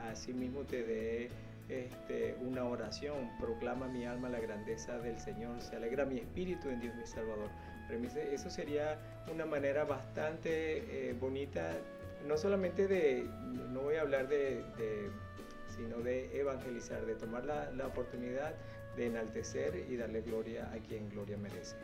así 0.09 0.33
mismo 0.33 0.61
te 0.61 0.83
dé 0.83 1.29
este, 1.69 2.35
una 2.41 2.65
oración, 2.65 3.29
proclama 3.39 3.87
mi 3.87 4.05
alma 4.05 4.29
la 4.29 4.39
grandeza 4.39 4.97
del 4.99 5.19
Señor, 5.19 5.61
se 5.61 5.75
alegra 5.75 6.05
mi 6.05 6.17
espíritu 6.17 6.69
en 6.69 6.79
Dios 6.79 6.95
mi 6.95 7.05
Salvador. 7.05 7.49
Eso 8.31 8.49
sería 8.49 8.97
una 9.31 9.45
manera 9.45 9.83
bastante 9.83 11.09
eh, 11.09 11.13
bonita, 11.13 11.73
no 12.27 12.37
solamente 12.37 12.87
de, 12.87 13.27
no 13.71 13.81
voy 13.81 13.95
a 13.95 14.01
hablar 14.01 14.27
de, 14.27 14.63
sino 15.75 15.99
de 15.99 16.39
evangelizar, 16.39 17.05
de 17.05 17.15
tomar 17.15 17.45
la, 17.45 17.71
la 17.71 17.87
oportunidad 17.87 18.53
de 18.95 19.07
enaltecer 19.07 19.85
y 19.89 19.95
darle 19.95 20.21
gloria 20.21 20.71
a 20.73 20.77
quien 20.77 21.09
gloria 21.09 21.37
merece. 21.37 21.75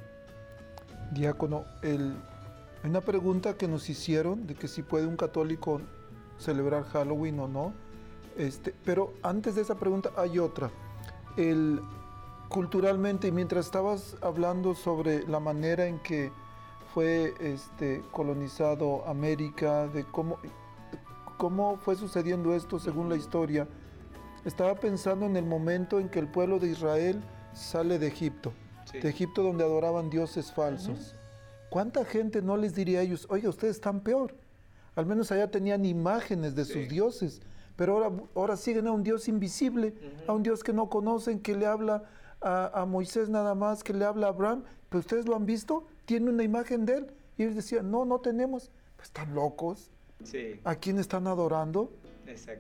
Diácono, 1.12 1.66
el, 1.84 2.14
una 2.84 3.02
pregunta 3.02 3.56
que 3.56 3.68
nos 3.68 3.90
hicieron 3.90 4.48
de 4.48 4.56
que 4.56 4.68
si 4.68 4.82
puede 4.82 5.06
un 5.06 5.18
católico 5.18 5.82
celebrar 6.40 6.84
Halloween 6.86 7.40
o 7.40 7.48
no. 7.48 7.74
Este, 8.38 8.74
pero 8.86 9.14
antes 9.22 9.56
de 9.56 9.62
esa 9.62 9.76
pregunta 9.76 10.12
hay 10.18 10.40
otra. 10.40 10.72
El, 11.38 11.82
culturalmente, 12.48 13.32
mientras 13.32 13.66
estabas 13.66 14.18
hablando 14.22 14.74
sobre 14.74 15.28
la 15.28 15.40
manera 15.40 15.86
en 15.86 16.00
que 16.00 16.32
fue 16.94 17.36
este, 17.40 18.02
colonizado 18.12 19.06
América, 19.08 19.88
de 19.88 20.06
cómo, 20.06 20.40
cómo 21.38 21.78
fue 21.78 21.96
sucediendo 21.96 22.56
esto 22.56 22.80
según 22.80 23.10
la 23.10 23.16
historia, 23.16 23.68
estaba 24.46 24.76
pensando 24.76 25.26
en 25.26 25.36
el 25.36 25.46
momento 25.46 26.00
en 26.00 26.10
que 26.10 26.20
el 26.20 26.28
pueblo 26.28 26.60
de 26.60 26.70
Israel 26.70 27.22
sale 27.54 28.00
de 28.00 28.08
Egipto, 28.08 28.54
de 28.92 29.08
Egipto 29.08 29.44
donde 29.44 29.64
adoraban 29.64 30.10
dioses 30.10 30.52
falsos. 30.52 31.16
¿Cuánta 31.70 32.04
gente 32.04 32.42
no 32.42 32.58
les 32.58 32.74
diría 32.74 33.00
a 33.00 33.02
ellos, 33.04 33.28
oiga, 33.30 33.50
ustedes 33.50 33.76
están 33.76 34.00
peor? 34.00 34.34
Al 35.00 35.06
menos 35.06 35.32
allá 35.32 35.50
tenían 35.50 35.86
imágenes 35.86 36.56
de 36.56 36.66
sus 36.66 36.90
dioses, 36.90 37.42
pero 37.78 37.94
ahora, 37.94 38.12
ahora 38.36 38.58
siguen 38.58 38.86
a 38.88 38.92
un 38.92 39.02
Dios 39.02 39.30
invisible, 39.30 39.94
a 40.28 40.34
un 40.34 40.44
Dios 40.44 40.62
que 40.62 40.74
no 40.74 40.90
conocen, 40.90 41.40
que 41.40 41.56
le 41.56 41.66
habla 41.66 42.04
a, 42.42 42.86
Moisés 42.86 43.30
nada 43.30 43.56
más, 43.56 43.82
que 43.82 43.94
le 43.94 44.04
habla 44.04 44.28
a 44.28 44.30
Abraham, 44.32 44.64
pero 44.90 45.00
ustedes 45.00 45.26
lo 45.26 45.38
han 45.38 45.46
visto, 45.46 45.86
tiene 46.06 46.30
una 46.30 46.44
imagen 46.44 46.86
de 46.86 46.98
él. 46.98 47.08
Y 47.38 47.44
ellos 47.44 47.56
decían, 47.56 47.90
no, 47.90 48.04
no 48.04 48.20
tenemos. 48.20 48.72
están 49.02 49.34
locos. 49.34 49.90
Sí, 50.24 50.60
¿A 50.66 50.76
quién 50.76 51.00
están 51.00 51.28
adorando? 51.28 51.94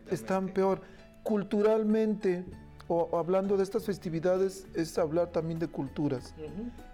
Están 0.09 0.47
peor. 0.47 0.81
Culturalmente, 1.23 2.45
o, 2.87 3.09
o 3.11 3.17
hablando 3.17 3.57
de 3.57 3.63
estas 3.63 3.83
festividades, 3.83 4.65
es 4.75 4.97
hablar 4.97 5.33
también 5.33 5.59
de 5.59 5.67
culturas. 5.67 6.33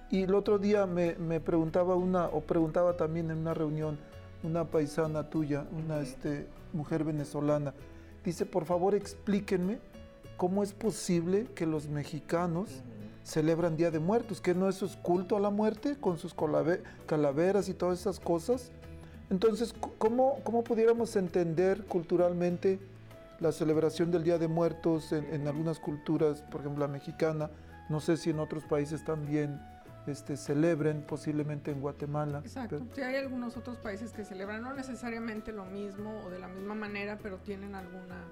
Y 0.10 0.24
el 0.24 0.34
otro 0.34 0.58
día 0.58 0.88
me, 0.88 1.14
me 1.16 1.40
preguntaba 1.40 1.96
una, 1.96 2.26
o 2.30 2.42
preguntaba 2.42 2.98
también 2.98 3.30
en 3.30 3.38
una 3.38 3.54
reunión, 3.54 4.00
una 4.46 4.66
paisana 4.66 5.30
tuya, 5.30 5.66
una 5.72 6.00
este, 6.00 6.48
mujer 6.74 7.04
venezolana, 7.04 7.74
dice, 8.24 8.46
por 8.46 8.66
favor 8.66 8.96
explíquenme 8.96 9.80
cómo 10.38 10.64
es 10.64 10.74
posible 10.74 11.48
que 11.56 11.66
los 11.66 11.88
mexicanos 11.88 12.70
celebran 13.24 13.76
Día 13.76 13.92
de 13.92 14.00
Muertos, 14.00 14.40
que 14.40 14.54
no 14.54 14.70
eso 14.70 14.86
es 14.86 14.96
culto 14.98 15.36
a 15.36 15.40
la 15.40 15.50
muerte 15.50 15.98
con 16.00 16.18
sus 16.18 16.36
calaveras 17.06 17.70
y 17.70 17.74
todas 17.74 18.00
esas 18.00 18.20
cosas. 18.20 18.72
Entonces, 19.30 19.74
¿cómo, 19.98 20.40
cómo 20.44 20.64
pudiéramos 20.64 21.16
entender 21.16 21.86
culturalmente 21.86 22.80
la 23.40 23.52
celebración 23.52 24.12
del 24.12 24.24
Día 24.24 24.38
de 24.38 24.48
Muertos 24.48 25.12
en, 25.12 25.26
en 25.34 25.48
algunas 25.48 25.80
culturas, 25.80 26.44
por 26.44 26.62
ejemplo 26.62 26.86
la 26.86 26.92
mexicana? 26.92 27.50
No 27.90 28.00
sé 28.00 28.18
si 28.18 28.30
en 28.30 28.40
otros 28.40 28.64
países 28.66 29.04
también 29.04 29.60
este, 30.08 30.38
celebren, 30.38 31.02
posiblemente 31.02 31.72
en 31.72 31.82
Guatemala. 31.82 32.40
Exacto. 32.44 32.78
pero- 32.80 32.96
Sí, 32.96 33.02
hay 33.02 33.16
algunos 33.16 33.58
otros 33.58 33.78
países 33.78 34.12
que 34.12 34.24
celebran 34.24 34.62
no 34.62 34.74
necesariamente 34.74 35.52
lo 35.52 35.66
mismo 35.66 36.22
o 36.26 36.30
de 36.30 36.40
la 36.40 36.48
misma 36.48 36.76
manera, 36.76 37.18
pero 37.22 37.38
tienen 37.38 37.74
alguna, 37.76 38.24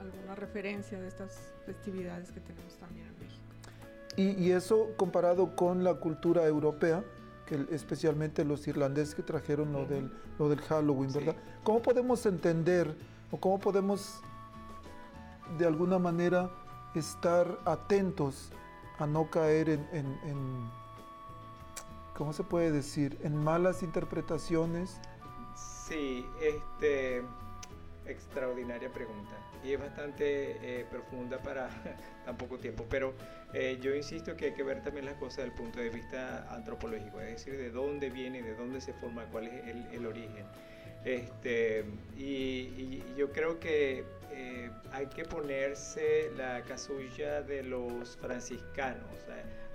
alguna 0.00 0.34
referencia 0.34 1.00
de 1.00 1.08
estas 1.08 1.52
festividades 1.64 2.30
que 2.32 2.40
tenemos 2.40 2.76
también 2.76 3.06
en 3.06 3.18
México. 3.18 3.42
Y, 4.16 4.30
y 4.44 4.52
eso 4.52 4.88
comparado 4.96 5.56
con 5.56 5.84
la 5.84 5.94
cultura 5.94 6.44
europea, 6.46 7.02
que 7.46 7.64
especialmente 7.70 8.44
los 8.44 8.66
irlandeses 8.66 9.14
que 9.14 9.22
trajeron 9.22 9.72
lo, 9.72 9.82
Ujú. 9.82 9.88
del, 9.94 10.12
lo 10.38 10.48
del 10.48 10.60
Halloween, 10.62 11.10
Sí. 11.10 11.18
¿verdad? 11.18 11.36
¿Cómo 11.64 11.80
podemos 11.80 12.24
entender 12.26 12.94
o 13.30 13.38
cómo 13.38 13.58
podemos 13.58 14.20
de 15.58 15.66
alguna 15.66 15.98
manera 15.98 16.50
estar 16.94 17.58
atentos 17.64 18.50
a 18.98 19.06
no 19.06 19.30
caer 19.30 19.68
en, 19.68 19.86
en- 19.92 20.18
en- 20.24 20.70
¿cómo 22.16 22.32
se 22.32 22.42
puede 22.42 22.72
decir? 22.72 23.18
En 23.22 23.36
malas 23.36 23.82
interpretaciones. 23.82 24.98
Sí, 25.86 26.24
este, 26.42 27.22
extraordinaria 28.06 28.90
pregunta 28.90 29.36
y 29.64 29.72
es 29.72 29.80
bastante 29.80 30.56
eh, 30.62 30.86
profunda 30.90 31.38
para 31.38 31.68
tan 32.24 32.36
poco 32.36 32.58
tiempo, 32.58 32.86
pero 32.88 33.14
eh, 33.52 33.78
yo 33.80 33.94
insisto 33.94 34.36
que 34.36 34.46
hay 34.46 34.54
que 34.54 34.62
ver 34.62 34.82
también 34.82 35.06
las 35.06 35.14
cosas 35.14 35.38
desde 35.38 35.50
el 35.50 35.54
punto 35.54 35.80
de 35.80 35.90
vista 35.90 36.46
antropológico, 36.54 37.20
es 37.20 37.32
decir, 37.32 37.56
de 37.56 37.70
dónde 37.70 38.10
viene, 38.10 38.42
de 38.42 38.54
dónde 38.54 38.80
se 38.80 38.92
forma, 38.94 39.24
cuál 39.26 39.48
es 39.48 39.66
el, 39.66 39.86
el 39.92 40.06
origen. 40.06 40.46
Este, 41.04 41.84
y, 42.16 42.22
y 42.22 43.14
yo 43.16 43.30
creo 43.30 43.60
que 43.60 44.04
eh, 44.32 44.70
hay 44.92 45.06
que 45.06 45.24
ponerse 45.24 46.30
la 46.36 46.62
casulla 46.62 47.42
de 47.42 47.62
los 47.62 48.16
franciscanos, 48.16 49.24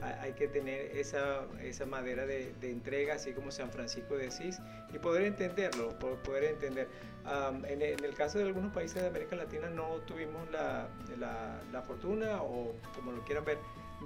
hay, 0.02 0.34
que 0.34 0.48
tener 0.48 0.98
esa, 0.98 1.46
esa 1.62 1.86
madera 1.86 2.26
de, 2.26 2.54
entrega, 2.62 3.16
así 3.16 3.34
como 3.34 3.52
San 3.52 3.72
Francisco 3.72 4.16
de 4.18 4.28
Asís, 4.28 4.60
y 4.94 5.00
poder 5.00 5.24
entenderlo, 5.24 5.98
po- 6.00 6.16
poder 6.24 6.46
entender. 6.46 6.90
Am, 7.26 7.64
en, 7.66 7.82
el, 7.82 8.14
caso 8.16 8.40
de 8.40 8.46
algunos 8.46 8.74
países 8.74 9.02
de 9.02 9.08
América 9.08 9.36
Latina 9.36 9.70
no 9.70 9.98
tuvimos 10.08 10.50
la, 10.52 10.90
la, 11.20 11.82
fortuna, 11.84 12.42
o 12.42 12.74
como 12.96 13.12
lo 13.12 13.24
quieran 13.24 13.46
ver, 13.46 13.60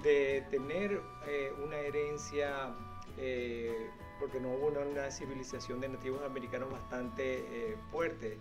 de 0.03 0.45
tener 0.51 1.01
eh, 1.27 1.53
una 1.63 1.77
herencia, 1.77 2.75
eh, 3.17 3.89
porque 4.19 4.39
no 4.39 4.49
hubo 4.53 4.67
una, 4.67 4.79
una 4.81 5.11
civilización 5.11 5.79
de 5.79 5.89
nativos 5.89 6.21
americanos 6.23 6.71
bastante 6.71 7.39
eh, 7.39 7.77
fuerte, 7.91 8.37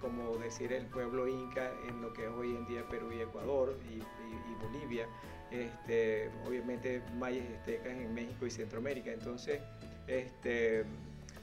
como 0.00 0.36
decir 0.38 0.72
el 0.72 0.86
pueblo 0.86 1.28
inca 1.28 1.70
en 1.88 2.02
lo 2.02 2.12
que 2.12 2.24
es 2.24 2.30
hoy 2.30 2.56
en 2.56 2.66
día 2.66 2.82
Perú 2.88 3.12
y 3.12 3.20
Ecuador 3.20 3.78
y 3.88 4.02
Bolivia, 4.64 5.06
este, 5.50 6.30
obviamente 6.46 7.00
mayas 7.18 7.44
y 7.50 7.54
aztecas 7.54 7.92
en 7.92 8.12
México 8.14 8.46
y 8.46 8.50
Centroamérica. 8.50 9.12
Entonces, 9.12 9.60
este, 10.06 10.84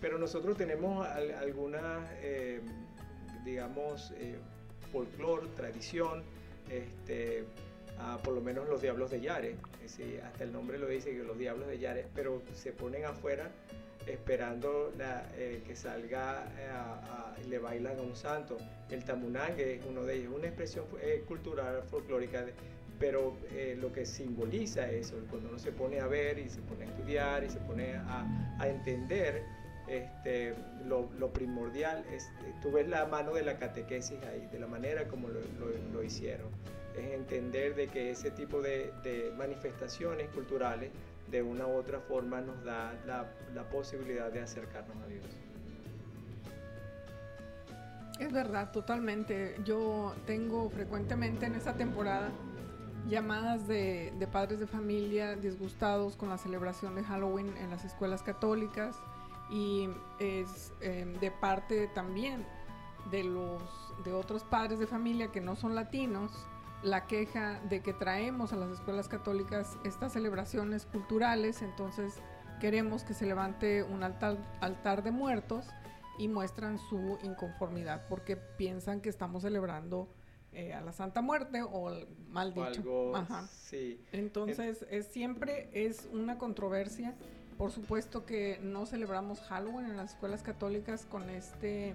pero 0.01 0.17
nosotros 0.17 0.57
tenemos 0.57 1.05
al- 1.07 1.31
algunas, 1.35 2.07
eh, 2.21 2.61
digamos, 3.43 4.11
eh, 4.17 4.35
tradición, 5.55 6.23
este, 6.69 7.43
por 8.23 8.33
lo 8.33 8.41
menos 8.41 8.67
los 8.69 8.81
diablos 8.81 9.11
de 9.11 9.21
Yare, 9.21 9.55
decir, 9.81 10.21
hasta 10.25 10.43
el 10.43 10.51
nombre 10.51 10.77
lo 10.77 10.87
dice 10.87 11.11
que 11.11 11.23
los 11.23 11.37
diablos 11.37 11.67
de 11.67 11.79
Yare, 11.79 12.05
pero 12.15 12.41
se 12.53 12.71
ponen 12.71 13.05
afuera 13.05 13.49
esperando 14.07 14.91
eh, 15.35 15.63
que 15.65 15.75
salga 15.75 16.47
eh, 16.57 17.41
y 17.45 17.47
le 17.49 17.57
bailan 17.59 17.97
a 17.97 18.01
un 18.01 18.15
santo. 18.15 18.57
El 18.89 19.03
tamunangue 19.03 19.75
es 19.75 19.85
uno 19.85 20.03
de 20.03 20.15
ellos, 20.15 20.33
una 20.35 20.47
expresión 20.47 20.85
cultural, 21.27 21.83
folclórica, 21.89 22.43
de- 22.45 22.53
pero 22.99 23.37
eh, 23.51 23.77
lo 23.79 23.91
que 23.91 24.05
simboliza 24.05 24.89
eso, 24.89 25.15
cuando 25.29 25.49
uno 25.49 25.59
se 25.59 25.71
pone 25.71 25.99
a 25.99 26.07
ver 26.07 26.39
y 26.39 26.49
se 26.49 26.61
pone 26.61 26.85
a 26.85 26.87
estudiar 26.87 27.43
y 27.43 27.49
se 27.49 27.59
pone 27.59 27.95
a, 27.95 28.67
entender, 28.67 29.43
este, 29.87 30.55
lo, 30.85 31.07
primordial 31.33 32.03
es, 32.11 32.23
eh, 32.23 32.53
tú 32.61 32.71
ves 32.71 32.87
la 32.87 33.05
mano 33.05 33.33
de 33.33 33.43
la 33.43 33.57
catequesis 33.57 34.17
ahí, 34.23 34.47
de 34.51 34.59
la 34.59 34.67
manera 34.67 35.07
como 35.07 35.27
lo, 35.27 36.03
hicieron, 36.03 36.47
es 36.97 37.13
entender 37.13 37.75
de 37.75 37.87
que 37.87 38.11
ese 38.11 38.31
tipo 38.31 38.61
de, 38.61 38.91
de 39.03 39.31
manifestaciones 39.37 40.29
culturales 40.29 40.91
de 41.29 41.41
una 41.41 41.67
u 41.67 41.73
otra 41.73 41.99
forma 41.99 42.39
nos 42.41 42.63
da 42.63 42.93
la, 43.05 43.25
la 43.53 43.63
posibilidad 43.69 44.31
de 44.31 44.41
acercarnos 44.41 44.95
a 45.03 45.07
Dios. 45.07 45.25
Es 48.19 48.31
verdad, 48.31 48.71
totalmente. 48.71 49.55
Yo 49.65 50.15
tengo 50.25 50.69
frecuentemente 50.69 51.47
en 51.47 51.55
esta 51.55 51.73
temporada 51.73 52.29
llamadas 53.07 53.67
de, 53.67 54.27
padres 54.31 54.59
de 54.59 54.67
familia 54.67 55.35
disgustados 55.35 56.15
con 56.15 56.29
la 56.29 56.37
celebración 56.37 56.95
de 56.95 57.03
Halloween 57.03 57.55
en 57.57 57.69
las 57.69 57.85
escuelas 57.85 58.23
católicas 58.23 58.97
y 59.49 59.89
es 60.19 60.73
eh, 60.81 61.05
de 61.19 61.31
parte 61.31 61.87
también 61.87 62.45
de 63.11 63.23
los 63.23 63.61
de 64.03 64.13
otros 64.13 64.43
padres 64.43 64.79
de 64.79 64.87
familia 64.87 65.31
que 65.31 65.39
no 65.39 65.55
son 65.55 65.75
latinos 65.75 66.31
la 66.81 67.05
queja 67.05 67.59
de 67.69 67.81
que 67.81 67.93
traemos 67.93 68.53
a 68.53 68.55
las 68.55 68.71
escuelas 68.71 69.07
católicas 69.07 69.77
estas 69.83 70.13
celebraciones 70.13 70.85
culturales 70.87 71.61
entonces 71.61 72.15
queremos 72.59 73.03
que 73.03 73.13
se 73.13 73.25
levante 73.25 73.83
un 73.83 74.03
altar, 74.03 74.37
altar 74.61 75.03
de 75.03 75.11
muertos 75.11 75.67
y 76.17 76.27
muestran 76.27 76.79
su 76.79 77.19
inconformidad 77.21 78.05
porque 78.09 78.35
piensan 78.35 79.01
que 79.01 79.09
estamos 79.09 79.43
celebrando 79.43 80.07
eh, 80.55 80.73
a 80.73 80.81
la 80.81 80.91
Santa 80.93 81.21
Muerte 81.21 81.61
o 81.61 81.91
mal 82.29 82.49
O 82.55 82.65
dicho. 82.67 82.79
algo, 82.79 83.15
Ajá. 83.15 83.47
sí, 83.47 83.99
Entonces, 84.11 84.85
es, 84.89 85.07
siempre 85.07 85.69
es 85.73 86.07
una 86.11 86.37
controversia. 86.37 87.13
Por 87.57 87.71
supuesto 87.71 88.25
que 88.25 88.59
no 88.61 88.85
celebramos 88.85 89.39
Halloween 89.41 89.85
en 89.91 89.97
las 89.97 90.11
escuelas 90.13 90.41
católicas 90.43 91.05
con 91.05 91.29
este... 91.29 91.93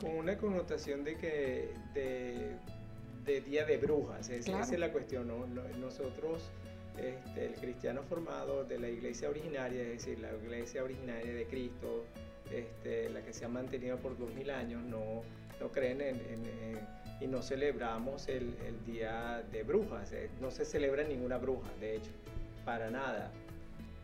con 0.00 0.10
una 0.16 0.36
connotación 0.36 1.04
de 1.04 1.16
que 1.16 1.70
de, 1.94 2.56
de 3.24 3.40
día 3.42 3.64
de 3.64 3.76
brujas, 3.76 4.28
es- 4.30 4.44
Claro. 4.46 4.64
esa 4.64 4.74
es 4.74 4.80
la 4.80 4.90
cuestión, 4.92 5.28
¿no? 5.28 5.46
No- 5.46 5.62
nosotros, 5.78 6.50
este, 6.98 7.46
el 7.46 7.54
cristiano 7.54 8.02
formado 8.02 8.64
de 8.64 8.78
la 8.80 8.88
iglesia 8.88 9.28
originaria, 9.28 9.82
es 9.82 9.88
decir, 10.04 10.18
la 10.18 10.32
iglesia 10.34 10.82
originaria 10.82 11.32
de 11.32 11.44
Cristo, 11.46 12.04
este, 12.50 13.08
la 13.10 13.22
que 13.22 13.32
se 13.32 13.44
ha 13.44 13.48
mantenido 13.48 13.98
por 13.98 14.18
dos 14.18 14.32
mil 14.34 14.50
años, 14.50 14.82
no, 14.84 15.22
no 15.60 15.68
creen 15.70 16.00
en, 16.00 16.16
en- 16.16 16.46
en- 16.76 17.05
y 17.20 17.26
no 17.26 17.42
celebramos 17.42 18.28
el, 18.28 18.54
el 18.66 18.84
día 18.84 19.42
de 19.50 19.62
brujas, 19.62 20.12
eh, 20.12 20.30
no 20.40 20.50
se 20.50 20.64
celebra 20.64 21.04
ninguna 21.04 21.38
bruja, 21.38 21.68
de 21.80 21.96
hecho, 21.96 22.10
para 22.64 22.90
nada. 22.90 23.30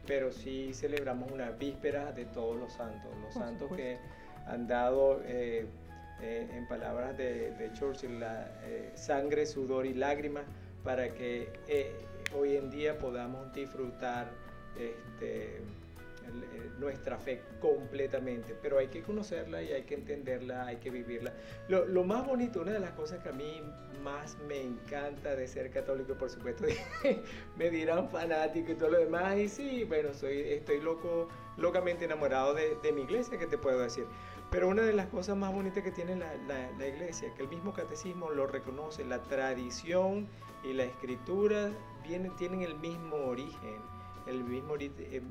Pero 0.07 0.32
sí 0.32 0.72
celebramos 0.74 1.30
una 1.30 1.51
víspera 1.51 2.12
de 2.12 2.24
todos 2.24 2.57
los 2.57 2.72
santos, 2.72 3.11
los 3.20 3.34
Por 3.34 3.43
santos 3.43 3.68
supuesto. 3.68 3.76
que 3.76 3.99
han 4.47 4.66
dado, 4.66 5.22
eh, 5.24 5.66
eh, 6.20 6.49
en 6.53 6.66
palabras 6.66 7.16
de, 7.16 7.53
de 7.53 7.72
Churchill, 7.72 8.18
la, 8.20 8.49
eh, 8.64 8.93
sangre, 8.95 9.47
sudor 9.47 9.87
y 9.87 9.95
lágrimas 9.95 10.45
para 10.84 11.09
que 11.09 11.49
hoy 12.37 12.57
en 12.57 12.70
día 12.70 12.99
podamos 12.99 13.53
disfrutar 13.53 14.28
este, 14.78 15.61
nuestra 16.78 17.18
fe 17.18 17.43
completamente. 17.61 18.57
Pero 18.62 18.78
hay 18.78 18.89
que 18.89 19.03
conocerla 19.03 19.62
y 19.62 19.72
hay 19.72 19.83
que 19.83 19.95
entenderla, 19.95 20.66
hay 20.66 20.76
que 20.76 20.91
vivirla. 20.91 21.33
Lo, 21.68 21.85
lo 21.87 22.05
más 22.05 22.26
bonito, 22.26 22.61
una 22.61 22.72
de 22.72 22.80
las 22.80 22.93
cosas 22.93 23.20
que 23.22 23.28
a 23.28 23.33
mí 23.33 23.62
más 24.03 24.37
me 24.49 24.61
encanta 24.61 25.37
de 25.37 25.47
ser 25.47 25.70
católico, 25.70 26.14
por 26.14 26.30
supuesto, 26.30 26.64
me 27.57 27.70
dirán 27.70 28.09
fanático 28.09 28.72
y 28.72 28.74
todo 28.74 28.91
lo 28.91 28.99
demás. 28.99 29.37
Y 29.39 29.49
sí, 29.49 29.85
bueno, 29.85 30.12
soy, 30.14 30.41
estoy 30.41 30.80
loco, 30.80 31.28
locamente 31.57 32.05
enamorado 32.05 32.55
de, 32.55 32.76
de 32.83 32.93
mi 32.93 33.03
iglesia, 33.03 33.39
¿qué 33.39 33.47
te 33.47 33.59
puedo 33.59 33.78
decir? 33.80 34.07
Pero 34.51 34.68
una 34.68 34.83
de 34.83 34.93
las 34.93 35.07
cosas 35.07 35.37
más 35.37 35.53
bonitas 35.53 35.83
que 35.83 35.91
tiene 35.91 36.14
la, 36.16 36.35
la- 36.47 36.70
la 36.78 36.87
iglesia, 36.87 37.33
que 37.35 37.43
el 37.43 37.49
mismo 37.49 37.72
catecismo 37.72 38.30
lo 38.30 38.47
reconoce, 38.47 39.03
la 39.05 39.22
tradición 39.22 40.28
y 40.62 40.74
la 40.74 40.85
escritura 40.85 41.70
vienen, 42.07 42.35
tienen 42.37 42.62
el 42.62 42.74
mismo 42.78 43.16
origen, 43.16 43.76
el 44.26 44.45
mismo 44.45 44.76
eh, 44.76 44.91
eh, 45.01 45.22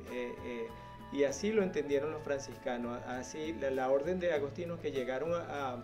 eh, 0.43 0.67
Y 1.11 1.25
así 1.25 1.51
lo 1.51 1.63
entendieron 1.63 2.11
los 2.11 2.23
franciscanos. 2.23 3.01
Así 3.05 3.53
la, 3.53 3.89
orden 3.89 4.19
de 4.19 4.33
agostinos 4.33 4.79
que 4.79 4.91
llegaron 4.91 5.33
a, 5.33 5.83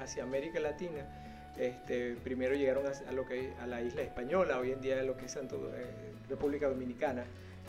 hacia 0.00 0.24
América 0.24 0.58
Latina, 0.60 1.06
este, 1.56 2.16
primero 2.24 2.54
llegaron 2.54 2.84
a, 2.86 3.12
lo 3.12 3.26
que, 3.26 3.52
a 3.60 3.66
la 3.66 3.82
isla 3.82 4.02
española, 4.02 4.58
hoy 4.58 4.72
en 4.72 4.80
día 4.80 5.02
lo 5.02 5.16
que 5.16 5.26
es 5.26 5.32
Santo, 5.32 5.70
eh, 5.74 6.12
República 6.28 6.68
Dominicana. 6.68 7.24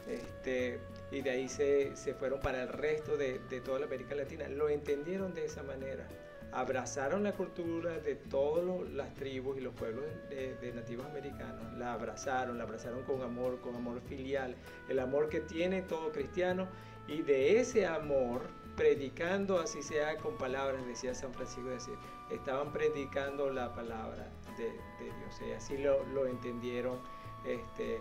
Este, 0.10 0.80
y 1.12 1.22
de 1.22 1.30
ahí 1.30 1.48
se, 1.48 1.96
se, 1.96 2.14
fueron 2.14 2.40
para 2.40 2.64
el 2.64 2.70
resto 2.70 3.16
de, 3.16 3.40
de 3.50 3.62
toda 3.62 3.80
la 3.80 3.86
América 3.86 4.16
Latina. 4.16 4.48
Lo 4.50 4.70
entendieron 4.70 5.34
de 5.34 5.46
esa 5.46 5.64
manera 5.64 6.08
abrazaron 6.54 7.24
la 7.24 7.34
cultura 7.34 8.00
de 8.00 8.16
todas 8.16 8.90
las 8.92 9.14
tribus 9.16 9.58
y 9.58 9.62
los 9.62 9.74
pueblos 9.74 10.06
de, 10.30 10.72
nativos 10.74 11.06
americanos, 11.08 11.74
la 11.78 11.94
abrazaron, 11.94 12.58
la 12.58 12.64
abrazaron 12.64 13.04
con 13.04 13.22
amor, 13.22 13.60
con 13.62 13.76
amor 13.76 14.02
filial, 14.02 14.56
el 14.88 15.00
amor 15.00 15.30
que 15.30 15.42
tiene 15.42 15.82
todo 15.82 16.12
cristiano 16.12 16.68
y 17.08 17.24
de 17.24 17.60
ese 17.60 17.88
amor, 17.88 18.42
predicando 18.76 19.60
así 19.60 19.82
sea 19.82 20.18
con 20.18 20.38
palabras, 20.38 20.86
decía 20.86 21.16
San 21.16 21.34
Francisco, 21.34 21.70
decir, 21.70 21.96
estaban 22.30 22.72
predicando 22.72 23.50
la 23.50 23.74
palabra 23.74 24.30
de, 24.58 24.72
Dios 24.72 25.42
y 25.48 25.52
así 25.52 25.78
lo, 25.78 26.28
entendieron. 26.28 27.00
Este, 27.46 27.96
eh, 27.96 28.00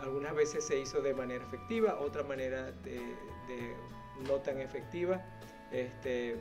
algunas 0.00 0.34
veces 0.34 0.64
se 0.64 0.78
hizo 0.78 1.00
de 1.00 1.14
manera 1.14 1.44
efectiva, 1.44 1.98
otra 1.98 2.22
manera 2.22 2.70
de 2.70 3.74
no 4.26 4.34
tan 4.40 4.60
efectiva. 4.60 5.24
Este, 5.72 6.36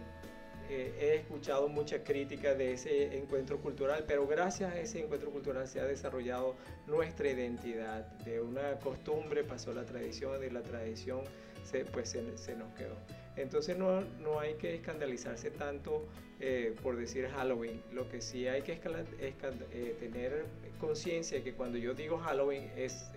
eh, 0.70 0.94
he 1.00 1.16
escuchado 1.16 1.68
mucha 1.68 2.04
crítica 2.04 2.56
de 2.56 2.74
ese 2.74 3.18
encuentro 3.18 3.60
cultural, 3.60 4.06
pero 4.08 4.26
gracias 4.26 4.74
a 4.74 4.80
ese 4.80 5.02
encuentro 5.02 5.30
cultural 5.30 5.68
se 5.68 5.82
ha 5.82 5.86
desarrollado 5.86 6.56
nuestra 6.88 7.30
identidad. 7.30 8.06
De 8.20 8.40
una 8.42 8.80
costumbre 8.80 9.44
pasó 9.44 9.74
la 9.74 9.84
tradición, 9.84 10.40
de 10.40 10.52
la 10.52 10.62
tradición 10.62 11.22
se, 11.64 11.84
pues 11.86 12.12
se, 12.12 12.22
nos 12.56 12.74
quedó. 12.74 12.96
Entonces 13.36 13.78
no, 13.78 14.02
no, 14.02 14.40
hay 14.40 14.54
que 14.56 14.76
escandalizarse 14.76 15.52
tanto 15.52 16.06
eh, 16.40 16.74
por 16.82 16.96
decir 16.96 17.28
Halloween. 17.28 17.82
Lo 17.92 18.08
que 18.08 18.22
sí 18.22 18.48
hay 18.48 18.62
que 18.62 18.74
eh, 18.74 19.96
tener 20.00 20.46
conciencia 20.80 21.44
que 21.44 21.54
cuando 21.54 21.78
yo 21.78 21.94
digo 21.94 22.18
Halloween 22.20 22.72
es 22.76 23.10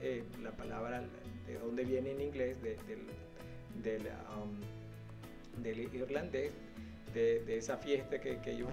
la 0.43 0.51
palabra 0.53 1.03
de 1.47 1.59
dónde 1.59 1.85
viene 1.85 2.13
en 2.13 2.21
inglés, 2.21 2.61
del 2.63 2.81
del, 3.83 4.03
um, 4.37 5.63
del 5.63 5.79
irlandés, 5.95 6.53
de, 7.15 7.41
de, 7.45 7.57
esa 7.57 7.77
fiesta 7.77 8.21
que, 8.21 8.39
que 8.41 8.53
ellos 8.53 8.69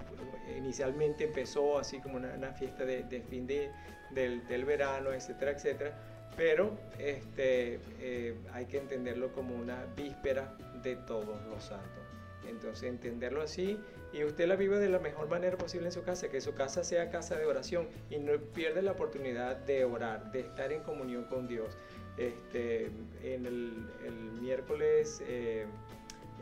inicialmente 0.56 1.24
empezó 1.24 1.78
así 1.78 2.00
como 2.00 2.16
una, 2.16 2.52
fiesta 2.52 2.84
de, 2.84 3.02
de 3.04 3.22
fin 3.22 3.46
de, 3.46 3.70
del, 4.10 4.46
del, 4.46 4.64
verano, 4.64 5.12
etcétera, 5.12 5.52
etcétera. 5.52 5.94
Pero 6.36 6.76
este, 6.98 7.78
eh, 8.00 8.34
hay 8.52 8.66
que 8.66 8.78
entenderlo 8.78 9.32
como 9.32 9.54
una 9.54 9.86
víspera 9.96 10.56
de 10.82 10.96
todos 10.96 11.40
los 11.46 11.64
santos. 11.64 12.04
Entonces 12.48 12.84
entenderlo 12.84 13.40
así 13.40 13.78
y 14.12 14.22
usted 14.24 14.46
la 14.46 14.56
vive 14.56 14.78
de 14.78 14.88
la 14.88 14.98
mejor 14.98 15.28
manera 15.28 15.56
posible 15.56 15.86
en 15.86 15.92
su 15.92 16.02
casa, 16.02 16.28
que 16.28 16.40
su 16.40 16.54
casa 16.54 16.84
sea 16.84 17.10
casa 17.10 17.36
de 17.36 17.46
oración 17.46 17.88
y 18.10 18.18
no 18.18 18.38
pierde 18.38 18.82
la 18.82 18.92
oportunidad 18.92 19.56
de 19.56 19.84
orar, 19.84 20.30
de 20.30 20.40
estar 20.40 20.72
en 20.72 20.82
comunión 20.82 21.24
con 21.24 21.48
Dios. 21.48 21.76
Este, 22.16 22.86
en 23.22 23.46
el, 23.46 23.88
miércoles, 24.40 25.22
eh, 25.26 25.66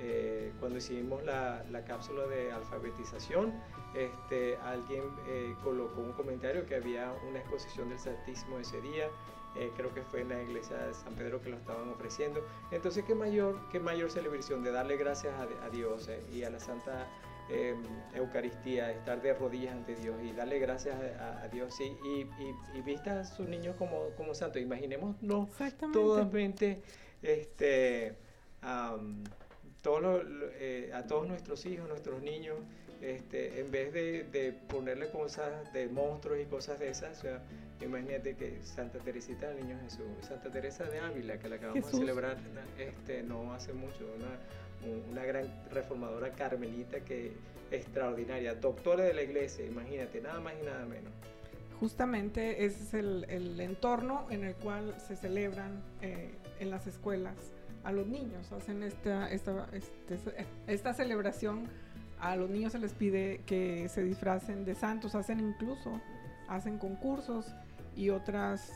eh, 0.01 0.53
cuando 0.59 0.79
hicimos 0.79 1.23
la, 1.25 1.65
cápsula 1.87 2.27
de 2.27 2.53
alfabetización, 2.53 3.53
este, 3.95 4.57
alguien 4.59 5.05
eh, 5.29 5.55
colocó 5.63 6.01
un 6.01 6.13
comentario 6.13 6.67
que 6.67 6.75
había 6.75 7.13
una 7.29 7.39
exposición 7.39 7.89
del 7.89 7.99
Santísimo 7.99 8.59
ese 8.59 8.81
día. 8.81 9.09
creo 9.77 9.93
que 9.95 10.03
fue 10.03 10.23
en 10.23 10.31
la 10.31 10.43
iglesia 10.43 10.77
de 10.79 10.95
San 10.95 11.15
Pedro 11.15 11.41
que 11.41 11.51
lo 11.51 11.57
estaban 11.57 11.89
ofreciendo. 11.91 12.45
Entonces, 12.71 13.05
¿qué 13.05 13.15
mayor, 13.15 13.59
qué 13.71 13.81
mayor 13.81 14.11
celebración 14.11 14.63
de 14.65 14.73
darle 14.73 14.97
gracias 14.97 15.35
a, 15.35 15.65
a 15.65 15.71
Dios 15.71 16.11
y 16.33 16.43
a 16.43 16.51
la 16.51 16.59
Santa 16.59 17.07
Em, 17.51 17.83
Eucaristía, 18.15 18.93
estar 18.93 19.21
de 19.21 19.35
rodillas 19.35 19.75
ante 19.75 19.95
Dios 19.97 20.17
y 20.23 20.33
darle 20.33 20.59
gracias 20.59 20.97
a, 21.19 21.49
Dios 21.49 21.79
y, 21.81 21.85
y, 21.85 22.31
y, 22.75 22.81
vista 22.83 23.21
a 23.21 23.25
sus 23.25 23.49
niños 23.49 23.77
como, 23.77 24.11
como 24.17 24.35
santos. 24.35 24.63
Imaginémonos 24.63 25.17
totalmente 25.93 26.83
este, 27.21 28.09
eh, 28.09 28.15
a 28.63 28.97
todos 31.07 31.29
nuestros 31.29 31.67
hijos, 31.67 31.89
nuestros 31.89 32.23
niños, 32.23 32.59
este, 33.01 33.61
en 33.61 33.71
vez 33.71 33.93
de, 33.93 34.25
de, 34.25 34.53
ponerle 34.53 35.11
cosas 35.11 35.73
de 35.73 35.89
monstruos 35.89 36.41
y 36.41 36.45
cosas 36.45 36.79
de 36.79 36.91
esas, 36.91 37.19
o 37.19 37.23
sea, 37.23 37.43
imagínate 37.81 38.37
que 38.37 38.63
Santa 38.63 39.01
Teresita 39.01 39.49
del 39.49 39.67
Niño 39.67 39.81
Jesús, 39.83 40.07
Santa 40.21 40.51
Teresa 40.51 40.85
de 40.85 41.01
Ávila, 41.01 41.39
que 41.39 41.49
la 41.49 41.57
acabamos 41.57 41.91
de 41.91 41.99
celebrar 41.99 42.37
este, 42.79 43.25
no 43.25 43.53
hace 43.53 43.73
mucho, 43.73 44.07
una, 44.17 44.39
una 45.11 45.25
gran 45.25 45.47
reformadora 45.71 46.31
carmelita 46.33 47.01
que 47.01 47.33
extraordinaria, 47.71 48.55
doctora 48.55 49.05
de 49.05 49.15
la 49.15 49.23
iglesia, 49.23 49.65
imagínate, 49.65 50.21
nada 50.21 50.41
más 50.41 50.55
y 50.61 50.67
nada 50.67 50.85
menos. 50.85 51.13
Justamente 51.81 52.65
ese 52.65 52.83
es 52.85 52.95
el, 52.95 53.61
entorno 53.61 54.27
en 54.31 54.45
el 54.45 54.55
cual 54.55 54.95
se 55.01 55.17
celebran 55.17 55.83
eh, 56.01 56.31
en 56.61 56.71
las 56.71 56.87
escuelas 56.87 57.35
a 57.83 57.91
los 57.91 58.07
niños, 58.07 58.53
hacen 58.53 58.85
esta, 58.85 59.29
esta, 59.33 59.69
este, 59.73 60.47
esta 60.69 60.95
celebración, 60.95 61.69
a 62.21 62.37
los 62.37 62.49
niños 62.49 62.73
se 62.73 62.79
les 62.79 62.93
pide 62.93 63.41
que 63.47 63.89
se 63.89 64.05
disfracen 64.05 64.65
de 64.65 64.77
santos, 64.77 65.17
hacen 65.17 65.41
incluso, 65.41 66.01
hacen 66.49 66.79
concursos 66.79 67.53
y 67.97 68.11
otras 68.11 68.71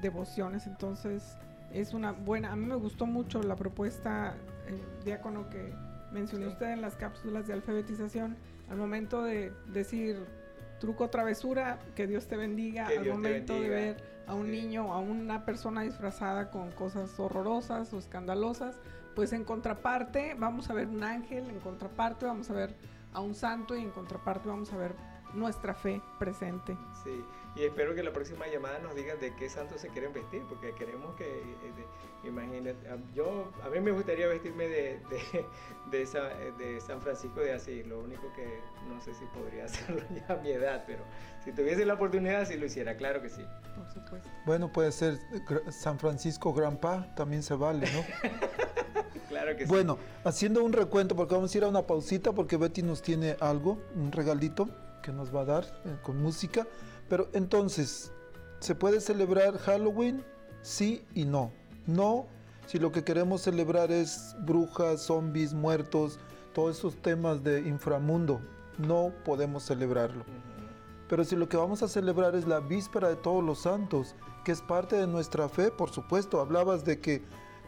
devociones, 0.00 0.66
entonces 0.66 1.36
es 1.72 1.94
una 1.94 2.12
buena, 2.12 2.52
a 2.52 2.56
mí 2.56 2.66
me 2.66 2.76
gustó 2.76 3.06
mucho 3.06 3.42
la 3.42 3.56
propuesta 3.56 4.34
diácono 5.04 5.48
que 5.48 5.72
mencionó 6.12 6.48
usted 6.48 6.70
en 6.70 6.80
las 6.80 6.96
cápsulas 6.96 7.46
de 7.46 7.54
alfabetización, 7.54 8.36
al 8.70 8.76
momento 8.76 9.22
de 9.22 9.52
decir 9.66 10.24
truco 10.80 11.10
travesura, 11.10 11.78
que 11.94 12.06
Dios 12.06 12.26
te 12.26 12.36
bendiga, 12.36 12.86
al 12.86 13.06
momento 13.06 13.60
de 13.60 13.68
ver 13.68 13.96
a 14.26 14.34
un 14.34 14.50
niño, 14.50 14.92
a 14.92 14.98
una 14.98 15.44
persona 15.44 15.82
disfrazada 15.82 16.50
con 16.50 16.70
cosas 16.72 17.18
horrorosas 17.18 17.92
o 17.92 17.98
escandalosas, 17.98 18.78
pues 19.14 19.32
en 19.32 19.44
contraparte 19.44 20.34
vamos 20.38 20.70
a 20.70 20.74
ver 20.74 20.86
un 20.86 21.02
ángel, 21.02 21.50
en 21.50 21.58
contraparte 21.60 22.26
vamos 22.26 22.50
a 22.50 22.52
ver 22.52 22.74
a 23.12 23.20
un 23.20 23.34
santo 23.34 23.76
y 23.76 23.82
en 23.82 23.90
contraparte 23.90 24.48
vamos 24.48 24.72
a 24.72 24.76
ver 24.76 24.94
nuestra 25.34 25.74
fe 25.74 26.00
presente. 26.18 26.76
Sí, 27.04 27.24
y 27.58 27.64
espero 27.64 27.94
que 27.94 28.02
la 28.04 28.12
próxima 28.12 28.46
llamada 28.46 28.78
nos 28.78 28.94
digan 28.94 29.18
de 29.18 29.34
qué 29.34 29.48
santos 29.48 29.80
se 29.80 29.88
quieren 29.88 30.12
vestir, 30.12 30.42
porque 30.48 30.72
queremos 30.74 31.14
que, 31.16 31.24
eh, 31.24 32.28
imagínate, 32.28 32.76
yo, 33.14 33.50
a 33.64 33.68
mí 33.68 33.80
me 33.80 33.90
gustaría 33.90 34.28
vestirme 34.28 34.68
de, 34.68 35.00
de, 35.90 36.06
de, 36.56 36.80
San 36.80 37.00
Francisco 37.00 37.40
de 37.40 37.54
Asís, 37.54 37.84
lo 37.86 37.98
único 37.98 38.32
que 38.34 38.60
no 38.88 39.00
sé 39.00 39.12
si 39.14 39.24
podría 39.26 39.64
hacerlo 39.66 40.02
ya 40.14 40.34
a 40.34 40.36
mi 40.36 40.50
edad, 40.50 40.84
pero 40.86 41.02
si 41.44 41.52
tuviese 41.52 41.84
la 41.84 41.94
oportunidad, 41.94 42.46
si 42.46 42.56
lo 42.56 42.66
hiciera, 42.66 42.96
claro 42.96 43.22
que 43.22 43.28
sí. 43.28 43.44
Por 43.74 43.90
supuesto. 43.90 44.28
Bueno, 44.46 44.72
puede 44.72 44.92
ser 44.92 45.18
San 45.70 45.98
Francisco 45.98 46.52
Grandpa, 46.52 47.12
también 47.16 47.42
se 47.42 47.54
vale, 47.54 47.88
¿no? 47.92 48.30
claro 49.28 49.56
que 49.56 49.64
sí. 49.64 49.68
Bueno, 49.68 49.98
haciendo 50.22 50.62
un 50.62 50.72
recuento, 50.72 51.16
porque 51.16 51.34
vamos 51.34 51.52
a 51.52 51.58
ir 51.58 51.64
a 51.64 51.68
una 51.68 51.82
pausita, 51.82 52.32
porque 52.32 52.56
Betty 52.56 52.82
nos 52.82 53.02
tiene 53.02 53.36
algo, 53.40 53.80
un 53.96 54.12
regalito 54.12 54.68
que 55.02 55.12
nos 55.12 55.34
va 55.34 55.42
a 55.42 55.44
dar 55.44 55.64
eh, 55.84 55.96
con 56.02 56.22
música. 56.22 56.66
Pero 57.08 57.28
entonces, 57.32 58.12
¿se 58.60 58.74
puede 58.74 59.00
celebrar 59.00 59.58
Halloween? 59.58 60.24
Sí 60.62 61.04
y 61.14 61.24
no. 61.24 61.52
No, 61.86 62.26
si 62.66 62.78
lo 62.78 62.92
que 62.92 63.02
queremos 63.02 63.40
celebrar 63.40 63.90
es 63.90 64.36
brujas, 64.40 65.02
zombies, 65.02 65.54
muertos, 65.54 66.18
todos 66.52 66.76
esos 66.76 66.96
temas 66.96 67.42
de 67.42 67.60
inframundo, 67.60 68.42
no 68.76 69.12
podemos 69.24 69.62
celebrarlo. 69.62 70.24
Pero 71.08 71.24
si 71.24 71.34
lo 71.34 71.48
que 71.48 71.56
vamos 71.56 71.82
a 71.82 71.88
celebrar 71.88 72.34
es 72.34 72.46
la 72.46 72.60
víspera 72.60 73.08
de 73.08 73.16
todos 73.16 73.42
los 73.42 73.60
santos, 73.60 74.14
que 74.44 74.52
es 74.52 74.60
parte 74.60 74.96
de 74.96 75.06
nuestra 75.06 75.48
fe, 75.48 75.70
por 75.70 75.88
supuesto, 75.88 76.40
hablabas 76.40 76.84
de 76.84 77.00
que 77.00 77.22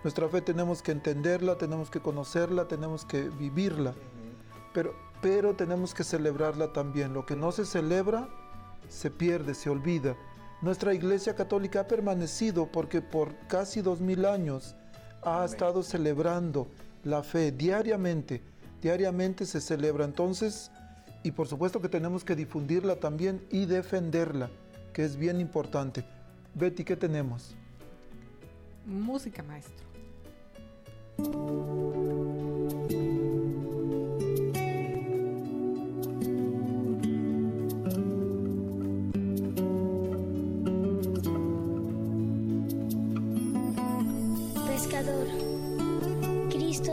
nuestra 0.04 0.28
fe 0.28 0.42
tenemos 0.42 0.82
que 0.82 0.92
entenderla, 0.92 1.56
tenemos 1.56 1.90
que 1.90 2.00
conocerla, 2.00 2.68
tenemos 2.68 3.06
que 3.06 3.30
vivirla. 3.30 3.94
Pero 4.74 4.94
pero 5.20 5.54
tenemos 5.54 5.94
que 5.94 6.04
celebrarla 6.04 6.72
también. 6.72 7.12
Lo 7.12 7.26
que 7.26 7.36
no 7.36 7.52
se 7.52 7.64
celebra 7.64 8.28
se 8.88 9.10
pierde, 9.10 9.54
se 9.54 9.70
olvida. 9.70 10.16
Nuestra 10.62 10.94
Iglesia 10.94 11.34
Católica 11.34 11.80
ha 11.80 11.88
permanecido 11.88 12.66
porque 12.70 13.00
por 13.00 13.34
casi 13.46 13.80
dos 13.80 14.00
mil 14.00 14.24
años 14.26 14.74
ha 15.22 15.44
estado 15.44 15.82
celebrando 15.82 16.68
la 17.04 17.22
fe 17.22 17.52
diariamente. 17.52 18.42
Diariamente 18.82 19.46
se 19.46 19.60
celebra. 19.60 20.04
Entonces, 20.04 20.70
y 21.22 21.32
por 21.32 21.48
supuesto 21.48 21.80
que 21.80 21.88
tenemos 21.88 22.24
que 22.24 22.36
difundirla 22.36 22.96
también 22.96 23.44
y 23.50 23.66
defenderla, 23.66 24.50
que 24.92 25.04
es 25.04 25.16
bien 25.16 25.40
importante. 25.40 26.04
Betty, 26.54 26.84
¿qué 26.84 26.96
tenemos? 26.96 27.54
Música, 28.86 29.42
maestro. 29.42 29.84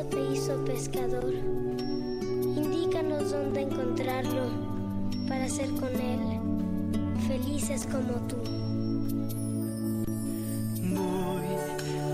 Te 0.10 0.20
hizo 0.32 0.64
pescador. 0.66 1.34
Indícanos 2.56 3.32
dónde 3.32 3.62
encontrarlo 3.62 4.50
para 5.28 5.50
ser 5.50 5.70
con 5.72 5.90
él 5.96 6.20
felices 7.28 7.88
como 7.92 8.14
tú. 8.28 8.38
Voy 10.96 11.48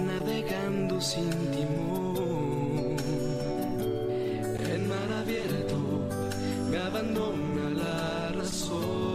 navegando 0.08 1.02
sin 1.02 1.30
timón. 1.52 2.96
En 4.74 4.88
mar 4.88 5.12
abierto 5.22 5.78
me 6.70 6.78
abandona 6.78 7.70
la 7.70 8.30
razón. 8.40 9.13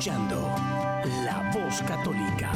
Escuchando 0.00 0.40
La 1.26 1.50
Voz 1.52 1.82
Católica. 1.82 2.50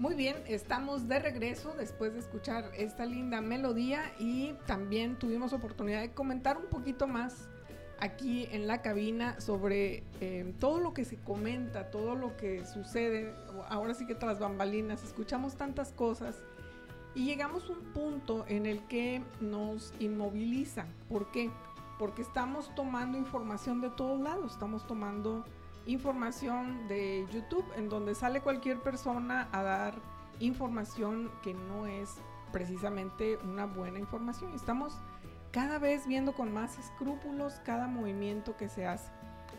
Muy 0.00 0.16
bien, 0.16 0.34
estamos 0.48 1.06
de 1.06 1.20
regreso 1.20 1.72
después 1.78 2.14
de 2.14 2.18
escuchar 2.18 2.72
esta 2.76 3.06
linda 3.06 3.40
melodía 3.40 4.10
y 4.18 4.54
también 4.66 5.16
tuvimos 5.20 5.52
oportunidad 5.52 6.00
de 6.00 6.10
comentar 6.10 6.58
un 6.58 6.66
poquito 6.66 7.06
más 7.06 7.48
aquí 8.00 8.48
en 8.50 8.66
la 8.66 8.82
cabina 8.82 9.40
sobre 9.40 10.02
eh, 10.20 10.52
todo 10.58 10.80
lo 10.80 10.92
que 10.92 11.04
se 11.04 11.18
comenta, 11.18 11.92
todo 11.92 12.16
lo 12.16 12.36
que 12.36 12.66
sucede, 12.66 13.36
ahora 13.68 13.94
sí 13.94 14.04
que 14.04 14.16
tras 14.16 14.40
bambalinas, 14.40 15.04
escuchamos 15.04 15.54
tantas 15.54 15.92
cosas 15.92 16.42
y 17.14 17.26
llegamos 17.26 17.70
a 17.70 17.72
un 17.74 17.84
punto 17.92 18.46
en 18.48 18.66
el 18.66 18.84
que 18.88 19.22
nos 19.40 19.94
inmoviliza. 20.00 20.86
¿Por 21.08 21.30
qué? 21.30 21.52
Estamos 22.16 22.74
tomando 22.74 23.16
información 23.18 23.80
de 23.80 23.90
todos 23.90 24.20
lados, 24.20 24.52
estamos 24.52 24.86
tomando 24.86 25.44
información 25.86 26.88
de 26.88 27.26
YouTube 27.32 27.64
en 27.76 27.88
donde 27.88 28.14
sale 28.14 28.40
cualquier 28.40 28.80
persona 28.80 29.48
a 29.52 29.62
dar 29.62 29.94
información 30.40 31.30
que 31.42 31.54
no 31.54 31.86
es 31.86 32.16
precisamente 32.52 33.36
una 33.38 33.66
buena 33.66 33.98
información. 33.98 34.54
Estamos 34.54 34.94
cada 35.50 35.78
vez 35.78 36.06
viendo 36.06 36.32
con 36.34 36.52
más 36.52 36.78
escrúpulos 36.78 37.54
cada 37.64 37.86
movimiento 37.86 38.56
que 38.56 38.68
se 38.68 38.86
hace, 38.86 39.10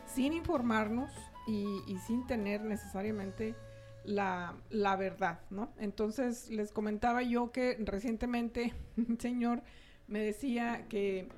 sin 0.05 0.33
informarnos 0.33 1.11
y, 1.47 1.81
y 1.87 1.97
sin 1.99 2.25
tener 2.27 2.61
necesariamente 2.61 3.55
la, 4.03 4.55
la 4.69 4.95
verdad, 4.95 5.39
¿no? 5.49 5.69
Entonces 5.77 6.49
les 6.49 6.71
comentaba 6.71 7.23
yo 7.23 7.51
que 7.51 7.77
recientemente 7.79 8.73
un 8.97 9.19
señor 9.19 9.63
me 10.07 10.19
decía 10.19 10.85
que 10.87 11.29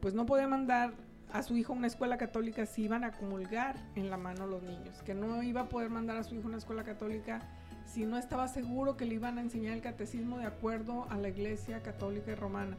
pues 0.00 0.14
no 0.14 0.26
podía 0.26 0.48
mandar 0.48 0.92
a 1.32 1.42
su 1.42 1.56
hijo 1.56 1.72
a 1.72 1.76
una 1.76 1.86
escuela 1.86 2.16
católica 2.18 2.66
si 2.66 2.82
iban 2.84 3.04
a 3.04 3.12
comulgar 3.12 3.76
en 3.94 4.10
la 4.10 4.16
mano 4.16 4.46
los 4.46 4.62
niños, 4.62 5.00
que 5.04 5.14
no 5.14 5.42
iba 5.42 5.62
a 5.62 5.68
poder 5.68 5.90
mandar 5.90 6.16
a 6.16 6.24
su 6.24 6.34
hijo 6.34 6.44
a 6.44 6.48
una 6.48 6.58
escuela 6.58 6.82
católica 6.84 7.40
si 7.86 8.04
no 8.04 8.18
estaba 8.18 8.48
seguro 8.48 8.96
que 8.96 9.04
le 9.04 9.14
iban 9.14 9.38
a 9.38 9.40
enseñar 9.40 9.74
el 9.74 9.80
catecismo 9.82 10.38
de 10.38 10.46
acuerdo 10.46 11.06
a 11.10 11.16
la 11.18 11.28
iglesia 11.28 11.82
católica 11.82 12.32
y 12.32 12.34
romana. 12.34 12.76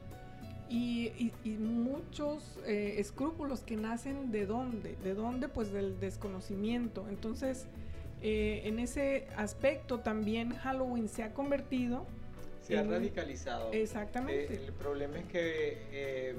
Y, 0.70 1.12
y- 1.18 1.34
y 1.44 1.50
muchos 1.58 2.58
eh, 2.66 2.96
escrúpulos 2.98 3.60
que 3.62 3.76
nacen 3.76 4.32
de 4.32 4.46
dónde, 4.46 4.96
de 5.04 5.14
dónde 5.14 5.50
pues 5.50 5.74
del 5.74 6.00
desconocimiento. 6.00 7.08
Entonces, 7.10 7.68
eh, 8.22 8.62
en 8.66 8.80
ese 8.80 9.28
aspecto 9.36 10.00
también 10.00 10.56
Halloween 10.56 11.10
se 11.10 11.24
ha 11.24 11.34
convertido 11.34 12.06
Se 12.62 12.78
ha 12.78 12.84
radicalizado. 12.84 13.74
Exactamente. 13.74 14.54
Eh, 14.54 14.64
el 14.66 14.72
problema 14.74 15.18
es 15.20 15.26
que 15.26 16.36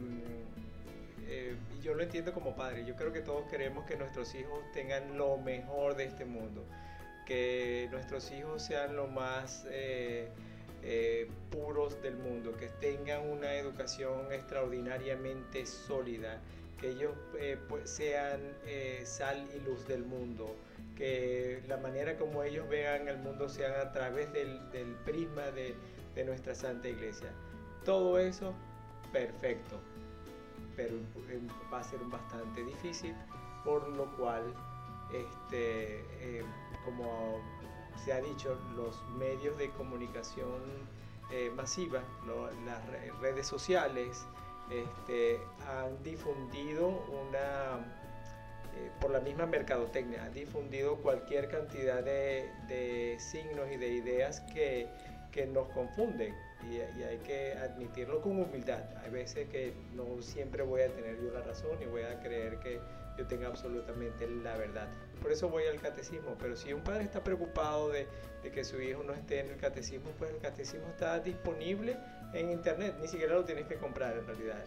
eh, 1.32 1.56
yo 1.82 1.94
lo 1.94 2.02
entiendo 2.02 2.32
como 2.32 2.54
padre. 2.54 2.84
Yo 2.84 2.94
creo 2.94 3.12
que 3.12 3.20
todos 3.20 3.48
queremos 3.50 3.84
que 3.86 3.96
nuestros 3.96 4.34
hijos 4.34 4.60
tengan 4.72 5.16
lo 5.16 5.38
mejor 5.38 5.96
de 5.96 6.04
este 6.04 6.24
mundo, 6.24 6.64
que 7.26 7.88
nuestros 7.90 8.30
hijos 8.32 8.62
sean 8.62 8.96
lo 8.96 9.06
más 9.06 9.64
eh, 9.70 10.28
eh, 10.82 11.30
puros 11.50 12.00
del 12.02 12.16
mundo, 12.16 12.54
que 12.56 12.68
tengan 12.80 13.28
una 13.28 13.54
educación 13.54 14.30
extraordinariamente 14.30 15.64
sólida, 15.64 16.38
que 16.78 16.90
ellos 16.90 17.12
eh, 17.38 17.56
pues, 17.68 17.88
sean 17.88 18.40
sal 19.04 19.48
y 19.56 19.60
luz 19.60 19.86
del 19.88 20.04
mundo, 20.04 20.54
que 20.96 21.62
la 21.66 21.78
manera 21.78 22.18
como 22.18 22.42
ellos 22.42 22.68
vean 22.68 23.08
el 23.08 23.16
mundo 23.16 23.48
sea 23.48 23.80
a 23.80 23.92
través 23.92 24.30
del, 24.34 24.60
prisma 25.06 25.44
de 25.50 26.24
nuestra 26.24 26.54
Santa 26.54 26.88
Iglesia. 26.88 27.30
Todo 27.84 28.18
eso, 28.18 28.54
perfecto, 29.12 29.80
pero 30.76 30.94
va 31.72 31.80
a 31.80 31.84
ser 31.84 32.00
bastante 32.04 32.64
difícil, 32.64 33.14
por 33.64 33.88
lo 33.88 34.06
cual, 34.16 34.42
este, 35.12 36.00
eh, 36.20 36.44
como 36.84 37.38
se 38.04 38.12
ha 38.12 38.20
dicho, 38.20 38.58
los 38.76 39.02
medios 39.18 39.56
de 39.58 39.70
comunicación 39.70 40.60
eh, 41.30 41.50
masiva, 41.54 42.02
las 42.64 42.86
re- 42.88 43.12
redes 43.20 43.46
sociales, 43.46 44.24
este, 44.70 45.38
han 45.68 46.02
difundido 46.02 46.88
una, 46.88 47.78
eh, 48.74 48.90
por 49.00 49.10
la 49.10 49.20
misma 49.20 49.46
mercadotecnia, 49.46 50.24
han 50.24 50.32
difundido 50.34 50.96
cualquier 50.96 51.48
cantidad 51.48 52.02
de, 52.02 52.50
de 52.68 53.16
signos 53.18 53.70
y 53.70 53.76
de 53.76 53.88
ideas 53.88 54.40
que, 54.52 54.88
que 55.30 55.46
nos 55.46 55.68
confunden 55.68 56.34
y, 56.70 56.76
y 56.98 57.02
hay 57.02 57.18
que 57.18 57.52
admitirlo 57.54 58.20
con 58.20 58.38
humildad. 58.40 58.82
Hay 59.02 59.10
veces 59.10 59.48
que 59.48 59.72
no 59.94 60.20
siempre 60.22 60.62
voy 60.62 60.82
a 60.82 60.88
tener 60.92 61.20
yo 61.20 61.30
la 61.32 61.40
razón 61.42 61.80
y 61.80 61.86
voy 61.86 62.02
a 62.02 62.20
creer 62.20 62.58
que 62.60 62.80
yo 63.18 63.26
tenga 63.26 63.48
absolutamente 63.48 64.26
la 64.28 64.56
verdad. 64.56 64.88
Por 65.20 65.30
eso 65.32 65.48
voy 65.48 65.64
al 65.66 65.80
catecismo, 65.80 66.34
pero 66.38 66.56
si 66.56 66.72
un 66.72 66.82
padre 66.82 67.04
está 67.04 67.22
preocupado 67.22 67.90
de, 67.90 68.06
de 68.42 68.50
que 68.50 68.64
su 68.64 68.80
hijo 68.80 69.02
no 69.02 69.12
esté 69.12 69.40
en 69.40 69.50
el 69.50 69.56
catecismo, 69.56 70.10
pues 70.18 70.30
el 70.30 70.38
catecismo 70.38 70.88
está 70.88 71.20
disponible 71.20 71.96
en 72.32 72.50
internet, 72.50 72.96
ni 73.00 73.06
siquiera 73.08 73.34
lo 73.34 73.44
tienes 73.44 73.66
que 73.66 73.76
comprar 73.76 74.16
en 74.16 74.26
realidad. 74.26 74.64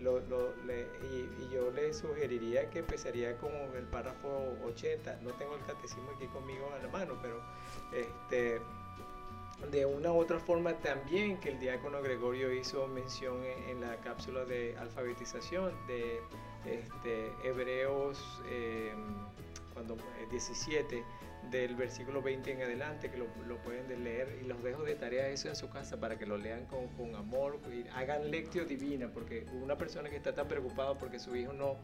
Lo- 0.00 0.20
lo- 0.20 0.54
le- 0.66 0.88
y, 1.12 1.30
y 1.44 1.50
yo 1.54 1.70
le 1.70 1.94
sugeriría 1.94 2.68
que 2.68 2.80
empezaría 2.80 3.36
con 3.38 3.52
el 3.76 3.84
párrafo 3.84 4.54
80. 4.66 5.20
No 5.22 5.30
tengo 5.34 5.54
el 5.54 5.62
catecismo 5.64 6.10
aquí 6.16 6.26
conmigo 6.26 6.68
a 6.78 6.82
la 6.82 6.88
mano, 6.88 7.16
pero 7.22 7.40
este, 7.92 8.60
de 9.70 9.86
una 9.86 10.12
u 10.12 10.18
otra 10.18 10.38
forma 10.38 10.74
también 10.78 11.38
que 11.38 11.50
el 11.50 11.58
diácono 11.58 12.02
Gregorio 12.02 12.52
hizo 12.52 12.86
mención 12.88 13.42
en, 13.68 13.80
la 13.80 13.96
cápsula 13.96 14.44
de 14.44 14.76
alfabetización 14.78 15.72
de 15.86 16.20
este, 16.66 17.32
Hebreos 17.42 18.20
eh, 18.48 18.92
cuando, 19.72 19.94
eh, 19.94 20.26
17 20.30 21.04
del 21.50 21.76
versículo 21.76 22.22
20 22.22 22.52
en 22.52 22.62
adelante, 22.62 23.10
que 23.10 23.18
lo, 23.18 23.26
pueden 23.58 23.86
de 23.88 23.96
leer 23.96 24.38
y 24.42 24.46
los 24.46 24.62
dejo 24.62 24.82
de 24.82 24.94
tarea 24.94 25.28
eso 25.28 25.48
en 25.48 25.56
su 25.56 25.68
casa 25.68 25.98
para 25.98 26.18
que 26.18 26.26
lo 26.26 26.38
lean 26.38 26.66
con, 26.66 26.88
con 26.88 27.14
amor 27.14 27.60
y 27.72 27.86
hagan 27.88 28.30
lectio 28.30 28.64
divina, 28.64 29.10
porque 29.12 29.46
una 29.62 29.76
persona 29.76 30.08
que 30.08 30.16
está 30.16 30.34
tan 30.34 30.48
preocupada 30.48 30.96
porque 30.96 31.18
su 31.18 31.36
hijo 31.36 31.52
no, 31.52 31.76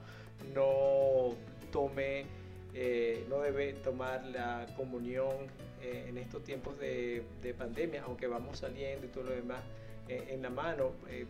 no 0.54 1.34
tome, 1.70 2.26
eh, 2.74 3.24
no 3.28 3.40
debe 3.40 3.74
tomar 3.74 4.24
la 4.24 4.66
comunión 4.76 5.48
eh, 5.82 6.06
en 6.08 6.18
estos 6.18 6.42
tiempos 6.44 6.78
de, 6.78 7.22
de 7.42 7.54
pandemia, 7.54 8.02
aunque 8.04 8.26
vamos 8.26 8.58
saliendo 8.58 9.06
y 9.06 9.08
todo 9.10 9.24
lo 9.24 9.32
demás 9.32 9.60
eh, 10.08 10.28
en 10.30 10.42
la 10.42 10.50
mano, 10.50 10.92
eh, 11.08 11.26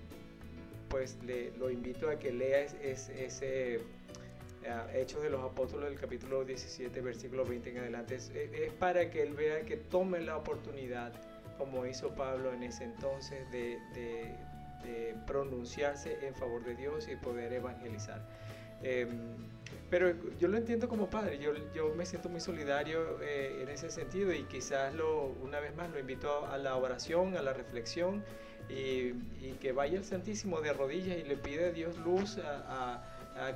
pues 0.89 1.17
le, 1.25 1.53
lo 1.59 1.71
invito 1.71 2.09
a 2.11 2.19
que 2.19 2.33
lea 2.33 2.61
es- 2.63 2.75
es- 2.83 3.09
ese 3.11 3.81
Hechos 4.95 5.23
de 5.23 5.31
los 5.31 5.43
Apóstoles 5.43 5.89
del 5.89 5.99
capítulo 5.99 6.45
17, 6.45 7.01
versículo 7.01 7.45
20 7.47 7.71
en 7.71 7.79
adelante. 7.79 8.17
Es, 8.17 8.31
para 8.79 9.09
que 9.11 9.23
él 9.23 9.33
vea 9.33 9.63
que 9.63 9.77
tome 9.79 10.21
la 10.21 10.37
oportunidad, 10.37 11.13
como 11.57 11.87
hizo 11.87 12.11
Pablo 12.15 12.53
en 12.53 12.63
ese 12.65 12.85
entonces, 12.85 13.51
de, 13.51 13.79
pronunciarse 15.27 16.27
en 16.27 16.35
favor 16.35 16.63
de 16.65 16.75
Dios 16.75 17.09
y 17.09 17.17
poder 17.17 17.53
evangelizar. 17.55 18.21
Pero 19.91 20.15
yo 20.39 20.47
lo 20.47 20.57
entiendo 20.57 20.89
como 20.89 21.11
padre, 21.11 21.39
yo, 21.39 21.53
yo 21.75 21.93
me 21.97 22.07
siento 22.07 22.29
muy 22.29 22.41
solidario 22.41 23.21
eh, 23.21 23.59
en 23.61 23.69
ese 23.69 23.91
sentido 23.91 24.33
y 24.33 24.45
quizás 24.45 24.95
lo, 24.95 25.25
una 25.43 25.59
vez 25.59 25.75
más 25.75 25.91
lo 25.91 25.99
invito 25.99 26.47
a 26.47 26.57
la 26.59 26.77
oración, 26.77 27.37
a 27.37 27.43
la 27.43 27.53
reflexión 27.53 28.25
y, 28.69 29.13
que 29.61 29.73
vaya 29.73 29.99
al 29.99 30.05
Santísimo 30.05 30.61
de 30.61 30.73
rodillas 30.73 31.19
y 31.19 31.25
le 31.25 31.37
pide 31.37 31.67
a 31.67 31.73
Dios 31.73 31.99
luz 31.99 32.39
a, 32.39 33.03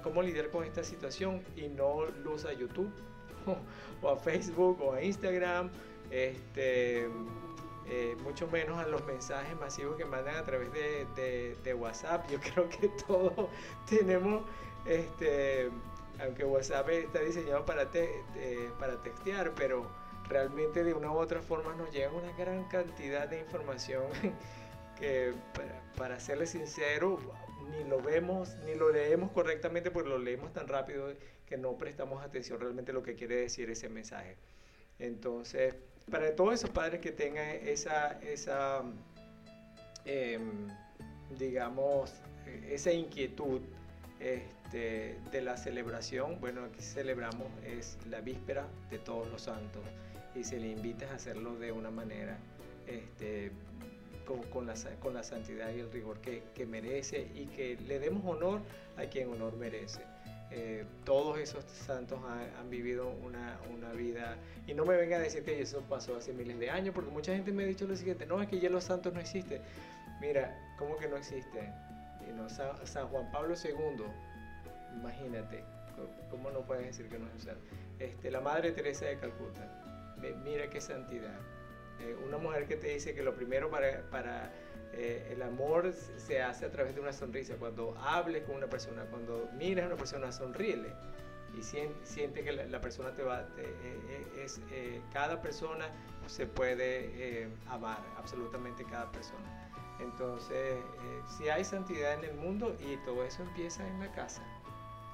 cómo 0.02 0.22
lidiar 0.22 0.50
con 0.50 0.64
esta 0.64 0.82
situación 0.82 1.42
y 1.56 1.68
no 1.68 2.06
luz 2.24 2.46
a 2.46 2.52
YouTube 2.52 2.90
o, 4.02 4.08
a 4.08 4.16
Facebook 4.16 4.80
o 4.82 4.94
a 4.94 5.02
Instagram, 5.02 5.70
este, 6.10 7.04
eh, 7.86 8.16
mucho 8.24 8.48
menos 8.48 8.78
a 8.78 8.86
los 8.88 9.04
mensajes 9.06 9.54
masivos 9.60 9.96
que 9.96 10.04
mandan 10.04 10.36
a 10.36 10.42
través 10.42 10.72
de 10.72 11.74
WhatsApp. 11.74 12.28
Yo 12.28 12.40
creo 12.54 12.68
que 12.68 12.88
todos 13.06 13.48
tenemos, 13.88 14.42
este, 14.84 15.70
aunque 16.20 16.44
WhatsApp 16.44 16.88
está 16.90 17.20
diseñado 17.20 17.64
para, 17.64 17.90
te- 17.90 18.22
eh, 18.36 18.70
para 18.78 19.02
textear, 19.02 19.52
pero 19.54 19.90
realmente 20.28 20.84
de 20.84 20.94
una 20.94 21.10
u 21.12 21.16
otra 21.18 21.42
forma 21.42 21.74
nos 21.74 21.90
llega 21.92 22.10
una 22.12 22.32
gran 22.36 22.64
cantidad 22.68 23.28
de 23.28 23.40
información 23.40 24.04
que 24.98 25.32
para, 25.54 25.82
para 25.96 26.20
serle 26.20 26.46
sincero 26.46 27.18
ni 27.70 27.84
lo 27.84 28.00
vemos 28.00 28.54
ni 28.64 28.74
lo 28.74 28.90
leemos 28.90 29.30
correctamente 29.32 29.90
porque 29.90 30.08
lo 30.10 30.18
leemos 30.18 30.52
tan 30.52 30.68
rápido 30.68 31.12
que 31.46 31.56
no 31.56 31.76
prestamos 31.76 32.22
atención 32.24 32.60
realmente 32.60 32.90
a 32.92 32.94
lo 32.94 33.02
que 33.02 33.14
quiere 33.14 33.36
decir 33.36 33.68
ese 33.70 33.88
mensaje. 33.88 34.36
Entonces, 34.98 35.74
para 36.10 36.34
todos 36.36 36.54
esos 36.54 36.70
padres 36.70 37.00
que 37.00 37.10
tengan 37.10 37.46
esa, 37.48 38.18
esa 38.22 38.82
em, 40.04 40.68
digamos, 41.38 42.12
eh, 42.46 42.70
esa 42.72 42.92
inquietud 42.92 43.60
este, 44.20 44.63
de 44.74 45.40
la 45.40 45.56
celebración, 45.56 46.40
bueno, 46.40 46.64
aquí 46.64 46.80
celebramos 46.80 47.46
es 47.64 47.96
la 48.10 48.20
víspera 48.20 48.66
de 48.90 48.98
todos 48.98 49.28
los 49.30 49.42
santos 49.42 49.82
y 50.34 50.42
se 50.42 50.58
le 50.58 50.68
invita 50.68 51.08
a 51.10 51.14
hacerlo 51.14 51.54
de 51.56 51.70
una 51.70 51.90
manera 51.90 52.36
este, 52.86 53.52
con, 54.50 54.66
la, 54.66 54.74
con 55.00 55.14
la 55.14 55.22
santidad 55.22 55.72
y 55.72 55.80
el 55.80 55.92
rigor 55.92 56.20
que, 56.20 56.42
que 56.54 56.66
merece 56.66 57.28
y 57.34 57.46
que 57.46 57.76
le 57.86 58.00
demos 58.00 58.24
honor 58.24 58.60
a 58.96 59.02
quien 59.02 59.30
honor 59.30 59.56
merece. 59.56 60.00
Eh, 60.50 60.84
todos 61.04 61.38
esos 61.38 61.64
santos 61.64 62.18
han, 62.58 62.70
vivido 62.70 63.10
una, 63.24 63.58
una 63.76 63.92
vida 63.92 64.36
y 64.66 64.74
no 64.74 64.84
me 64.84 64.96
venga 64.96 65.16
a 65.16 65.20
decir 65.20 65.44
que 65.44 65.60
eso 65.60 65.82
pasó 65.88 66.16
hace 66.16 66.32
miles 66.32 66.58
de 66.58 66.70
años 66.70 66.94
porque 66.94 67.10
mucha 67.10 67.34
gente 67.34 67.52
me 67.52 67.64
ha 67.64 67.66
dicho 67.66 67.86
lo 67.86 67.96
siguiente, 67.96 68.26
no, 68.26 68.40
es 68.42 68.48
que 68.48 68.58
ya 68.58 68.70
los 68.70 68.84
santos 68.84 69.12
no 69.12 69.20
existen. 69.20 69.62
Mira, 70.20 70.74
¿cómo 70.78 70.96
que 70.96 71.08
no 71.08 71.16
existen? 71.16 71.72
San 72.84 73.08
Juan 73.08 73.30
Pablo 73.30 73.54
II, 73.62 74.04
imagínate, 74.94 75.64
¿cómo 76.30 76.50
no 76.50 76.60
puedes 76.62 76.86
decir 76.86 77.08
que 77.08 77.18
no 77.18 77.26
es 77.36 77.44
un? 77.44 77.58
Este, 77.98 78.30
la 78.30 78.40
Madre 78.40 78.72
Teresa 78.72 79.06
de 79.06 79.18
Calcuta, 79.18 79.68
mira 80.44 80.68
qué 80.70 80.80
santidad. 80.80 81.38
Eh, 82.00 82.16
una 82.26 82.38
mujer 82.38 82.66
que 82.66 82.76
te 82.76 82.88
dice 82.88 83.14
que 83.14 83.22
lo 83.22 83.34
primero 83.34 83.70
para, 83.70 84.02
para 84.10 84.50
eh, 84.92 85.28
el 85.30 85.42
amor 85.42 85.92
se 85.92 86.42
hace 86.42 86.66
a 86.66 86.70
través 86.70 86.94
de 86.94 87.00
una 87.00 87.12
sonrisa. 87.12 87.54
Cuando 87.56 87.96
hables 87.98 88.44
con 88.44 88.56
una 88.56 88.66
persona, 88.66 89.04
cuando 89.10 89.48
miras 89.56 89.84
a 89.84 89.86
una 89.88 89.96
persona, 89.96 90.32
sonríele. 90.32 90.92
Y 91.56 91.62
siente, 91.62 91.94
siente 92.04 92.42
que 92.42 92.50
la, 92.50 92.80
persona 92.80 93.14
te 93.14 93.22
va, 93.22 93.46
eh, 93.58 94.26
es, 94.42 94.60
cada 95.12 95.40
persona 95.40 95.86
se 96.26 96.46
puede 96.46 97.48
amar, 97.68 97.98
absolutamente 98.16 98.84
cada 98.84 99.12
persona. 99.12 99.70
Entonces, 100.00 100.74
si 101.28 101.48
hay 101.48 101.64
santidad 101.64 102.14
en 102.14 102.24
el 102.24 102.34
mundo 102.34 102.76
y 102.80 102.96
todo 103.04 103.22
eso 103.22 103.44
empieza 103.44 103.86
en 103.86 104.00
la 104.00 104.10
casa, 104.10 104.42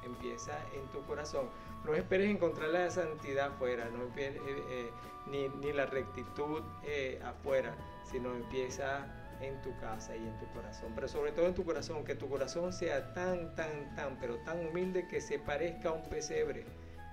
empieza 0.05 0.59
en 0.75 0.87
tu 0.89 1.03
corazón. 1.07 1.49
No 1.85 1.95
esperes 1.95 2.31
encontrar 2.31 2.69
la 2.71 2.91
santidad 2.91 3.49
afuera, 3.49 3.89
no 3.91 4.05
eh, 4.17 4.39
eh, 4.47 4.91
ni, 5.27 5.49
ni 5.49 5.73
la 5.73 5.87
rectitud 5.87 6.63
eh, 6.85 7.21
afuera, 7.25 7.75
sino 8.11 8.35
empieza 8.35 9.07
en 9.41 9.61
tu 9.63 9.75
casa 9.79 10.15
y 10.15 10.19
en 10.27 10.39
tu 10.39 10.47
corazón. 10.53 10.93
Pero 10.95 11.09
sobre 11.09 11.33
todo 11.33 11.47
en 11.47 11.55
tu 11.55 11.65
corazón, 11.65 12.05
que 12.05 12.15
tu 12.15 12.29
corazón 12.29 12.73
sea 12.73 13.15
tan, 13.15 13.55
tan, 13.55 13.95
tan, 13.97 14.19
pero 14.21 14.37
tan 14.39 14.67
humilde 14.67 15.09
que 15.09 15.21
se 15.21 15.39
parezca 15.39 15.89
a 15.89 15.93
un 15.93 16.03
pesebre 16.09 16.65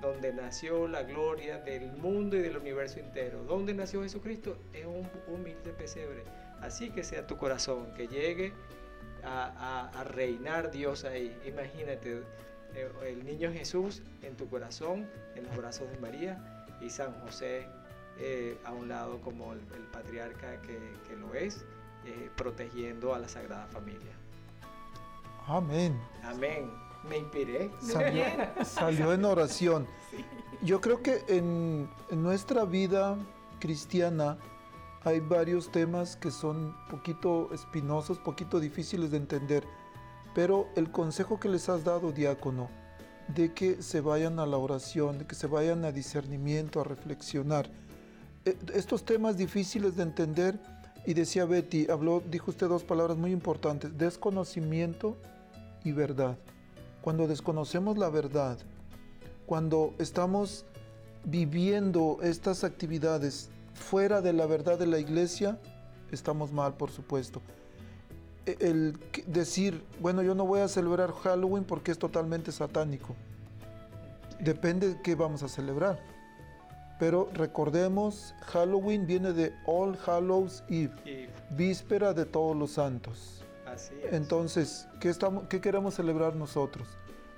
donde 0.02 0.34
nació 0.34 0.88
la 0.88 1.04
gloria 1.04 1.58
del 1.60 1.92
mundo 1.94 2.36
y 2.36 2.42
del 2.42 2.58
universo 2.58 3.00
entero. 3.00 3.44
¿Dónde 3.46 3.74
nació 3.74 4.04
Jesucristo? 4.04 4.58
Es 4.74 4.86
un 4.86 5.10
humilde 5.28 5.72
pesebre. 5.72 6.24
Así 6.62 6.90
que 6.92 7.04
sea 7.04 7.26
tu 7.26 7.38
corazón, 7.38 7.94
que 7.96 8.08
llegue 8.08 8.52
a, 9.24 9.90
a- 9.96 10.04
reinar 10.04 10.70
Dios 10.72 11.04
ahí. 11.04 11.36
Imagínate 11.46 12.22
el 13.05 13.25
niño 13.25 13.51
Jesús 13.51 14.01
en 14.21 14.36
tu 14.36 14.47
corazón, 14.47 15.07
en 15.36 15.45
los 15.45 15.55
brazos 15.57 15.89
de 15.89 15.97
María 15.97 16.65
y 16.82 16.89
San 16.89 17.13
José 17.21 17.67
eh, 18.19 18.57
a 18.65 18.71
un 18.71 18.88
lado 18.88 19.19
como 19.21 19.53
el, 19.53 19.59
el 19.75 19.84
patriarca 19.91 20.61
que, 20.61 20.80
que 21.07 21.15
lo 21.15 21.34
es 21.34 21.65
eh, 22.05 22.30
protegiendo 22.36 23.13
a 23.13 23.19
la 23.19 23.28
Sagrada 23.28 23.67
Familia. 23.67 24.13
Amén. 25.45 25.99
Amén. 26.23 26.71
Me 27.07 27.17
inspiré. 27.19 27.69
Salió, 27.80 28.23
salió 28.65 29.13
en 29.13 29.25
oración. 29.25 29.88
Yo 30.61 30.82
creo 30.82 31.01
que 31.01 31.23
en, 31.28 31.89
en 32.09 32.23
nuestra 32.23 32.65
vida 32.65 33.17
cristiana 33.59 34.38
hay 35.03 35.19
varios 35.19 35.71
temas 35.71 36.15
que 36.15 36.32
son 36.32 36.75
poquito 36.89 37.49
espinosos, 37.53 38.17
poquito 38.19 38.59
difíciles 38.59 39.11
de 39.11 39.17
entender, 39.17 39.63
pero 40.38 40.70
el 40.76 40.92
consejo 40.92 41.40
que 41.40 41.50
les 41.50 41.68
has 41.68 41.84
dado, 41.84 42.12
diácono, 42.12 42.70
de 43.34 43.56
que 43.56 43.82
se 43.82 44.02
vayan 44.02 44.38
a 44.38 44.46
la 44.46 44.58
oración, 44.58 45.18
de 45.18 45.26
que 45.26 45.34
se 45.34 45.48
vayan 45.48 45.84
a 45.84 45.92
discernimiento, 45.92 46.80
a 46.80 46.84
reflexionar. 46.84 47.68
Eh, 48.46 48.56
Estos 48.76 49.04
temas 49.04 49.36
difíciles 49.36 49.96
de 49.96 50.04
entender, 50.04 50.60
y 51.08 51.16
decía 51.16 51.46
Betty, 51.46 51.90
habló, 51.90 52.22
dijo 52.30 52.52
usted 52.52 52.68
dos 52.68 52.84
palabras 52.84 53.18
muy 53.18 53.32
importantes, 53.32 53.98
desconocimiento 53.98 55.18
y 55.84 55.92
verdad. 55.92 56.38
Cuando 57.02 57.26
desconocemos 57.26 57.98
la 57.98 58.10
verdad, 58.10 58.60
cuando 59.48 59.96
estamos 59.98 60.66
viviendo 61.24 62.20
estas 62.22 62.64
actividades 62.64 63.50
fuera 63.74 64.22
de 64.22 64.34
la 64.34 64.46
verdad 64.46 64.78
de 64.78 64.86
la 64.86 65.00
iglesia, 65.00 65.58
estamos 66.12 66.52
mal, 66.52 66.76
por 66.78 66.92
supuesto. 66.92 67.42
El 68.60 68.98
decir, 69.26 69.84
bueno, 70.00 70.22
yo 70.22 70.36
no 70.36 70.45
voy 70.45 70.62
a 70.62 70.68
celebrar 70.68 71.12
Halloween 71.12 71.64
porque 71.64 71.91
es 71.91 72.00
totalmente 72.00 72.52
satánico. 72.52 73.16
Depende 74.39 74.93
de 74.93 75.02
qué 75.02 75.16
vamos 75.16 75.43
a 75.43 75.48
celebrar. 75.48 76.00
Pero 77.00 77.30
recordemos, 77.34 78.34
Halloween 78.41 79.06
viene 79.06 79.32
de 79.34 79.54
All 79.66 79.98
Hallows 80.06 80.64
Eve, 80.70 81.30
víspera 81.52 82.14
de 82.14 82.26
todos 82.26 82.56
los 82.56 82.72
santos. 82.72 83.43
así 83.66 83.93
es. 84.04 84.14
Entonces, 84.14 84.88
¿qué, 85.00 85.10
estamos, 85.10 85.45
qué 85.48 85.62
queremos 85.62 85.93
celebrar 85.93 86.36
nosotros? 86.36 86.88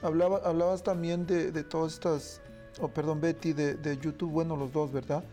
Hablaba, 0.02 0.38
hablabas 0.46 0.84
también 0.84 1.26
de, 1.26 1.52
de 1.52 1.64
todas 1.64 1.94
estas, 1.94 2.42
oh, 2.80 2.88
perdón, 2.88 3.20
Betty, 3.20 3.52
de, 3.52 3.76
de 3.76 3.98
YouTube, 3.98 4.32
bueno, 4.32 4.56
los 4.56 4.72
dos, 4.72 4.94
¿verdad? 4.94 5.24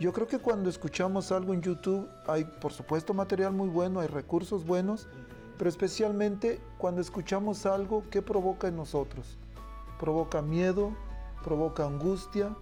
Yo 0.00 0.12
creo 0.12 0.26
que 0.26 0.40
cuando 0.40 0.68
escuchamos 0.68 1.30
algo 1.30 1.54
en 1.54 1.62
YouTube, 1.62 2.08
hay 2.26 2.44
por 2.44 2.72
supuesto 2.72 3.14
material 3.14 3.52
muy 3.52 3.68
bueno, 3.68 4.00
hay 4.00 4.08
recursos 4.08 4.66
buenos, 4.66 5.06
pero 5.56 5.70
especialmente 5.70 6.60
cuando 6.78 7.00
escuchamos 7.00 7.64
algo, 7.64 8.02
¿qué 8.10 8.20
provoca 8.20 8.66
en 8.66 8.76
nosotros? 8.76 9.38
Provoca 10.00 10.42
miedo, 10.42 10.90
provoca 11.44 11.86
angustia, 11.86 12.56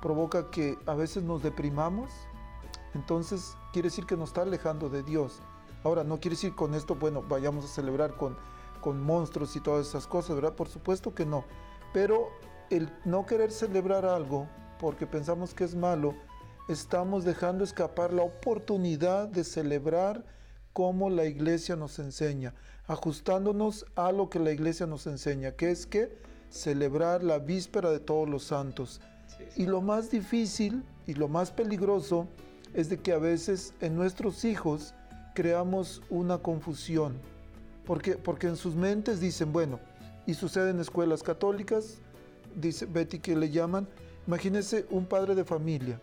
provoca 0.00 0.50
que 0.50 0.78
a 0.86 0.94
veces 0.94 1.24
nos 1.24 1.42
deprimamos. 1.42 2.10
Entonces 2.94 3.54
quiere 3.74 3.88
decir 3.88 4.06
que 4.06 4.16
nos 4.16 4.30
está 4.30 4.42
alejando 4.42 4.88
de 4.88 5.02
Dios. 5.02 5.42
Ahora, 5.84 6.04
no 6.04 6.20
quiere 6.20 6.36
decir 6.36 6.54
con 6.54 6.74
esto, 6.74 6.94
bueno, 6.94 7.22
vayamos 7.22 7.66
a 7.66 7.68
celebrar 7.68 8.16
con, 8.16 8.34
con 8.80 9.02
monstruos 9.02 9.54
y 9.56 9.60
todas 9.60 9.88
esas 9.88 10.06
cosas, 10.06 10.36
¿verdad? 10.36 10.54
Por 10.54 10.68
supuesto 10.68 11.14
que 11.14 11.26
no. 11.26 11.44
Pero 11.92 12.30
el 12.70 12.90
no 13.04 13.26
querer 13.26 13.50
celebrar 13.52 14.06
algo 14.06 14.48
porque 14.80 15.06
pensamos 15.06 15.52
que 15.52 15.64
es 15.64 15.74
malo, 15.74 16.14
estamos 16.68 17.24
dejando 17.24 17.64
escapar 17.64 18.12
la 18.12 18.22
oportunidad 18.22 19.28
de 19.28 19.42
celebrar 19.44 20.24
como 20.72 21.10
la 21.10 21.24
iglesia 21.24 21.76
nos 21.76 21.98
enseña, 21.98 22.54
ajustándonos 22.86 23.86
a 23.96 24.12
lo 24.12 24.28
que 24.28 24.38
la 24.38 24.52
iglesia 24.52 24.86
nos 24.86 25.06
enseña, 25.06 25.52
que 25.52 25.70
es 25.70 25.86
que 25.86 26.16
celebrar 26.50 27.24
la 27.24 27.38
víspera 27.38 27.90
de 27.90 28.00
todos 28.00 28.28
los 28.28 28.44
santos. 28.44 29.00
Sí, 29.26 29.44
sí. 29.54 29.62
Y 29.62 29.66
lo 29.66 29.80
más 29.80 30.10
difícil 30.10 30.84
y 31.06 31.14
lo 31.14 31.26
más 31.26 31.50
peligroso 31.50 32.28
es 32.74 32.88
de 32.88 32.98
que 32.98 33.12
a 33.12 33.18
veces 33.18 33.74
en 33.80 33.96
nuestros 33.96 34.44
hijos 34.44 34.94
creamos 35.34 36.02
una 36.10 36.38
confusión. 36.38 37.18
Porque, 37.86 38.16
porque 38.16 38.46
en 38.46 38.56
sus 38.56 38.74
mentes 38.74 39.20
dicen, 39.20 39.52
bueno, 39.52 39.80
y 40.26 40.34
sucede 40.34 40.70
en 40.70 40.80
escuelas 40.80 41.22
católicas, 41.22 41.98
dice 42.54 42.84
Betty 42.84 43.18
que 43.18 43.34
le 43.34 43.50
llaman, 43.50 43.88
imagínense 44.26 44.86
un 44.90 45.06
padre 45.06 45.34
de 45.34 45.44
familia, 45.44 45.98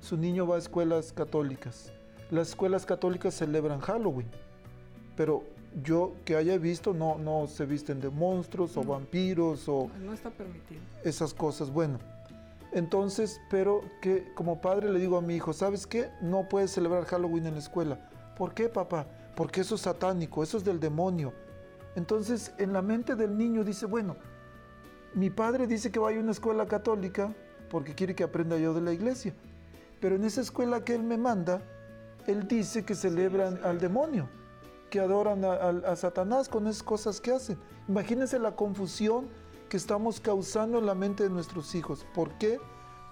su 0.00 0.16
niño 0.16 0.46
va 0.46 0.56
a 0.56 0.58
escuelas 0.58 1.12
católicas, 1.12 1.92
las 2.30 2.48
escuelas 2.50 2.86
católicas 2.86 3.34
celebran 3.34 3.80
Halloween, 3.80 4.28
pero 5.16 5.44
yo 5.82 6.14
que 6.24 6.36
haya 6.36 6.56
visto 6.58 6.94
no, 6.94 7.18
no 7.18 7.46
se 7.46 7.66
visten 7.66 8.00
de 8.00 8.10
monstruos 8.10 8.76
o 8.76 8.82
vampiros 8.82 9.68
o 9.68 9.90
No 10.00 10.12
está 10.12 10.30
permitido. 10.30 10.80
esas 11.04 11.34
cosas. 11.34 11.70
Bueno, 11.70 11.98
entonces, 12.72 13.40
pero 13.50 13.82
que 14.00 14.32
como 14.34 14.60
padre 14.60 14.90
le 14.90 14.98
digo 14.98 15.16
a 15.16 15.22
mi 15.22 15.36
hijo, 15.36 15.52
¿sabes 15.52 15.86
qué? 15.86 16.10
No 16.20 16.48
puedes 16.48 16.70
celebrar 16.70 17.04
Halloween 17.04 17.46
en 17.46 17.54
la 17.54 17.60
escuela. 17.60 17.98
¿Por 18.36 18.54
qué, 18.54 18.68
papá? 18.68 19.06
Porque 19.34 19.60
eso 19.60 19.74
es 19.74 19.82
satánico, 19.82 20.42
eso 20.42 20.58
es 20.58 20.64
del 20.64 20.80
demonio. 20.80 21.32
Entonces, 21.96 22.52
en 22.58 22.72
la 22.72 22.82
mente 22.82 23.14
del 23.14 23.36
niño 23.36 23.64
dice, 23.64 23.86
bueno, 23.86 24.16
mi 25.14 25.30
padre 25.30 25.66
dice 25.66 25.90
que 25.90 25.98
vaya 25.98 26.18
a 26.18 26.22
una 26.22 26.32
escuela 26.32 26.66
católica 26.66 27.32
porque 27.70 27.94
quiere 27.94 28.14
que 28.14 28.24
aprenda 28.24 28.56
yo 28.56 28.74
de 28.74 28.80
la 28.80 28.92
iglesia. 28.92 29.34
Pero 30.00 30.16
en 30.16 30.24
esa 30.24 30.40
escuela 30.40 30.84
que 30.84 30.94
él 30.94 31.02
me 31.02 31.16
manda, 31.18 31.62
él 32.26 32.46
dice 32.46 32.84
que 32.84 32.94
celebran 32.94 33.58
al 33.64 33.78
demonio, 33.80 34.28
que 34.90 35.00
adoran 35.00 35.44
a, 35.44 35.52
a- 35.54 35.92
a 35.92 35.96
Satanás 35.96 36.48
con 36.48 36.66
esas 36.66 36.82
cosas 36.82 37.20
que 37.20 37.32
hacen. 37.32 37.58
Imagínense 37.88 38.38
la 38.38 38.54
confusión 38.54 39.26
que 39.68 39.76
estamos 39.76 40.20
causando 40.20 40.78
en 40.78 40.86
la 40.86 40.94
mente 40.94 41.24
de 41.24 41.30
nuestros 41.30 41.74
hijos. 41.74 42.06
¿Por 42.14 42.30
qué? 42.38 42.58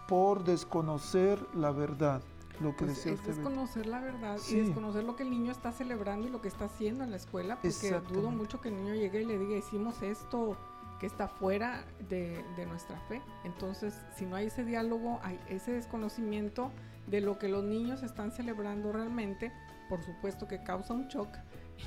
Por 0.08 0.44
desconocer 0.44 1.38
la 1.54 1.70
verdad. 1.72 2.22
Lo 2.60 2.74
que 2.74 2.86
Pues 2.86 3.04
es. 3.04 3.18
Betty. 3.20 3.26
desconocer 3.36 3.86
la 3.86 4.00
verdad 4.00 4.38
Sí. 4.38 4.56
y 4.56 4.60
desconocer 4.60 5.04
lo 5.04 5.14
que 5.16 5.24
el 5.24 5.30
niño 5.30 5.52
está 5.52 5.72
celebrando 5.72 6.26
y 6.26 6.30
lo 6.30 6.40
que 6.40 6.48
está 6.48 6.64
haciendo 6.66 7.04
en 7.04 7.10
la 7.10 7.18
escuela, 7.18 7.58
porque 7.60 8.00
dudo 8.14 8.30
mucho 8.30 8.62
que 8.62 8.68
el 8.70 8.76
niño 8.76 8.94
llegue 8.94 9.20
y 9.22 9.24
le 9.26 9.38
diga, 9.38 9.56
hicimos 9.58 10.00
esto 10.00 10.56
que 10.98 11.06
está 11.06 11.28
fuera 11.28 11.84
de, 12.08 12.42
nuestra 12.66 12.98
fe. 13.08 13.22
Entonces, 13.44 13.94
si 14.16 14.26
no 14.26 14.36
hay 14.36 14.46
ese 14.46 14.64
diálogo, 14.64 15.20
hay 15.22 15.38
ese 15.48 15.72
desconocimiento 15.72 16.70
de 17.06 17.20
lo 17.20 17.38
que 17.38 17.48
los 17.48 17.64
niños 17.64 18.02
están 18.02 18.32
celebrando 18.32 18.92
realmente, 18.92 19.52
por 19.88 20.02
supuesto 20.02 20.48
que 20.48 20.62
causa 20.62 20.94
un 20.94 21.08
shock, 21.08 21.28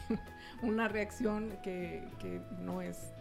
una 0.61 0.87
reacción 0.87 1.57
que, 1.63 2.07
que 2.19 2.41
no, 2.59 2.81
es, 2.81 3.11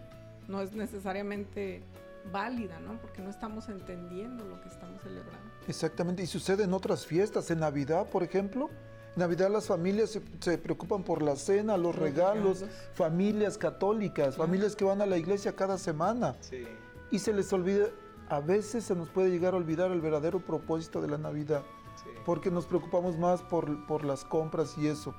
no 0.47 0.61
es 0.61 0.73
necesariamente 0.73 1.83
válida, 2.31 2.79
¿no? 2.81 3.01
Porque 3.01 3.23
no 3.23 3.31
estamos 3.31 3.69
entendiendo 3.69 4.45
lo 4.45 4.61
que 4.61 4.69
estamos 4.69 5.03
celebrando. 5.03 5.49
Exactamente, 5.67 6.23
y 6.23 6.27
sucede 6.27 6.65
en 6.65 6.75
otras 6.75 7.07
fiestas, 7.07 7.51
en 7.51 7.61
Navidad, 7.61 8.07
por 8.07 8.23
ejemplo. 8.23 8.71
Navidad 9.17 9.51
las 9.51 9.67
familias 9.67 10.11
se, 10.11 10.23
se 10.41 10.59
preocupan 10.59 11.03
por 11.03 11.23
la 11.23 11.35
cena, 11.37 11.77
los, 11.77 11.95
Los 11.95 11.97
regalos, 11.97 12.65
familias 12.95 13.59
católicas, 13.59 14.37
familias 14.37 14.77
que 14.77 14.85
van 14.85 15.03
a 15.03 15.07
la 15.07 15.17
iglesia 15.17 15.55
cada 15.57 15.77
semana. 15.79 16.37
Sí, 16.41 16.65
Y 17.11 17.19
se 17.19 17.33
les 17.33 17.53
olvida, 17.53 17.87
a 18.29 18.41
veces 18.41 18.85
se 18.85 18.95
nos 18.95 19.09
puede 19.09 19.31
llegar 19.31 19.55
a 19.55 19.57
olvidar 19.57 19.91
el 19.91 20.01
verdadero 20.01 20.39
propósito 20.41 21.01
de 21.01 21.09
la 21.09 21.19
Navidad, 21.19 21.63
sí. 22.05 22.11
porque 22.25 22.51
nos 22.51 22.67
preocupamos 22.67 23.19
más 23.19 23.43
por, 23.43 23.87
por 23.87 24.05
las 24.05 24.25
compras 24.25 24.77
y 24.79 24.87
eso. 24.87 25.15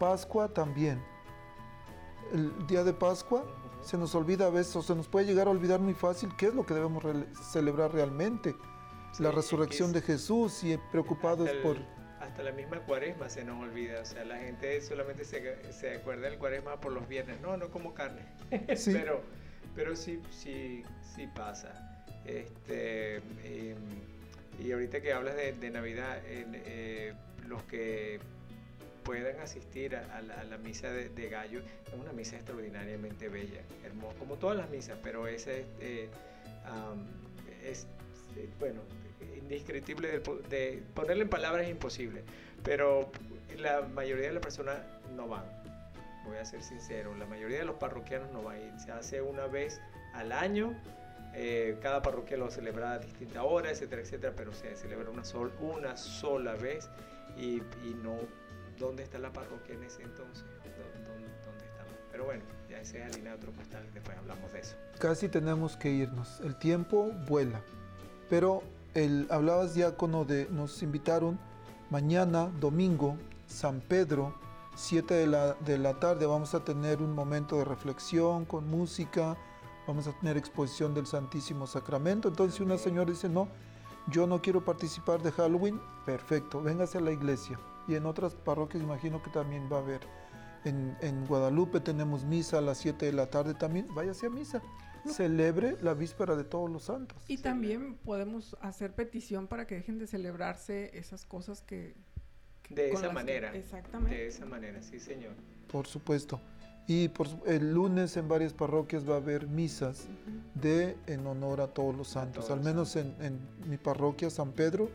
Pascua 0.00 0.48
también. 0.48 1.02
El 2.32 2.66
día 2.66 2.84
de 2.84 2.92
Pascua 2.92 3.44
se 3.82 3.96
nos 3.96 4.14
olvida 4.14 4.46
a 4.46 4.50
veces, 4.50 4.74
o 4.76 4.82
se 4.82 4.94
nos 4.94 5.06
puede 5.08 5.26
llegar 5.26 5.46
a 5.46 5.50
olvidar 5.50 5.80
muy 5.80 5.94
fácil 5.94 6.30
qué 6.36 6.46
es 6.46 6.54
lo 6.54 6.66
que 6.66 6.74
debemos 6.74 7.02
re- 7.02 7.26
celebrar 7.50 7.92
realmente. 7.92 8.56
Sí, 9.12 9.22
la 9.22 9.30
resurrección 9.30 9.88
es- 9.90 9.94
de 9.94 10.02
Jesús 10.02 10.64
y 10.64 10.76
preocupados 10.90 11.48
el- 11.48 11.62
por... 11.62 11.76
Hasta 12.38 12.50
la 12.50 12.56
misma 12.56 12.78
cuaresma 12.78 13.28
se 13.28 13.42
nos 13.42 13.60
olvida, 13.60 14.00
o 14.00 14.04
sea, 14.04 14.24
la 14.24 14.38
gente 14.38 14.80
solamente 14.80 15.24
se, 15.24 15.72
se 15.72 15.96
acuerda 15.96 16.30
del 16.30 16.38
cuaresma 16.38 16.80
por 16.80 16.92
los 16.92 17.08
viernes, 17.08 17.40
no, 17.40 17.56
no 17.56 17.68
como 17.68 17.94
carne, 17.94 18.22
Sí. 18.76 18.92
pero, 18.92 19.22
pero 19.74 19.96
sí, 19.96 20.22
sí, 20.30 20.84
sí 21.16 21.26
pasa. 21.34 22.04
Este, 22.24 23.16
em, 23.16 23.76
y 24.60 24.70
ahorita 24.70 25.00
que 25.00 25.12
hablas 25.12 25.34
de, 25.34 25.52
de 25.52 25.70
Navidad, 25.70 26.20
eh, 26.26 27.12
los 27.48 27.60
que 27.64 28.20
puedan 29.02 29.40
asistir 29.40 29.96
a, 29.96 30.16
a 30.16 30.22
la, 30.22 30.34
a 30.34 30.44
la 30.44 30.58
misa 30.58 30.92
de, 30.92 31.08
de 31.08 31.28
gallo, 31.28 31.58
es 31.58 32.00
una 32.00 32.12
misa 32.12 32.36
extraordinariamente 32.36 33.28
bella, 33.28 33.62
hermosa, 33.84 34.16
como 34.16 34.36
todas 34.36 34.56
las 34.56 34.70
misas, 34.70 34.96
pero 35.02 35.26
esa 35.26 35.50
es, 35.50 36.08
am, 36.66 37.04
es 37.64 37.88
eh, 38.36 38.48
bueno, 38.60 38.82
indescriptible, 39.38 40.08
de, 40.08 40.18
de 40.48 40.82
ponerle 40.94 41.22
en 41.24 41.28
palabras 41.28 41.64
es 41.64 41.70
imposible, 41.70 42.22
pero 42.64 43.10
la 43.58 43.82
mayoría 43.82 44.28
de 44.28 44.32
las 44.34 44.42
personas 44.42 44.78
no 45.16 45.26
van, 45.28 45.44
voy 46.26 46.36
a 46.36 46.44
ser 46.44 46.62
sincero, 46.62 47.14
la 47.16 47.26
mayoría 47.26 47.58
de 47.58 47.64
los 47.64 47.76
parroquianos 47.76 48.30
no 48.32 48.42
van, 48.42 48.78
se 48.80 48.92
hace 48.92 49.20
una 49.22 49.46
vez 49.46 49.80
al 50.14 50.32
año, 50.32 50.74
eh, 51.34 51.76
cada 51.82 52.02
parroquia 52.02 52.36
lo 52.36 52.50
celebra 52.50 52.92
a 52.92 52.98
distinta 52.98 53.42
hora, 53.44 53.70
etcétera, 53.70 54.02
etcétera, 54.02 54.32
pero 54.36 54.52
se 54.52 54.74
celebra 54.76 55.10
una, 55.10 55.24
sol, 55.24 55.52
una 55.60 55.96
sola 55.96 56.54
vez 56.54 56.88
y, 57.36 57.56
y 57.84 57.96
no, 58.02 58.16
¿dónde 58.78 59.02
está 59.02 59.18
la 59.18 59.32
parroquia 59.32 59.74
en 59.74 59.84
ese 59.84 60.02
entonces? 60.02 60.44
¿Dó- 60.44 61.06
¿Dónde, 61.12 61.28
dónde 61.44 61.64
estamos? 61.66 61.92
Pero 62.10 62.24
bueno, 62.24 62.42
ya 62.68 62.80
ese 62.80 62.98
es 62.98 63.12
harina 63.12 63.30
de 63.30 63.36
otro 63.36 63.52
costal, 63.52 63.84
después 63.94 64.16
hablamos 64.16 64.52
de 64.52 64.60
eso. 64.60 64.76
Casi 64.98 65.28
tenemos 65.28 65.76
que 65.76 65.90
irnos. 65.90 66.40
El 66.40 66.56
tiempo 66.58 67.10
vuela. 67.28 67.60
Pero 68.30 68.62
el, 69.04 69.26
hablabas 69.30 69.74
diácono 69.74 70.24
de, 70.24 70.48
nos 70.50 70.82
invitaron 70.82 71.38
mañana, 71.90 72.50
domingo, 72.60 73.16
San 73.46 73.80
Pedro, 73.80 74.34
7 74.74 75.14
de 75.14 75.26
la, 75.26 75.54
de 75.54 75.78
la 75.78 75.98
tarde 75.98 76.26
vamos 76.26 76.54
a 76.54 76.64
tener 76.64 77.00
un 77.00 77.14
momento 77.14 77.56
de 77.56 77.64
reflexión 77.64 78.44
con 78.44 78.68
música, 78.68 79.36
vamos 79.86 80.06
a 80.06 80.12
tener 80.12 80.36
exposición 80.36 80.94
del 80.94 81.06
Santísimo 81.06 81.66
Sacramento. 81.66 82.28
Entonces, 82.28 82.56
si 82.56 82.62
una 82.62 82.78
señora 82.78 83.10
dice, 83.10 83.28
no, 83.28 83.48
yo 84.08 84.26
no 84.26 84.40
quiero 84.42 84.64
participar 84.64 85.22
de 85.22 85.32
Halloween, 85.32 85.80
perfecto, 86.04 86.60
véngase 86.62 86.98
a 86.98 87.00
la 87.00 87.12
iglesia. 87.12 87.58
Y 87.86 87.94
en 87.94 88.04
otras 88.04 88.34
parroquias 88.34 88.82
imagino 88.82 89.22
que 89.22 89.30
también 89.30 89.68
va 89.72 89.78
a 89.78 89.80
haber. 89.80 90.00
En, 90.64 90.96
en 91.00 91.24
Guadalupe 91.26 91.80
tenemos 91.80 92.24
misa 92.24 92.58
a 92.58 92.60
las 92.60 92.78
7 92.78 93.06
de 93.06 93.12
la 93.12 93.26
tarde 93.30 93.54
también, 93.54 93.86
váyase 93.94 94.26
a 94.26 94.30
misa. 94.30 94.60
Celebre 95.12 95.76
la 95.82 95.94
víspera 95.94 96.36
de 96.36 96.44
todos 96.44 96.70
los 96.70 96.84
santos. 96.84 97.18
Y 97.28 97.38
también 97.38 97.94
podemos 97.96 98.56
hacer 98.60 98.92
petición 98.94 99.46
para 99.46 99.66
que 99.66 99.74
dejen 99.76 99.98
de 99.98 100.06
celebrarse 100.06 100.90
esas 100.96 101.24
cosas 101.24 101.62
que... 101.62 101.94
que- 102.62 102.74
De 102.74 102.92
esa 102.92 103.08
que- 103.08 103.14
manera. 103.14 103.54
exactamente. 103.54 104.16
De 104.16 104.26
esa 104.28 104.46
manera, 104.46 104.82
sí, 104.82 104.98
señor. 105.00 105.32
Por 105.70 105.86
supuesto. 105.86 106.40
Y 106.86 107.08
por 107.08 107.28
su- 107.28 107.42
el 107.46 107.74
lunes 107.74 108.16
en 108.16 108.28
varias 108.28 108.54
parroquias 108.54 109.06
va 109.08 109.14
a 109.14 109.18
haber 109.18 109.46
misas 109.46 110.06
de 110.54 110.96
en 111.06 111.26
honor 111.26 111.60
a 111.60 111.66
todos 111.68 111.94
los 111.94 112.08
santos. 112.08 112.46
todos 112.46 112.58
Al 112.58 112.64
menos 112.64 112.96
en, 112.96 113.14
en 113.20 113.38
mi 113.68 113.76
parroquia 113.76 114.30
San 114.30 114.52
Pedro, 114.52 114.88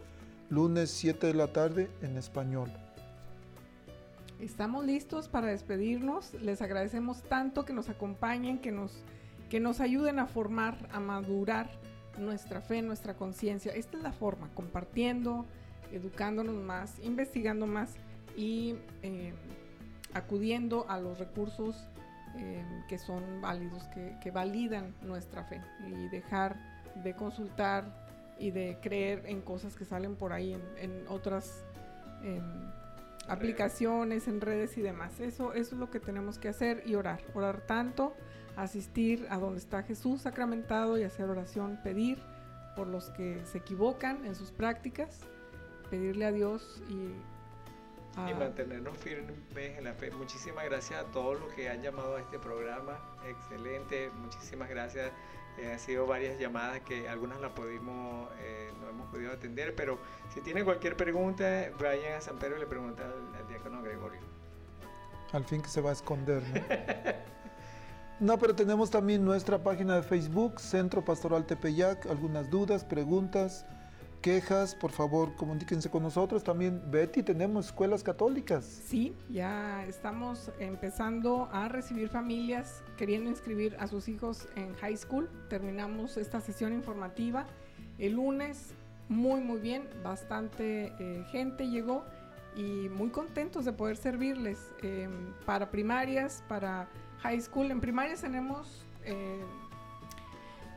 lunes 0.49 0.89
7 0.89 1.28
de 1.28 1.34
la 1.36 1.53
tarde 1.53 1.89
en 2.01 2.18
español. 2.18 2.72
Estamos 4.39 4.86
listos 4.86 5.30
para 5.30 5.47
despedirnos. 5.47 6.34
Les 6.41 6.61
agradecemos 6.61 7.22
tanto 7.24 7.64
que 7.64 7.74
nos 7.74 7.89
acompañen, 7.89 8.59
que 8.59 8.72
nos, 8.72 9.03
que 9.54 9.60
nos 9.60 9.82
ayuden 9.82 10.18
a 10.18 10.26
formar, 10.26 10.76
a 10.91 10.99
madurar 10.99 11.70
nuestra 12.18 12.60
fe, 12.60 12.82
nuestra 12.82 13.14
conciencia. 13.14 13.72
Esta 13.72 13.97
es 13.97 14.01
la 14.01 14.12
forma, 14.12 14.49
compartiendo, 14.56 15.45
educándonos 15.91 16.56
más, 16.56 16.97
investigando 17.04 17.68
más 17.68 17.93
y 18.36 18.78
eh, 19.04 19.32
acudiendo 20.12 20.89
a 20.89 20.99
los 20.99 21.20
recursos 21.20 21.88
eh, 22.36 22.66
que 22.89 22.97
son 22.97 23.41
válidos, 23.41 23.84
que, 23.89 24.32
validan 24.32 24.95
nuestra 25.04 25.43
fe 25.43 25.62
y 25.88 26.08
dejar 26.10 26.58
de 27.04 27.14
consultar 27.14 27.86
y 28.39 28.49
de 28.49 28.80
creer 28.82 29.22
en 29.28 29.41
cosas 29.41 29.76
que 29.76 29.86
salen 29.86 30.16
por 30.16 30.34
ahí 30.34 30.54
en, 30.54 30.64
en 30.80 31.08
otras 31.10 31.64
em, 32.24 32.41
aplicaciones, 33.28 34.28
en 34.28 34.41
redes 34.41 34.80
y 34.80 34.82
demás. 34.82 35.20
Eso, 35.20 35.54
eso 35.54 35.76
es 35.76 35.80
lo 35.80 35.91
que 35.91 35.99
tenemos 35.99 36.39
que 36.39 36.49
hacer 36.49 36.82
y 36.88 36.95
orar. 36.95 37.22
Orar 37.36 37.62
tanto, 37.68 38.16
asistir 38.56 39.26
a 39.30 39.38
donde 39.38 39.60
está 39.60 39.84
Jesús 39.84 40.22
sacramentado 40.22 40.97
y 40.97 41.04
hacer 41.04 41.30
oración, 41.30 41.80
pedir 41.84 42.20
por 42.76 42.88
los 42.88 43.10
que 43.12 43.41
se 43.45 43.60
equivocan 43.60 44.26
en 44.26 44.36
sus 44.36 44.51
prácticas, 44.51 45.20
pedirle 45.89 46.26
a 46.26 46.32
Dios 46.32 46.82
y 46.89 48.20
a- 48.20 48.30
Y 48.30 48.34
mantenernos 48.36 48.95
firmes 48.97 49.34
en 49.56 49.84
la 49.84 49.93
fe. 49.93 50.12
Muchísimas 50.12 50.66
gracias 50.66 51.04
a 51.04 51.06
todos 51.12 51.39
los 51.39 51.51
que 51.54 51.70
han 51.70 51.82
llamado 51.82 52.16
a 52.16 52.20
este 52.22 52.38
programa. 52.39 52.97
Excelente, 53.28 54.10
muchísimas 54.12 54.70
gracias. 54.70 55.12
Eh, 55.60 55.72
han 55.72 55.80
sido 55.80 56.08
varias 56.08 56.39
llamadas 56.39 56.80
que 56.82 57.08
algunas 57.10 57.39
las 57.39 57.51
pudimos, 57.51 58.28
eh, 58.39 58.72
no 58.82 58.89
hemos 58.89 59.08
podido 59.12 59.32
atender, 59.32 59.76
pero 59.76 59.99
si 60.34 60.41
tienen 60.41 60.64
cualquier 60.66 60.97
pregunta, 60.97 61.70
vayan 61.80 62.14
a 62.14 62.22
San 62.22 62.38
Pedro 62.39 62.58
y 62.58 62.62
le 62.62 62.66
preguntan 62.66 63.06
al, 63.06 63.36
al 63.41 63.47
diácono 63.47 63.82
Gregorio. 63.84 64.22
Al 65.32 65.45
fin 65.45 65.62
que 65.62 65.70
se 65.70 65.80
va 65.82 65.91
a 65.91 65.93
esconder, 65.93 66.41
¿no? 66.41 66.62
No, 68.24 68.40
pero 68.40 68.56
tenemos 68.56 68.90
también 68.90 69.26
nuestra 69.26 69.62
página 69.62 69.98
de 69.98 70.02
Facebook, 70.02 70.62
Centro 70.62 71.04
Pastoral 71.04 71.46
Tepeyac. 71.46 72.06
Algunas 72.06 72.50
dudas, 72.50 72.86
preguntas, 72.86 73.66
quejas, 74.22 74.76
por 74.76 74.92
favor, 74.92 75.36
comuníquense 75.36 75.90
con 75.90 76.04
nosotros. 76.04 76.42
También, 76.42 76.82
Betty, 76.90 77.22
tenemos 77.22 77.66
escuelas 77.66 78.02
católicas. 78.02 78.64
Sí, 78.64 79.14
ya 79.30 79.84
estamos 79.88 80.54
empezando 80.58 81.50
a 81.52 81.68
recibir 81.68 82.08
familias 82.08 82.82
queriendo 82.96 83.30
inscribir 83.30 83.76
a 83.78 83.88
sus 83.88 84.08
hijos 84.08 84.48
en 84.56 84.74
high 84.76 84.96
school. 84.96 85.30
Terminamos 85.50 86.16
esta 86.16 86.40
sesión 86.40 86.72
informativa 86.72 87.46
el 88.00 88.14
lunes, 88.14 88.74
muy 89.10 89.42
muy 89.42 89.60
bien, 89.60 89.84
bastante 90.02 90.94
eh, 90.98 91.26
gente 91.30 91.68
llegó 91.68 92.06
y 92.56 92.88
muy 92.88 93.10
contentos 93.10 93.66
de 93.66 93.74
poder 93.74 93.98
servirles 93.98 94.72
eh, 94.82 95.10
para 95.46 95.70
primarias, 95.72 96.42
para 96.48 96.88
high 97.24 97.42
school. 97.42 97.72
En 97.72 97.82
primarias 97.82 98.22
tenemos 98.22 98.86
eh, 99.06 99.44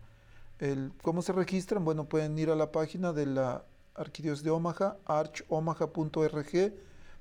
¿Cómo 1.03 1.23
se 1.23 1.33
registran? 1.33 1.85
Bueno, 1.85 2.05
pueden 2.05 2.39
ir 2.39 2.51
a 2.51 2.57
la 2.57 2.73
página 2.73 3.13
de 3.13 3.27
la 3.27 3.65
Arquidiócesis 3.99 4.45
de 4.45 4.51
Omaha, 4.51 4.97
archomaha.org, 5.07 6.73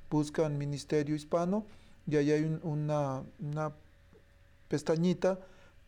buscan 0.10 0.58
Ministerio 0.58 1.16
Hispano 1.16 1.66
y 2.10 2.16
ahí 2.16 2.32
hay 2.32 2.44
un- 2.44 2.60
una, 2.64 3.24
una 3.40 3.74
pestañita 4.68 5.40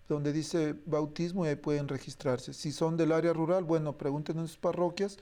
donde 0.08 0.34
dice 0.34 0.76
bautismo 0.86 1.46
y 1.46 1.50
ahí 1.50 1.56
pueden 1.56 1.88
registrarse. 1.88 2.54
Si 2.54 2.72
son 2.72 2.98
del 2.98 3.12
área 3.12 3.32
rural, 3.34 3.64
bueno, 3.64 3.98
pregunten 3.98 4.40
en 4.40 4.48
sus 4.48 4.58
parroquias, 4.58 5.18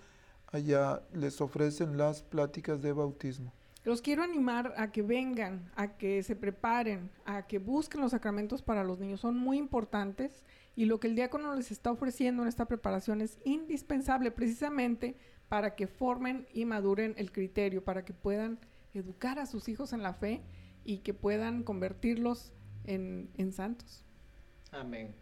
allá 0.51 1.01
les 1.13 1.41
ofrecen 1.41 1.97
las 1.97 2.23
pláticas 2.23 2.81
de 2.81 2.93
bautismo. 2.93 3.51
Los 3.83 4.01
quiero 4.01 4.23
animar 4.23 4.73
a 4.77 4.91
que 4.91 5.01
vengan, 5.01 5.69
a 5.75 5.97
que 5.97 6.21
se 6.23 6.35
preparen, 6.35 7.09
a 7.25 7.47
que 7.47 7.57
busquen 7.59 8.01
los 8.01 8.11
sacramentos 8.11 8.61
para 8.61 8.83
los 8.83 8.99
niños. 8.99 9.21
Son 9.21 9.37
muy 9.37 9.57
importantes 9.57 10.43
y 10.75 10.85
lo 10.85 10.99
que 10.99 11.07
el 11.07 11.15
diácono 11.15 11.53
les 11.55 11.71
está 11.71 11.91
ofreciendo 11.91 12.43
en 12.43 12.49
esta 12.49 12.65
preparación 12.65 13.21
es 13.21 13.37
indispensable 13.45 14.31
precisamente 14.31 15.15
para 15.49 15.75
que 15.75 15.87
formen 15.87 16.47
y 16.53 16.65
maduren 16.65 17.13
el 17.17 17.31
criterio, 17.31 17.83
para 17.83 18.03
que 18.03 18.13
puedan 18.13 18.59
educar 18.93 19.39
a 19.39 19.45
sus 19.45 19.69
hijos 19.69 19.93
en 19.93 20.03
la 20.03 20.13
fe 20.13 20.41
y 20.83 20.99
que 20.99 21.13
puedan 21.13 21.63
convertirlos 21.63 22.53
en, 22.85 23.29
en 23.37 23.51
santos. 23.51 24.03
Amén. 24.71 25.13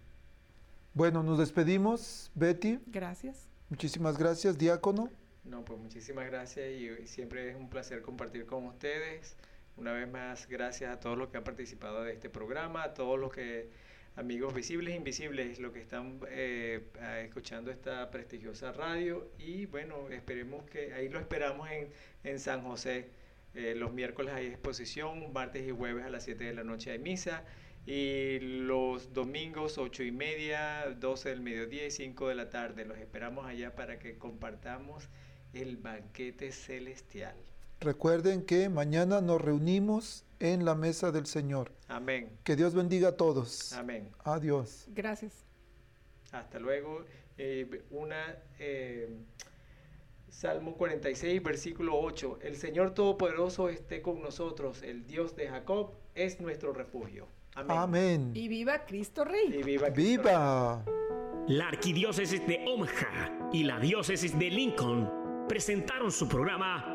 Bueno, 0.94 1.24
nos 1.24 1.38
despedimos, 1.38 2.32
Betty. 2.36 2.80
Gracias. 2.88 3.48
Muchísimas 3.70 4.18
gracias, 4.18 4.58
diácono. 4.58 5.10
No, 5.44 5.64
pues 5.64 5.80
muchísimas 5.80 6.26
gracias 6.26 6.72
y 6.72 7.08
siempre 7.08 7.50
es 7.50 7.56
un 7.56 7.70
placer 7.70 8.02
compartir 8.02 8.46
con 8.46 8.66
ustedes. 8.66 9.36
Una 9.78 9.92
vez 9.92 10.10
más, 10.10 10.48
gracias 10.48 10.92
a 10.92 11.00
todos 11.00 11.18
los 11.18 11.30
que 11.30 11.38
han 11.38 11.44
participado 11.44 12.04
de 12.04 12.14
este 12.14 12.30
programa, 12.30 12.84
a 12.84 12.94
todos 12.94 13.20
los 13.20 13.32
que 13.32 13.70
amigos 14.16 14.54
visibles 14.54 14.94
e 14.94 14.98
invisibles, 14.98 15.60
los 15.60 15.74
que 15.74 15.82
están 15.82 16.20
eh, 16.30 16.82
escuchando 17.24 17.72
esta 17.72 18.10
prestigiosa 18.12 18.72
radio. 18.72 19.30
Y 19.38 19.66
bueno, 19.66 20.10
esperemos 20.10 20.64
que 20.70 20.94
ahí 20.94 21.10
lo 21.10 21.20
esperamos 21.20 21.70
en, 21.70 21.90
en 22.24 22.40
San 22.40 22.62
José. 22.62 23.10
Eh, 23.54 23.74
los 23.76 23.94
miércoles 23.94 24.34
hay 24.34 24.48
exposición, 24.48 25.32
martes 25.34 25.68
y 25.68 25.72
jueves 25.72 26.06
a 26.06 26.10
las 26.10 26.24
7 26.24 26.44
de 26.44 26.54
la 26.54 26.64
noche 26.64 26.92
hay 26.92 27.00
misa. 27.00 27.44
Y 27.86 28.40
los 28.40 29.14
domingos 29.14 29.78
8 29.78 30.04
y 30.04 30.12
media, 30.12 30.90
12 30.98 31.30
del 31.30 31.42
mediodía 31.42 31.86
y 31.86 31.92
5 31.92 32.30
de 32.30 32.36
la 32.36 32.50
tarde. 32.50 32.86
Los 32.86 32.98
esperamos 32.98 33.46
allá 33.46 33.76
para 33.76 34.00
que 34.00 34.18
compartamos 34.18 35.10
el 35.54 35.78
banquete 35.78 36.52
celestial. 36.52 37.36
Recuerden 37.80 38.46
que 38.46 38.70
mañana 38.70 39.22
nos 39.22 39.42
reunimos 39.42 40.26
en 40.40 40.66
la 40.66 40.76
mesa 40.76 41.12
del 41.12 41.26
Señor. 41.26 41.72
Amén. 41.88 42.38
Que 42.44 42.56
Dios 42.56 42.74
bendiga 42.74 43.10
a 43.10 43.18
todos. 43.18 43.74
Amén. 43.74 44.10
Adiós. 44.24 44.86
Gracias. 44.90 45.46
Hasta 46.32 46.60
luego. 46.60 47.06
Eh, 47.38 47.84
una 47.92 48.38
eh, 48.60 49.10
Salmo 50.30 50.76
46, 50.76 51.44
versículo 51.44 51.98
8. 52.00 52.40
El 52.42 52.56
Señor 52.56 52.94
Todopoderoso 52.94 53.70
esté 53.70 54.02
con 54.02 54.22
nosotros. 54.22 54.82
El 54.84 55.06
Dios 55.06 55.36
de 55.36 55.48
Jacob 55.48 55.94
es 56.14 56.40
nuestro 56.40 56.74
refugio. 56.74 57.28
Amén. 57.56 57.78
Amén. 57.78 58.32
Y 58.34 58.48
viva 58.48 58.86
Cristo 58.86 59.24
Rey. 59.24 59.48
Y 59.48 59.64
viva. 59.64 59.92
Cristo 59.92 59.96
Rey. 59.96 60.18
¡Viva! 60.18 60.86
La 61.48 61.68
arquidiócesis 61.68 62.46
de 62.48 62.66
Omaha 62.68 63.50
y 63.54 63.64
la 63.64 63.80
diócesis 63.80 64.38
de 64.38 64.50
Lincoln 64.50 65.48
presentaron 65.48 66.12
su 66.12 66.28
programa 66.28 66.95